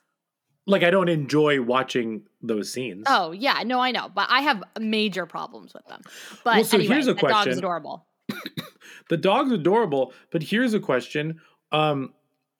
Like 0.67 0.83
I 0.83 0.91
don't 0.91 1.09
enjoy 1.09 1.61
watching 1.61 2.23
those 2.41 2.71
scenes. 2.71 3.03
Oh 3.07 3.31
yeah, 3.31 3.63
no, 3.65 3.79
I 3.79 3.91
know, 3.91 4.09
but 4.13 4.27
I 4.29 4.41
have 4.41 4.63
major 4.79 5.25
problems 5.25 5.73
with 5.73 5.85
them. 5.87 6.01
But 6.43 6.55
Well, 6.55 6.63
so 6.63 6.77
anyway, 6.77 6.93
here's 6.95 7.07
a 7.07 7.13
the 7.13 7.21
dog 7.21 7.31
question. 7.31 7.51
is 7.53 7.57
adorable. 7.57 8.05
The 9.09 9.17
dog's 9.17 9.51
adorable, 9.51 10.13
but 10.31 10.41
here's 10.41 10.73
a 10.73 10.79
question. 10.79 11.41
Um, 11.73 12.13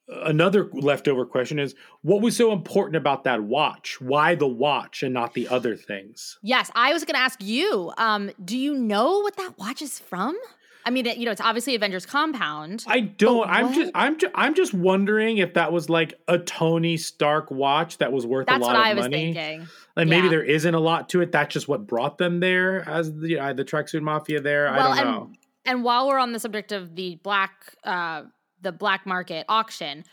another 0.08 0.68
leftover 0.72 1.24
question 1.24 1.58
is 1.58 1.74
what 2.02 2.20
was 2.20 2.36
so 2.36 2.52
important 2.52 2.96
about 2.96 3.24
that 3.24 3.42
watch? 3.42 4.00
Why 4.02 4.34
the 4.34 4.46
watch 4.48 5.02
and 5.02 5.14
not 5.14 5.32
the 5.32 5.48
other 5.48 5.76
things? 5.76 6.38
Yes, 6.42 6.70
I 6.74 6.92
was 6.92 7.04
going 7.04 7.14
to 7.14 7.20
ask 7.20 7.42
you. 7.42 7.92
Um, 7.96 8.30
do 8.44 8.58
you 8.58 8.74
know 8.74 9.20
what 9.20 9.36
that 9.36 9.56
watch 9.56 9.80
is 9.80 9.98
from? 9.98 10.36
I 10.84 10.90
mean, 10.90 11.06
you 11.06 11.24
know, 11.24 11.30
it's 11.30 11.40
obviously 11.40 11.74
Avengers 11.74 12.06
Compound. 12.06 12.84
I 12.88 13.00
don't. 13.00 13.48
I'm 13.48 13.72
just. 13.72 13.90
I'm. 13.94 14.18
Just, 14.18 14.32
I'm 14.34 14.54
just 14.54 14.74
wondering 14.74 15.38
if 15.38 15.54
that 15.54 15.72
was 15.72 15.88
like 15.88 16.14
a 16.28 16.38
Tony 16.38 16.96
Stark 16.96 17.50
watch 17.50 17.98
that 17.98 18.12
was 18.12 18.26
worth 18.26 18.46
That's 18.46 18.58
a 18.58 18.60
lot 18.60 18.74
what 18.74 18.76
of 18.76 18.82
I 18.86 18.94
was 18.94 19.04
money. 19.04 19.32
thinking. 19.34 19.68
Like 19.96 20.08
maybe 20.08 20.24
Yeah. 20.24 20.30
there 20.30 20.42
isn't 20.44 20.74
a 20.74 20.80
lot 20.80 21.08
to 21.10 21.20
it. 21.20 21.32
That's 21.32 21.52
just 21.52 21.68
what 21.68 21.86
brought 21.86 22.18
them 22.18 22.40
there 22.40 22.88
as 22.88 23.12
the 23.14 23.38
uh, 23.38 23.52
the 23.52 23.64
tracksuit 23.64 24.02
mafia. 24.02 24.40
There, 24.40 24.68
I 24.68 24.78
don't 24.78 24.98
and 24.98 25.08
know. 25.08 25.30
and 25.66 25.84
while 25.84 26.08
we're 26.08 26.18
on 26.18 26.32
the 26.32 26.40
subject 26.40 26.72
of 26.72 26.96
the 26.96 27.16
black, 27.22 27.74
uh, 27.84 28.22
the 28.60 28.72
black 28.72 29.06
market 29.06 29.44
auction. 29.48 30.04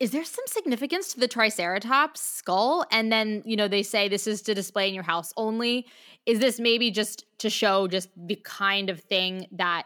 Is 0.00 0.12
there 0.12 0.24
some 0.24 0.44
significance 0.46 1.12
to 1.14 1.18
the 1.18 1.26
Triceratops 1.26 2.20
skull? 2.20 2.86
And 2.92 3.10
then, 3.10 3.42
you 3.44 3.56
know, 3.56 3.66
they 3.66 3.82
say 3.82 4.06
this 4.08 4.28
is 4.28 4.42
to 4.42 4.54
display 4.54 4.86
in 4.86 4.94
your 4.94 5.02
house 5.02 5.32
only. 5.36 5.88
Is 6.28 6.38
this 6.40 6.60
maybe 6.60 6.90
just 6.90 7.24
to 7.38 7.48
show 7.50 7.88
just 7.88 8.10
the 8.16 8.36
kind 8.44 8.90
of 8.90 9.00
thing 9.00 9.46
that 9.52 9.84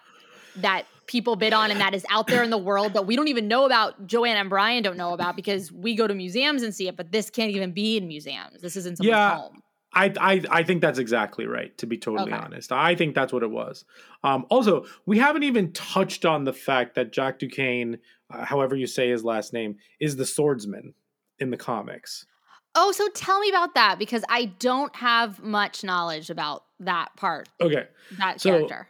that 0.56 0.86
people 1.06 1.36
bid 1.36 1.52
on 1.52 1.70
and 1.70 1.80
that 1.80 1.94
is 1.94 2.04
out 2.10 2.26
there 2.26 2.42
in 2.42 2.50
the 2.50 2.58
world 2.58 2.94
that 2.94 3.06
we 3.06 3.16
don't 3.16 3.28
even 3.28 3.48
know 3.48 3.64
about 3.64 4.06
joanna 4.06 4.40
and 4.40 4.50
Bryan 4.50 4.82
don't 4.82 4.96
know 4.98 5.14
about 5.14 5.34
because 5.34 5.72
we 5.72 5.94
go 5.94 6.06
to 6.06 6.14
museums 6.14 6.62
and 6.62 6.74
see 6.74 6.88
it 6.88 6.96
but 6.96 7.10
this 7.10 7.30
can't 7.30 7.50
even 7.50 7.72
be 7.72 7.96
in 7.96 8.06
museums 8.06 8.60
this 8.60 8.76
isn't 8.76 8.98
someone's 8.98 9.16
Yeah. 9.16 9.36
home 9.36 9.62
I, 9.94 10.12
I 10.18 10.42
I 10.50 10.62
think 10.62 10.80
that's 10.80 10.98
exactly 10.98 11.46
right. 11.46 11.76
To 11.78 11.86
be 11.86 11.98
totally 11.98 12.32
Okay. 12.32 12.42
honest, 12.42 12.72
I 12.72 12.94
think 12.94 13.14
that's 13.14 13.30
what 13.30 13.42
it 13.42 13.50
was. 13.50 13.84
Um, 14.24 14.46
also, 14.48 14.86
we 15.04 15.18
haven't 15.18 15.42
even 15.42 15.70
touched 15.72 16.24
on 16.24 16.44
the 16.44 16.52
fact 16.54 16.94
that 16.94 17.12
Jack 17.12 17.38
Duquesne, 17.38 17.98
uh, 18.32 18.44
however 18.44 18.74
you 18.74 18.86
say 18.86 19.10
his 19.10 19.22
last 19.22 19.52
name, 19.52 19.76
is 20.00 20.16
the 20.16 20.24
swordsman 20.24 20.94
in 21.38 21.50
the 21.50 21.58
comics. 21.58 22.24
Oh 22.74 22.92
so 22.92 23.08
tell 23.14 23.38
me 23.40 23.48
about 23.48 23.74
that 23.74 23.98
because 23.98 24.22
i 24.28 24.46
don't 24.58 24.94
have 24.96 25.42
much 25.42 25.84
knowledge 25.84 26.30
about 26.30 26.64
that 26.80 27.14
part 27.16 27.48
Okay, 27.60 27.86
that 28.18 28.40
So- 28.40 28.50
character 28.50 28.88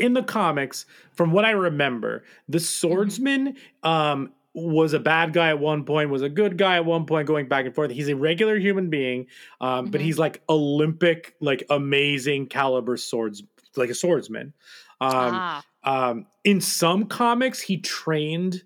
in 0.00 0.14
the 0.14 0.22
comics, 0.24 0.84
from 1.12 1.30
what 1.30 1.44
I 1.44 1.52
remember, 1.52 2.24
the 2.48 2.58
swordsman 2.58 3.54
um, 3.84 4.32
was 4.52 4.94
a 4.94 4.98
bad 4.98 5.32
guy 5.32 5.50
at 5.50 5.60
one 5.60 5.84
point, 5.84 6.10
was 6.10 6.22
a 6.22 6.28
good 6.28 6.58
guy 6.58 6.74
at 6.74 6.84
one 6.84 7.06
point, 7.06 7.28
going 7.28 7.46
back 7.46 7.64
and 7.64 7.72
forth. 7.72 7.92
He's 7.92 8.08
a 8.08 8.16
regular 8.16 8.58
human 8.58 8.90
being, 8.90 9.26
um, 9.60 9.92
but 9.92 10.00
Mhm. 10.00 10.04
he's 10.04 10.18
like 10.18 10.42
Olympic, 10.48 11.36
like 11.40 11.62
amazing 11.70 12.46
caliber 12.48 12.96
swords, 12.96 13.44
like 13.76 13.90
a 13.90 13.94
swordsman. 13.94 14.52
Um, 15.00 15.10
ah 15.12 15.64
um, 15.84 16.26
in 16.42 16.60
some 16.60 17.04
comics, 17.06 17.60
he 17.60 17.76
trained 17.78 18.64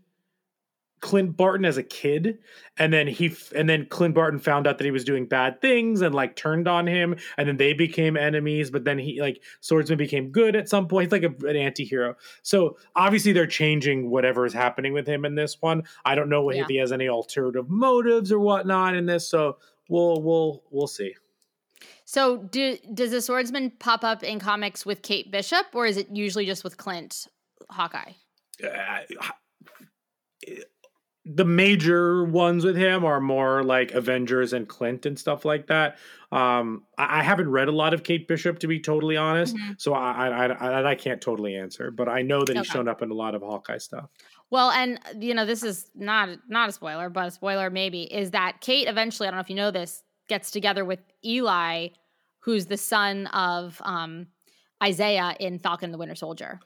Clint 1.00 1.36
Barton 1.36 1.64
as 1.64 1.76
a 1.76 1.82
kid, 1.82 2.38
and 2.76 2.92
then 2.92 3.06
he 3.06 3.26
f- 3.26 3.52
and 3.54 3.68
then 3.68 3.86
Clint 3.86 4.14
Barton 4.14 4.38
found 4.38 4.66
out 4.66 4.78
that 4.78 4.84
he 4.84 4.90
was 4.90 5.04
doing 5.04 5.26
bad 5.26 5.60
things 5.60 6.00
and 6.02 6.14
like 6.14 6.36
turned 6.36 6.66
on 6.68 6.86
him, 6.86 7.16
and 7.36 7.48
then 7.48 7.56
they 7.56 7.72
became 7.72 8.16
enemies. 8.16 8.70
But 8.70 8.84
then 8.84 8.98
he 8.98 9.20
like 9.20 9.42
Swordsman 9.60 9.98
became 9.98 10.30
good 10.30 10.56
at 10.56 10.68
some 10.68 10.88
point. 10.88 11.12
He's 11.12 11.22
like 11.22 11.30
a, 11.30 11.46
an 11.46 11.56
anti-hero. 11.56 12.14
So 12.42 12.76
obviously 12.96 13.32
they're 13.32 13.46
changing 13.46 14.10
whatever 14.10 14.44
is 14.46 14.52
happening 14.52 14.92
with 14.92 15.06
him 15.06 15.24
in 15.24 15.34
this 15.34 15.56
one. 15.60 15.82
I 16.04 16.14
don't 16.14 16.28
know 16.28 16.50
Yeah. 16.50 16.62
if 16.62 16.68
he 16.68 16.76
has 16.76 16.92
any 16.92 17.08
alternative 17.08 17.68
motives 17.68 18.32
or 18.32 18.38
whatnot 18.40 18.94
in 18.96 19.06
this. 19.06 19.28
So 19.28 19.58
we'll 19.88 20.20
we'll 20.22 20.62
we'll 20.70 20.86
see. 20.86 21.14
so 22.04 22.38
do, 22.38 22.76
does 22.94 23.10
the 23.10 23.20
swordsman 23.22 23.70
pop 23.78 24.02
up 24.02 24.22
in 24.22 24.38
comics 24.40 24.84
with 24.84 25.02
kate 25.02 25.30
bishop 25.30 25.66
or 25.74 25.86
is 25.86 25.96
it 25.96 26.08
usually 26.10 26.44
just 26.46 26.64
with 26.64 26.76
clint 26.76 27.26
hawkeye 27.70 28.12
uh, 28.64 29.00
the 31.30 31.44
major 31.44 32.24
ones 32.24 32.64
with 32.64 32.76
him 32.76 33.04
are 33.04 33.20
more 33.20 33.62
like 33.62 33.90
Avengers 33.92 34.52
and 34.54 34.66
Clint 34.68 35.04
and 35.06 35.18
stuff 35.18 35.44
like 35.44 35.66
that. 35.66 35.98
Um, 36.32 36.86
I, 36.96 37.20
I 37.20 37.22
haven't 37.22 37.50
read 37.50 37.68
a 37.68 37.72
lot 37.72 37.92
of 37.92 38.02
Kate 38.02 38.26
Bishop 38.26 38.58
to 38.60 38.66
be 38.66 38.80
totally 38.80 39.16
honest, 39.16 39.54
Mhm. 39.56 39.78
so 39.80 39.92
I, 39.94 40.28
I 40.28 40.46
I 40.46 40.90
I 40.90 40.94
can't 40.94 41.20
totally 41.20 41.54
answer, 41.56 41.90
but 41.90 42.08
I 42.08 42.22
know 42.22 42.44
that 42.44 42.56
he's 42.56 42.66
shown 42.66 42.88
up 42.88 43.02
in 43.02 43.10
a 43.10 43.14
lot 43.14 43.34
of 43.34 43.42
Hawkeye 43.42 43.78
stuff. 43.78 44.10
Well, 44.50 44.70
and 44.70 44.98
you 45.22 45.34
know, 45.34 45.44
this 45.44 45.62
is 45.62 45.90
not 45.94 46.30
not 46.48 46.70
a 46.70 46.72
spoiler, 46.72 47.10
but 47.10 47.26
a 47.26 47.30
spoiler 47.30 47.68
maybe 47.70 48.02
is 48.12 48.30
that 48.30 48.60
Kate 48.62 48.88
eventually, 48.88 49.28
I 49.28 49.30
don't 49.30 49.36
know 49.38 49.42
if 49.42 49.50
you 49.50 49.56
know 49.56 49.70
this, 49.70 50.02
gets 50.28 50.50
together 50.50 50.84
with 50.84 51.00
Eli, 51.24 51.88
who's 52.40 52.66
the 52.66 52.78
son 52.78 53.26
of 53.28 53.80
um 53.84 54.28
Isaiah 54.82 55.34
in 55.40 55.58
Falcon 55.58 55.86
and 55.86 55.94
the 55.94 55.98
Winter 55.98 56.14
Soldier. 56.14 56.60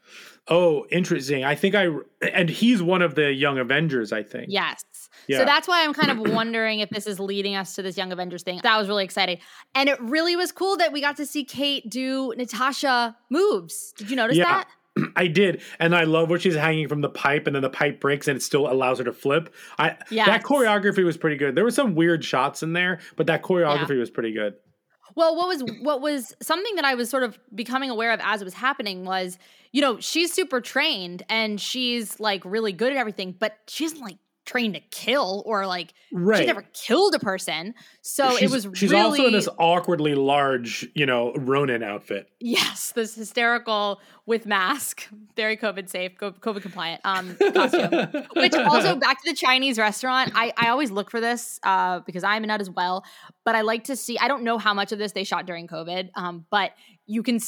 Oh, 0.47 0.85
interesting. 0.91 1.43
I 1.43 1.55
think 1.55 1.75
I 1.75 1.87
and 2.31 2.49
he's 2.49 2.81
one 2.81 3.01
of 3.01 3.15
the 3.15 3.31
young 3.31 3.57
Avengers. 3.57 4.11
I 4.13 4.23
think. 4.23 4.47
Yes. 4.49 4.83
Yeah. 5.27 5.39
So 5.39 5.45
that's 5.45 5.67
why 5.67 5.83
I'm 5.83 5.93
kind 5.93 6.11
of 6.11 6.33
wondering 6.33 6.79
if 6.79 6.89
this 6.89 7.07
is 7.07 7.19
leading 7.19 7.55
us 7.55 7.75
to 7.75 7.81
this 7.81 7.97
Young 7.97 8.11
Avengers 8.11 8.43
thing. 8.43 8.59
That 8.63 8.77
was 8.77 8.87
really 8.87 9.03
exciting. 9.05 9.39
And 9.73 9.87
it 9.89 9.99
really 10.01 10.35
was 10.35 10.51
cool 10.51 10.75
that 10.77 10.91
we 10.91 11.01
got 11.01 11.17
to 11.17 11.25
see 11.25 11.43
Kate 11.45 11.89
do 11.89 12.33
Natasha 12.35 13.15
moves. 13.29 13.93
Did 13.97 14.09
you 14.09 14.15
notice 14.15 14.37
Yeah. 14.37 14.63
that? 14.63 14.67
I 15.15 15.27
did, 15.27 15.61
and 15.79 15.95
I 15.95 16.03
love 16.03 16.29
where 16.29 16.37
she's 16.39 16.55
hanging 16.55 16.87
from 16.87 17.01
the 17.01 17.09
pipe, 17.09 17.47
and 17.47 17.55
then 17.55 17.63
the 17.63 17.69
pipe 17.69 17.99
breaks, 17.99 18.27
and 18.27 18.37
it 18.37 18.41
still 18.43 18.71
allows 18.71 18.99
her 18.99 19.03
to 19.05 19.13
flip. 19.13 19.53
I 19.79 19.97
Yes. 20.11 20.27
that 20.27 20.43
choreography 20.43 21.03
was 21.03 21.17
pretty 21.17 21.37
good. 21.37 21.55
There 21.55 21.63
were 21.63 21.71
some 21.71 21.95
weird 21.95 22.23
shots 22.23 22.61
in 22.61 22.73
there, 22.73 22.99
but 23.15 23.25
that 23.27 23.41
choreography 23.41 23.97
was 23.97 24.11
pretty 24.11 24.33
good. 24.33 24.53
Well, 25.15 25.35
what 25.35 25.47
was 25.47 25.63
what 25.81 26.01
was 26.01 26.35
something 26.41 26.75
that 26.75 26.85
I 26.85 26.95
was 26.95 27.09
sort 27.09 27.23
of 27.23 27.37
becoming 27.53 27.89
aware 27.89 28.11
of 28.11 28.19
as 28.23 28.41
it 28.41 28.45
was 28.45 28.53
happening 28.53 29.05
was, 29.05 29.37
you 29.71 29.81
know, 29.81 29.99
she's 29.99 30.33
super 30.33 30.61
trained 30.61 31.23
and 31.29 31.59
she's 31.59 32.19
like 32.19 32.43
really 32.45 32.71
good 32.73 32.91
at 32.91 32.97
everything, 32.97 33.35
but 33.37 33.57
she 33.67 33.85
doesn't 33.85 34.01
like 34.01 34.17
trained 34.45 34.73
to 34.75 34.81
kill 34.91 35.41
or 35.45 35.65
like 35.65 35.93
Right. 36.11 36.39
she's 36.39 36.47
never 36.47 36.65
killed 36.73 37.15
a 37.15 37.19
person. 37.19 37.73
So 38.01 38.31
she's, 38.37 38.41
it 38.43 38.51
was 38.53 38.77
she's 38.77 38.91
really 38.91 39.03
also 39.03 39.25
in 39.27 39.31
this 39.33 39.47
awkwardly 39.57 40.15
large, 40.15 40.85
you 40.93 41.05
know, 41.05 41.33
Ronin 41.35 41.81
outfit. 41.81 42.27
yes, 42.39 42.91
this 42.93 43.15
hysterical 43.15 44.01
with 44.25 44.45
mask, 44.45 45.07
very 45.35 45.55
COVID 45.57 45.89
safe, 45.89 46.15
COVID 46.17 46.61
compliant 46.61 47.01
um 47.05 47.35
costume. 47.53 48.25
Which 48.35 48.53
also 48.53 48.95
back 48.95 49.23
to 49.23 49.29
the 49.31 49.35
Chinese 49.35 49.77
restaurant. 49.77 50.31
I, 50.35 50.51
I 50.57 50.69
always 50.69 50.91
look 50.91 51.09
for 51.09 51.21
this 51.21 51.59
uh, 51.63 52.01
because 52.01 52.23
I'm 52.23 52.43
a 52.43 52.47
nut 52.47 52.61
as 52.61 52.69
well. 52.69 53.03
But 53.45 53.55
I 53.55 53.61
like 53.61 53.85
to 53.85 53.95
see. 53.95 54.17
I 54.19 54.27
don't 54.27 54.43
know 54.43 54.57
how 54.57 54.73
much 54.73 54.91
of 54.91 54.99
this 54.99 55.13
they 55.13 55.23
shot 55.23 55.45
during 55.45 55.67
COVID, 55.67 56.09
um, 56.15 56.45
but 56.49 56.71
you 57.05 57.23
can. 57.23 57.39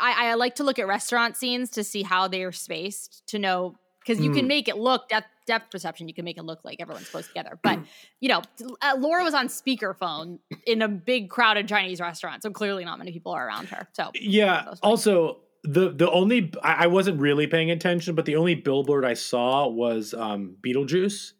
I, 0.00 0.28
I 0.30 0.34
like 0.34 0.56
to 0.56 0.64
look 0.64 0.78
at 0.78 0.86
restaurant 0.86 1.36
scenes 1.36 1.70
to 1.70 1.84
see 1.84 2.02
how 2.02 2.28
they 2.28 2.42
are 2.44 2.52
spaced 2.52 3.26
to 3.28 3.38
know 3.38 3.74
because 4.00 4.22
you 4.22 4.32
can 4.32 4.44
Mm. 4.44 4.48
make 4.48 4.68
it 4.68 4.76
look 4.76 5.08
depth 5.08 5.26
depth 5.48 5.72
perception. 5.72 6.06
You 6.06 6.14
can 6.14 6.24
make 6.24 6.38
it 6.38 6.44
look 6.44 6.64
like 6.64 6.80
everyone's 6.80 7.08
close 7.08 7.26
together. 7.26 7.58
But 7.60 7.80
you 8.20 8.28
know, 8.28 8.42
uh, 8.80 8.94
Laura 8.96 9.24
was 9.24 9.34
on 9.34 9.48
speakerphone 9.48 10.38
in 10.66 10.82
a 10.82 10.88
big 10.88 11.28
crowded 11.28 11.66
Chinese 11.66 12.00
restaurant, 12.00 12.44
so 12.44 12.50
clearly 12.50 12.84
not 12.84 12.98
many 12.98 13.10
people 13.10 13.32
are 13.32 13.48
around 13.48 13.68
her. 13.70 13.88
So 13.92 14.12
Yeah. 14.14 14.62
That 14.62 14.70
was 14.70 14.80
fine. 14.80 14.90
Also, 14.90 15.38
the 15.64 15.90
the 15.90 16.08
only 16.10 16.52
I 16.62 16.84
I 16.84 16.86
wasn't 16.86 17.20
really 17.20 17.48
paying 17.48 17.72
attention, 17.72 18.14
but 18.14 18.24
the 18.26 18.36
only 18.36 18.54
billboard 18.54 19.04
I 19.04 19.14
saw 19.14 19.66
was 19.66 20.14
um, 20.14 20.56
Beetlejuice. 20.64 21.32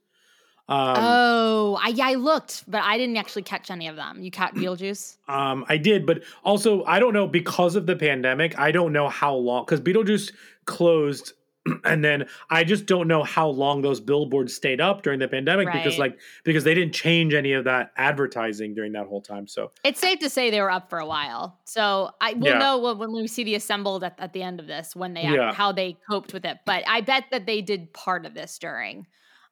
Um, 0.70 0.96
oh, 0.98 1.80
I, 1.82 1.88
yeah, 1.88 2.08
I 2.08 2.14
looked, 2.16 2.70
but 2.70 2.82
I 2.82 2.98
didn't 2.98 3.16
actually 3.16 3.42
catch 3.42 3.70
any 3.70 3.88
of 3.88 3.96
them. 3.96 4.22
You 4.22 4.30
caught 4.30 4.54
Beetlejuice? 4.54 5.16
um, 5.28 5.64
I 5.66 5.78
did, 5.78 6.04
but 6.04 6.22
also 6.44 6.84
I 6.84 6.98
don't 6.98 7.14
know 7.14 7.26
because 7.26 7.74
of 7.74 7.86
the 7.86 7.96
pandemic. 7.96 8.58
I 8.58 8.70
don't 8.70 8.92
know 8.92 9.08
how 9.08 9.34
long 9.34 9.64
because 9.64 9.80
Beetlejuice 9.80 10.32
closed. 10.66 11.32
And 11.84 12.04
then 12.04 12.26
I 12.50 12.64
just 12.64 12.86
don't 12.86 13.08
know 13.08 13.22
how 13.22 13.48
long 13.48 13.82
those 13.82 14.00
billboards 14.00 14.54
stayed 14.54 14.80
up 14.80 15.02
during 15.02 15.18
the 15.18 15.28
pandemic 15.28 15.72
because, 15.72 15.98
like, 15.98 16.18
because 16.44 16.64
they 16.64 16.74
didn't 16.74 16.94
change 16.94 17.34
any 17.34 17.52
of 17.52 17.64
that 17.64 17.92
advertising 17.96 18.74
during 18.74 18.92
that 18.92 19.06
whole 19.06 19.20
time. 19.22 19.46
So 19.46 19.70
It's 19.84 20.00
safe 20.00 20.18
to 20.20 20.30
say 20.30 20.50
they 20.50 20.60
were 20.60 20.70
up 20.70 20.90
for 20.90 20.98
a 20.98 21.06
while. 21.06 21.58
So 21.64 22.10
I 22.20 22.34
will 22.34 22.48
Yeah. 22.48 22.58
know 22.58 22.78
when, 22.78 22.98
when 22.98 23.12
we 23.12 23.26
see 23.26 23.44
the 23.44 23.54
assembled 23.54 24.04
at, 24.04 24.16
at 24.18 24.32
the 24.32 24.42
end 24.42 24.60
of 24.60 24.66
this 24.66 24.94
when 24.94 25.14
they 25.14 25.22
Yeah. 25.22 25.52
how 25.52 25.72
they 25.72 25.96
coped 26.10 26.32
with 26.32 26.44
it. 26.44 26.58
But 26.66 26.84
I 26.88 27.00
bet 27.00 27.24
that 27.30 27.46
they 27.46 27.62
did 27.62 27.92
part 27.92 28.26
of 28.26 28.34
this 28.34 28.58
during. 28.58 29.06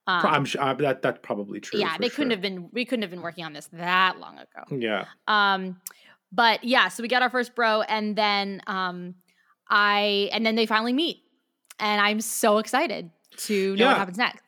Um, 0.09 0.25
I'm 0.25 0.45
sure 0.45 0.62
uh, 0.62 0.75
that 0.75 1.03
that's 1.03 1.19
probably 1.23 1.59
true. 1.61 1.81
yeah, 1.81 1.97
they 1.99 2.09
couldn't 2.09 2.31
sure. 2.31 2.37
have 2.37 2.41
been. 2.41 2.69
We 2.73 2.85
couldn't 2.85 3.03
have 3.03 3.11
been 3.11 3.23
working 3.23 3.45
on 3.45 3.53
this 3.53 3.69
that 3.73 4.21
long 4.21 4.39
ago. 4.39 4.77
Yeah. 4.79 5.07
Um, 5.27 5.81
but 6.31 6.62
yeah, 6.62 6.89
so 6.89 7.03
we 7.03 7.09
got 7.09 7.23
our 7.23 7.31
first 7.31 7.57
bro, 7.57 7.83
and 7.83 8.14
then 8.14 8.61
um, 8.69 9.17
I 9.69 10.29
and 10.33 10.47
then 10.47 10.55
they 10.55 10.67
finally 10.67 10.93
meet, 10.93 11.25
and 11.79 12.01
I'm 12.01 12.20
so 12.20 12.59
excited 12.59 13.11
to 13.39 13.77
know 13.77 13.85
Yeah. 13.85 13.89
what 13.91 13.99
happens 13.99 14.18
next. 14.18 14.43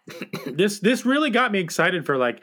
this 0.47 0.79
this 0.81 1.05
really 1.05 1.31
got 1.31 1.53
me 1.53 1.59
excited 1.59 2.07
for 2.07 2.17
like 2.17 2.43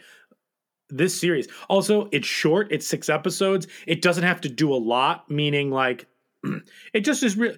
this 0.90 1.20
series. 1.20 1.48
Also, 1.70 2.08
it's 2.12 2.28
short, 2.28 2.68
it's 2.72 2.88
6 2.88 3.10
episodes. 3.10 3.68
It 3.88 4.02
doesn't 4.02 4.24
have 4.24 4.42
to 4.42 4.50
do 4.50 4.72
a 4.74 4.78
lot, 4.78 5.30
meaning 5.32 5.72
like 5.72 6.06
it 6.94 7.02
just 7.02 7.24
is 7.24 7.36
real 7.38 7.56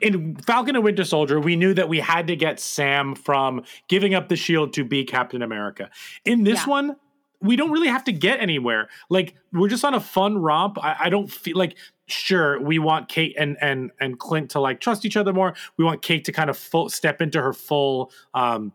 in 0.00 0.36
Falcon 0.36 0.76
and 0.76 0.84
Winter 0.84 1.02
Soldier, 1.02 1.40
we 1.40 1.56
knew 1.56 1.74
that 1.74 1.88
we 1.88 1.98
had 1.98 2.28
to 2.28 2.36
get 2.36 2.60
Sam 2.60 3.16
from 3.16 3.64
giving 3.88 4.14
up 4.14 4.28
the 4.28 4.36
shield 4.36 4.72
to 4.74 4.84
be 4.84 5.02
Captain 5.04 5.42
America. 5.42 5.90
In 6.24 6.44
this 6.44 6.60
Yeah. 6.60 6.70
one, 6.70 6.96
we 7.40 7.56
don't 7.56 7.70
really 7.70 7.88
have 7.88 8.04
to 8.04 8.12
get 8.12 8.40
anywhere. 8.40 8.88
Like 9.10 9.34
we're 9.52 9.68
just 9.68 9.84
on 9.84 9.94
a 9.94 10.00
fun 10.00 10.38
romp. 10.38 10.76
I, 10.82 10.96
I 11.04 11.08
don't 11.08 11.30
feel 11.30 11.56
like 11.56 11.76
sure 12.06 12.60
we 12.60 12.78
want 12.78 13.08
Kate 13.08 13.34
and 13.38 13.56
and 13.60 13.90
and 14.00 14.18
Clint 14.18 14.50
to 14.50 14.60
like 14.60 14.80
trust 14.80 15.04
each 15.04 15.16
other 15.16 15.32
more. 15.32 15.54
We 15.76 15.84
want 15.84 16.02
Kate 16.02 16.24
to 16.24 16.32
kind 16.32 16.50
of 16.50 16.56
full 16.58 16.88
step 16.88 17.20
into 17.22 17.40
her 17.40 17.52
full 17.52 18.10
um 18.34 18.72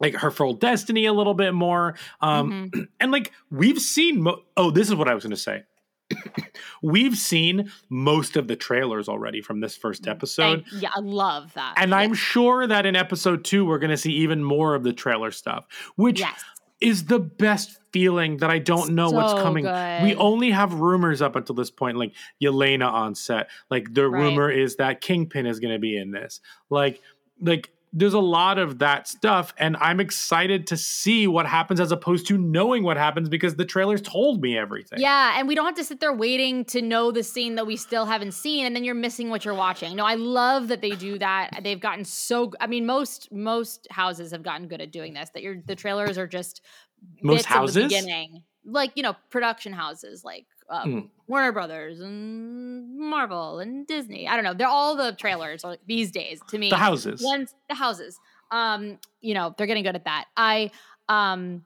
like 0.00 0.14
her 0.14 0.30
full 0.30 0.54
destiny 0.54 1.04
a 1.06 1.12
little 1.12 1.34
bit 1.34 1.52
more. 1.52 1.94
Um 2.20 2.70
Mhm. 2.72 2.88
and 3.00 3.12
like 3.12 3.32
we've 3.50 3.80
seen 3.80 4.22
mo- 4.22 4.42
oh 4.56 4.70
this 4.70 4.88
is 4.88 4.94
what 4.94 5.08
I 5.08 5.14
was 5.14 5.24
going 5.24 5.30
to 5.32 5.36
say. 5.36 5.64
we've 6.82 7.16
seen 7.16 7.70
most 7.88 8.36
of 8.36 8.48
the 8.48 8.56
trailers 8.56 9.08
already 9.08 9.40
from 9.40 9.60
this 9.60 9.76
first 9.76 10.06
episode. 10.08 10.64
Thank- 10.70 10.82
yeah, 10.82 10.90
I 10.94 11.00
love 11.00 11.52
that. 11.54 11.74
And 11.76 11.90
Yeah. 11.90 11.98
I'm 11.98 12.14
sure 12.14 12.66
that 12.66 12.86
in 12.86 12.96
episode 12.96 13.44
two, 13.44 13.64
we're 13.64 13.78
going 13.78 13.90
to 13.90 13.96
see 13.96 14.12
even 14.12 14.42
more 14.42 14.74
of 14.74 14.82
the 14.82 14.92
trailer 14.92 15.30
stuff, 15.30 15.66
which 15.96 16.20
yes. 16.20 16.42
Is 16.80 17.04
the 17.06 17.18
best 17.18 17.78
feeling 17.92 18.38
that 18.38 18.50
I 18.50 18.58
don't 18.58 18.94
know 18.94 19.10
what's 19.10 19.34
coming. 19.42 19.64
good. 19.64 20.02
We 20.02 20.14
only 20.14 20.50
have 20.50 20.74
rumors 20.74 21.20
up 21.20 21.36
until 21.36 21.54
this 21.54 21.70
point, 21.70 21.96
like 21.96 22.12
Yelena 22.42 22.90
on 22.90 23.14
set. 23.14 23.48
Like 23.70 23.92
the 23.92 24.08
Right. 24.08 24.22
rumor 24.22 24.50
is 24.50 24.76
that 24.76 25.00
Kingpin 25.00 25.46
is 25.46 25.60
going 25.60 25.72
to 25.74 25.78
be 25.78 25.96
in 25.96 26.10
this. 26.10 26.40
Like, 26.70 27.00
like 27.40 27.70
there's 27.92 28.14
a 28.14 28.20
lot 28.20 28.58
of 28.58 28.78
that 28.78 29.08
stuff, 29.08 29.52
and 29.58 29.76
I'm 29.78 29.98
excited 29.98 30.68
to 30.68 30.76
see 30.76 31.26
what 31.26 31.46
happens 31.46 31.80
as 31.80 31.90
opposed 31.90 32.26
to 32.28 32.38
knowing 32.38 32.84
what 32.84 32.96
happens 32.96 33.28
because 33.28 33.56
the 33.56 33.64
trailers 33.64 34.00
told 34.00 34.40
me 34.40 34.56
everything. 34.56 35.00
Yeah, 35.00 35.38
and 35.38 35.48
we 35.48 35.54
don't 35.56 35.66
have 35.66 35.74
to 35.74 35.84
sit 35.84 35.98
there 35.98 36.12
waiting 36.12 36.64
to 36.66 36.82
know 36.82 37.10
the 37.10 37.24
scene 37.24 37.56
that 37.56 37.66
we 37.66 37.76
still 37.76 38.06
haven't 38.06 38.32
seen, 38.32 38.64
and 38.64 38.76
then 38.76 38.84
you're 38.84 38.94
missing 38.94 39.28
what 39.28 39.44
you're 39.44 39.54
watching. 39.54 39.96
No, 39.96 40.04
I 40.04 40.14
love 40.14 40.68
that 40.68 40.82
they 40.82 40.90
do 40.90 41.18
that. 41.18 41.60
They've 41.64 41.80
gotten 41.80 42.04
so. 42.04 42.52
I 42.60 42.68
mean, 42.68 42.86
most 42.86 43.32
most 43.32 43.88
houses 43.90 44.30
have 44.30 44.42
gotten 44.44 44.68
good 44.68 44.80
at 44.80 44.92
doing 44.92 45.12
this. 45.14 45.30
That 45.30 45.42
your 45.42 45.56
the 45.66 45.74
trailers 45.74 46.16
are 46.16 46.28
just 46.28 46.62
Most 47.22 47.38
bits 47.38 47.46
of 47.46 47.48
the 47.48 47.58
houses? 47.58 47.84
beginning, 47.84 48.42
like 48.64 48.92
you 48.94 49.02
know, 49.02 49.16
production 49.30 49.72
houses 49.72 50.22
like 50.24 50.46
uh, 50.70 50.82
Hmm. 50.84 51.00
Warner 51.26 51.52
Brothers 51.52 52.00
and 52.00 52.98
Marvel 52.98 53.60
and 53.60 53.86
Disney. 53.86 54.26
I 54.26 54.34
don't 54.34 54.44
know. 54.44 54.54
They're 54.54 54.66
all 54.66 54.96
the 54.96 55.12
trailers 55.12 55.62
are, 55.64 55.76
these 55.86 56.10
days 56.10 56.40
to 56.48 56.58
me. 56.58 56.70
The 56.70 56.76
houses. 56.76 57.20
Once 57.22 57.54
the 57.68 57.74
houses. 57.76 58.18
Um, 58.50 58.98
you 59.20 59.34
know, 59.34 59.54
they're 59.56 59.68
getting 59.68 59.84
good 59.84 59.94
at 59.94 60.04
that. 60.06 60.24
I 60.36 60.70
um 61.08 61.64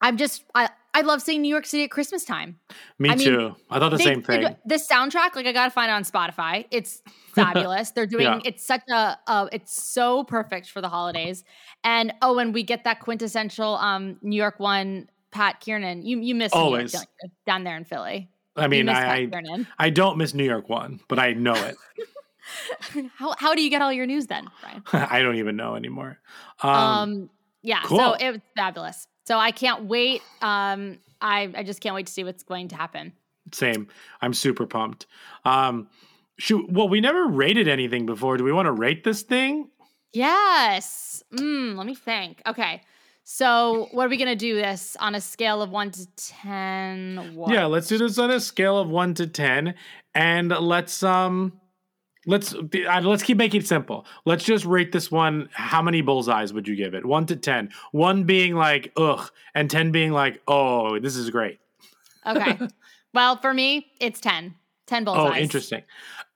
I'm 0.00 0.16
just 0.16 0.44
I 0.54 0.68
I 0.94 1.02
love 1.02 1.22
seeing 1.22 1.42
New 1.42 1.48
York 1.48 1.64
City 1.66 1.84
at 1.84 1.90
Christmas 1.92 2.24
time. 2.24 2.58
Me 2.98 3.10
I 3.10 3.14
mean, 3.14 3.24
too. 3.28 3.54
I 3.70 3.78
thought 3.78 3.90
the 3.90 3.98
They 3.98 4.04
same 4.04 4.22
thing. 4.22 4.42
The 4.66 4.74
soundtrack, 4.76 5.36
like 5.36 5.46
I 5.46 5.52
gotta 5.52 5.70
find 5.70 5.90
it 5.90 5.92
on 5.94 6.02
Spotify. 6.02 6.66
It's 6.72 7.02
fabulous. 7.34 7.92
They're 7.92 8.06
doing 8.06 8.24
Yeah. 8.24 8.40
it's 8.44 8.66
such 8.66 8.82
a 8.90 9.16
uh, 9.28 9.46
it's 9.52 9.80
so 9.80 10.24
perfect 10.24 10.70
for 10.70 10.80
the 10.80 10.88
holidays. 10.88 11.44
And 11.84 12.12
oh, 12.22 12.38
and 12.38 12.52
we 12.52 12.64
get 12.64 12.82
that 12.84 12.98
quintessential 13.00 13.76
um 13.76 14.16
New 14.22 14.36
York 14.36 14.58
one, 14.58 15.08
Pat 15.30 15.60
Kiernan. 15.60 16.04
You 16.04 16.20
you 16.20 16.34
miss 16.34 16.54
New 16.54 16.76
York, 16.76 16.92
you? 16.92 17.30
down 17.46 17.64
there 17.64 17.76
in 17.76 17.84
Philly. 17.84 18.30
I 18.56 18.66
mean, 18.66 18.88
I, 18.88 19.28
I 19.30 19.66
I 19.78 19.90
don't 19.90 20.18
miss 20.18 20.34
New 20.34 20.44
York 20.44 20.68
one, 20.68 21.00
but 21.08 21.18
I 21.18 21.32
know 21.32 21.54
it. 21.54 21.76
how 23.16 23.34
how 23.38 23.54
do 23.54 23.62
you 23.62 23.70
get 23.70 23.82
all 23.82 23.92
your 23.92 24.06
news 24.06 24.26
then, 24.26 24.48
Bryan? 24.60 24.82
I 25.10 25.22
don't 25.22 25.36
even 25.36 25.56
know 25.56 25.74
anymore. 25.76 26.18
Um, 26.62 26.72
Um, 26.72 27.30
yeah, 27.62 27.82
so 27.84 28.14
it 28.14 28.32
was 28.32 28.40
fabulous. 28.56 29.06
So 29.26 29.38
I 29.38 29.50
can't 29.50 29.84
wait. 29.84 30.22
Um, 30.42 30.98
I 31.20 31.52
I 31.54 31.62
just 31.62 31.80
can't 31.80 31.94
wait 31.94 32.06
to 32.06 32.12
see 32.12 32.24
what's 32.24 32.42
going 32.42 32.68
to 32.68 32.76
happen. 32.76 33.12
same. 33.52 33.88
I'm 34.20 34.34
super 34.34 34.66
pumped. 34.66 35.06
Um, 35.44 35.88
shoot. 36.38 36.70
Well, 36.70 36.88
we 36.88 37.00
never 37.00 37.26
rated 37.26 37.68
anything 37.68 38.06
before. 38.06 38.36
Do 38.36 38.44
we 38.44 38.52
want 38.52 38.66
to 38.66 38.72
rate 38.72 39.04
this 39.04 39.22
thing? 39.22 39.68
Yes. 40.12 41.22
Mm, 41.32 41.76
let 41.76 41.86
me 41.86 41.94
think. 41.94 42.40
Okay. 42.46 42.82
So 43.30 43.88
what 43.92 44.06
are 44.06 44.08
we 44.08 44.16
gonna 44.16 44.34
do 44.34 44.54
this 44.54 44.96
on 45.00 45.14
a 45.14 45.20
scale 45.20 45.60
of 45.60 45.68
one 45.68 45.90
to 45.90 46.06
ten? 46.16 47.32
What? 47.34 47.52
Yeah, 47.52 47.66
let's 47.66 47.86
do 47.86 47.98
this 47.98 48.18
on 48.18 48.30
a 48.30 48.40
scale 48.40 48.78
of 48.78 48.88
one 48.88 49.12
to 49.14 49.26
ten, 49.26 49.74
and 50.14 50.48
let's 50.48 51.02
um, 51.02 51.52
let's 52.26 52.54
uh, 52.54 53.00
let's 53.02 53.22
keep 53.22 53.36
making 53.36 53.60
it 53.60 53.66
simple. 53.66 54.06
Let's 54.24 54.44
just 54.44 54.64
rate 54.64 54.92
this 54.92 55.10
one. 55.10 55.50
How 55.52 55.82
many 55.82 56.00
bullseyes 56.00 56.54
would 56.54 56.66
you 56.66 56.74
give 56.74 56.94
it? 56.94 57.04
One 57.04 57.26
to 57.26 57.36
ten. 57.36 57.68
One 57.92 58.24
being 58.24 58.54
like 58.54 58.92
ugh, 58.96 59.30
and 59.54 59.70
ten 59.70 59.92
being 59.92 60.12
like 60.12 60.40
oh, 60.48 60.98
this 60.98 61.14
is 61.14 61.28
great. 61.28 61.58
Okay. 62.24 62.58
well, 63.12 63.36
for 63.36 63.52
me, 63.52 63.88
it's 64.00 64.20
10. 64.20 64.54
10 64.86 65.04
bullseyes. 65.04 65.32
Oh, 65.32 65.36
interesting. 65.36 65.82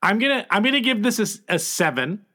I'm 0.03 0.18
gonna 0.18 0.47
I'm 0.51 0.62
gonna 0.62 0.82
give 0.82 1.03
this 1.03 1.40
a, 1.49 1.55
a 1.55 1.59
seven. 1.59 2.26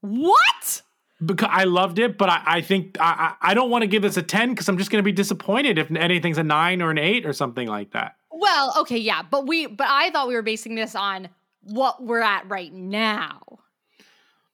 What? 0.00 0.82
Because 1.24 1.48
I 1.52 1.64
loved 1.64 1.98
it, 1.98 2.16
but 2.18 2.28
I, 2.28 2.42
I 2.46 2.60
think 2.60 2.96
I, 3.00 3.34
I 3.42 3.50
I 3.50 3.54
don't 3.54 3.70
want 3.70 3.82
to 3.82 3.86
give 3.88 4.02
this 4.02 4.16
a 4.16 4.22
ten 4.22 4.50
because 4.50 4.68
I'm 4.68 4.78
just 4.78 4.90
going 4.90 5.00
to 5.02 5.04
be 5.04 5.12
disappointed 5.12 5.78
if 5.78 5.90
anything's 5.90 6.38
a 6.38 6.42
nine 6.44 6.80
or 6.82 6.90
an 6.90 6.98
eight 6.98 7.26
or 7.26 7.32
something 7.32 7.68
like 7.68 7.90
that. 7.92 8.16
Well, 8.32 8.74
okay, 8.78 8.96
yeah, 8.98 9.22
but 9.22 9.46
we 9.46 9.66
but 9.66 9.86
I 9.88 10.10
thought 10.10 10.28
we 10.28 10.34
were 10.34 10.42
basing 10.42 10.74
this 10.74 10.94
on 10.94 11.28
what 11.62 12.02
we're 12.02 12.22
at 12.22 12.48
right 12.48 12.72
now. 12.72 13.40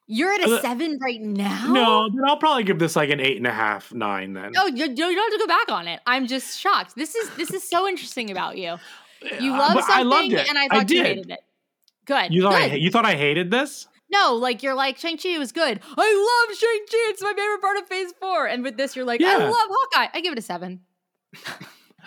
You're 0.09 0.33
at 0.33 0.41
a 0.49 0.55
Uh, 0.57 0.61
seven 0.61 0.99
right 1.03 1.21
now. 1.21 1.67
No, 1.73 2.09
then 2.09 2.25
I'll 2.29 2.37
probably 2.37 2.63
give 2.63 2.79
this 2.79 2.95
like 2.95 3.11
an 3.11 3.19
eight 3.21 3.39
and 3.39 3.47
a 3.47 3.53
half, 3.53 3.93
nine. 3.93 4.35
Then 4.35 4.53
Oh, 4.57 4.67
you, 4.69 4.85
you 4.87 4.95
don't 4.95 5.17
have 5.17 5.33
to 5.33 5.39
go 5.39 5.47
back 5.49 5.71
on 5.73 5.89
it. 5.89 6.01
I'm 6.07 6.29
just 6.29 6.61
shocked. 6.61 6.95
This 6.95 7.15
is 7.17 7.29
this 7.37 7.51
is 7.53 7.69
so 7.69 7.89
interesting 7.89 8.31
about 8.31 8.57
you. 8.57 8.77
You 9.41 9.55
Uh, 9.55 9.59
love 9.59 9.73
something, 9.73 9.95
I 9.97 10.03
loved 10.03 10.33
it. 10.33 10.49
and 10.49 10.59
I 10.59 10.65
I 10.65 10.69
thought 10.69 10.91
you 10.91 11.03
hated 11.03 11.31
it. 11.31 11.41
Good. 12.05 12.33
you 12.33 12.43
thought 12.43 12.53
I, 12.53 12.67
you 12.75 12.91
thought 12.91 13.05
I 13.07 13.15
hated 13.17 13.51
this? 13.51 13.89
No, 14.11 14.35
like 14.35 14.63
you're 14.63 14.75
like 14.75 14.99
Shang-Chi 14.99 15.37
was 15.39 15.53
good. 15.53 15.81
I 15.97 16.47
love 16.49 16.57
Shang-Chi. 16.57 17.11
It's 17.11 17.23
my 17.23 17.33
favorite 17.37 17.61
part 17.61 17.77
of 17.79 17.89
phase 17.89 18.13
four. 18.21 18.47
And 18.47 18.63
with 18.63 18.77
this, 18.77 18.95
you're 18.95 19.05
like, 19.05 19.21
I 19.23 19.37
love 19.37 19.53
Hawkeye. 19.69 20.09
I 20.15 20.21
give 20.21 20.33
it 20.33 20.39
a 20.39 20.43
seven. 20.43 20.81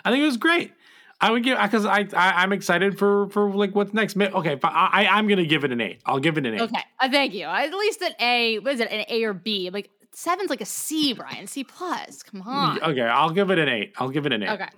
I 0.04 0.10
think 0.10 0.22
it 0.22 0.26
was 0.26 0.36
great. 0.38 0.72
I 1.20 1.30
would 1.30 1.42
give 1.44 1.58
because 1.60 1.84
I, 1.84 2.08
I 2.16 2.42
I'm 2.42 2.52
excited 2.54 2.98
for 2.98 3.28
for 3.28 3.50
like 3.50 3.74
what's 3.74 3.92
next. 3.92 4.16
Okay, 4.16 4.58
I- 4.64 5.06
I'm 5.10 5.28
gonna 5.28 5.44
give 5.44 5.64
it 5.64 5.72
an 5.72 5.80
eight. 5.80 6.00
I'll 6.06 6.18
give 6.18 6.38
it 6.38 6.46
an 6.46 6.54
eight. 6.54 6.60
Okay. 6.62 6.80
Uh, 6.98 7.10
thank 7.10 7.34
you. 7.34 7.44
At 7.44 7.70
least 7.74 8.00
an 8.00 8.12
A, 8.20 8.58
what 8.60 8.72
is 8.72 8.80
it, 8.80 8.90
an 8.90 9.04
A 9.08 9.24
or 9.24 9.34
B? 9.34 9.68
Like 9.70 9.90
seven's 10.12 10.48
like 10.48 10.62
a 10.62 10.66
C, 10.66 11.12
Bryan. 11.12 11.46
C 11.46 11.62
plus. 11.64 12.22
Come 12.22 12.40
on. 12.42 12.82
Okay, 12.82 13.02
I'll 13.02 13.28
give 13.30 13.50
it 13.50 13.58
an 13.58 13.68
eight. 13.68 13.92
I'll 13.98 14.08
give 14.08 14.24
it 14.24 14.32
an 14.32 14.42
eight. 14.42 14.48
Okay. 14.48 14.68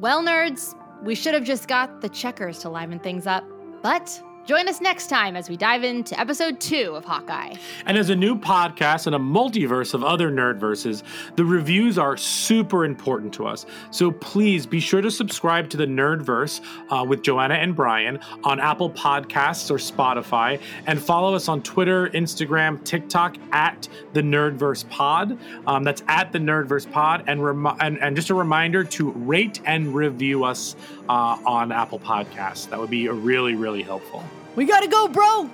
Well, 0.00 0.22
nerds, 0.24 0.74
we 1.04 1.14
should 1.14 1.34
have 1.34 1.44
just 1.44 1.68
got 1.68 2.00
the 2.00 2.08
checkers 2.08 2.60
to 2.60 2.70
liven 2.70 2.98
things 2.98 3.26
up, 3.26 3.44
but 3.82 4.18
join 4.46 4.68
us 4.68 4.80
next 4.80 5.06
time 5.06 5.36
as 5.36 5.48
we 5.48 5.56
dive 5.56 5.84
into 5.84 6.18
episode 6.18 6.60
two 6.60 6.94
of 6.94 7.04
Hawkeye. 7.04 7.54
And 7.86 7.96
as 7.96 8.10
a 8.10 8.16
new 8.16 8.36
podcast 8.36 9.06
and 9.06 9.16
a 9.16 9.18
multiverse 9.18 9.94
of 9.94 10.04
other 10.04 10.30
nerd 10.30 10.58
verses, 10.58 11.02
the 11.36 11.44
reviews 11.44 11.98
are 11.98 12.16
super 12.16 12.84
important 12.84 13.32
to 13.34 13.46
us. 13.46 13.66
So 13.90 14.10
please 14.10 14.66
be 14.66 14.80
sure 14.80 15.00
to 15.00 15.10
subscribe 15.10 15.70
to 15.70 15.76
the 15.76 15.86
Nerdverse 15.86 16.60
uh, 16.90 17.04
with 17.04 17.22
Joanna 17.22 17.54
and 17.54 17.74
Bryan 17.74 18.18
on 18.42 18.60
Apple 18.60 18.90
Podcasts 18.90 19.70
or 19.70 19.78
Spotify, 19.78 20.60
and 20.86 21.00
follow 21.00 21.34
us 21.34 21.48
on 21.48 21.62
Twitter, 21.62 22.08
Instagram, 22.10 22.82
TikTok 22.84 23.36
at 23.52 23.88
the 24.12 24.20
Nerdverse 24.20 24.88
Pod. 24.88 25.38
Um, 25.66 25.84
that's 25.84 26.02
at 26.08 26.32
the 26.32 26.38
Nerdverse 26.38 26.90
Pod, 26.90 27.24
and, 27.26 27.40
and 27.80 27.98
and 27.98 28.16
just 28.16 28.30
a 28.30 28.34
reminder 28.34 28.84
to 28.84 29.10
rate 29.12 29.60
and 29.64 29.94
review 29.94 30.44
us 30.44 30.76
uh, 31.08 31.38
on 31.46 31.72
Apple 31.72 31.98
Podcasts. 31.98 32.68
That 32.68 32.78
would 32.78 32.90
be 32.90 33.08
really 33.08 33.54
really 33.54 33.82
helpful. 33.82 34.24
We 34.56 34.64
gotta 34.66 34.88
go, 34.88 35.08
bro! 35.08 35.50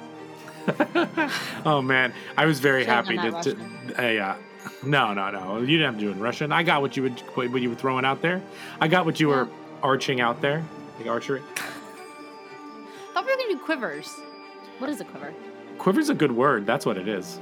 Oh 1.65 1.81
man, 1.83 2.13
I 2.37 2.47
was 2.47 2.61
very 2.61 2.83
Shouldn't 2.85 3.07
happy 3.09 3.17
have 3.17 3.43
to. 3.43 3.55
that 3.55 3.95
to 3.97 4.05
uh, 4.05 4.09
yeah. 4.11 4.37
No, 4.85 5.13
no, 5.15 5.31
no. 5.31 5.59
You 5.59 5.79
didn't 5.79 5.87
have 5.87 5.95
to 5.95 6.01
do 6.01 6.09
it 6.11 6.13
in 6.13 6.21
Russian. 6.21 6.53
I 6.53 6.63
got 6.63 6.81
what 6.83 6.97
you 6.97 7.03
would 7.05 7.19
what 7.35 7.61
you 7.61 7.71
were 7.71 7.75
throwing 7.77 8.05
out 8.05 8.23
there. 8.23 8.41
I 8.81 8.89
got 8.89 9.05
what 9.07 9.19
you 9.19 9.29
were 9.29 9.49
arching 9.83 10.21
out 10.21 10.41
there, 10.41 10.63
like 10.99 11.09
archery. 11.09 11.43
thought 13.15 13.25
we 13.27 13.33
were 13.33 13.39
gonna 13.39 13.55
do 13.55 13.59
quivers. 13.59 14.15
What 14.79 14.91
is 14.91 15.01
a 15.01 15.05
quiver? 15.05 15.33
Quiver's 15.79 16.09
a 16.11 16.15
good 16.15 16.33
word. 16.33 16.67
That's 16.67 16.85
what 16.87 16.97
it 16.99 17.09
is. 17.09 17.41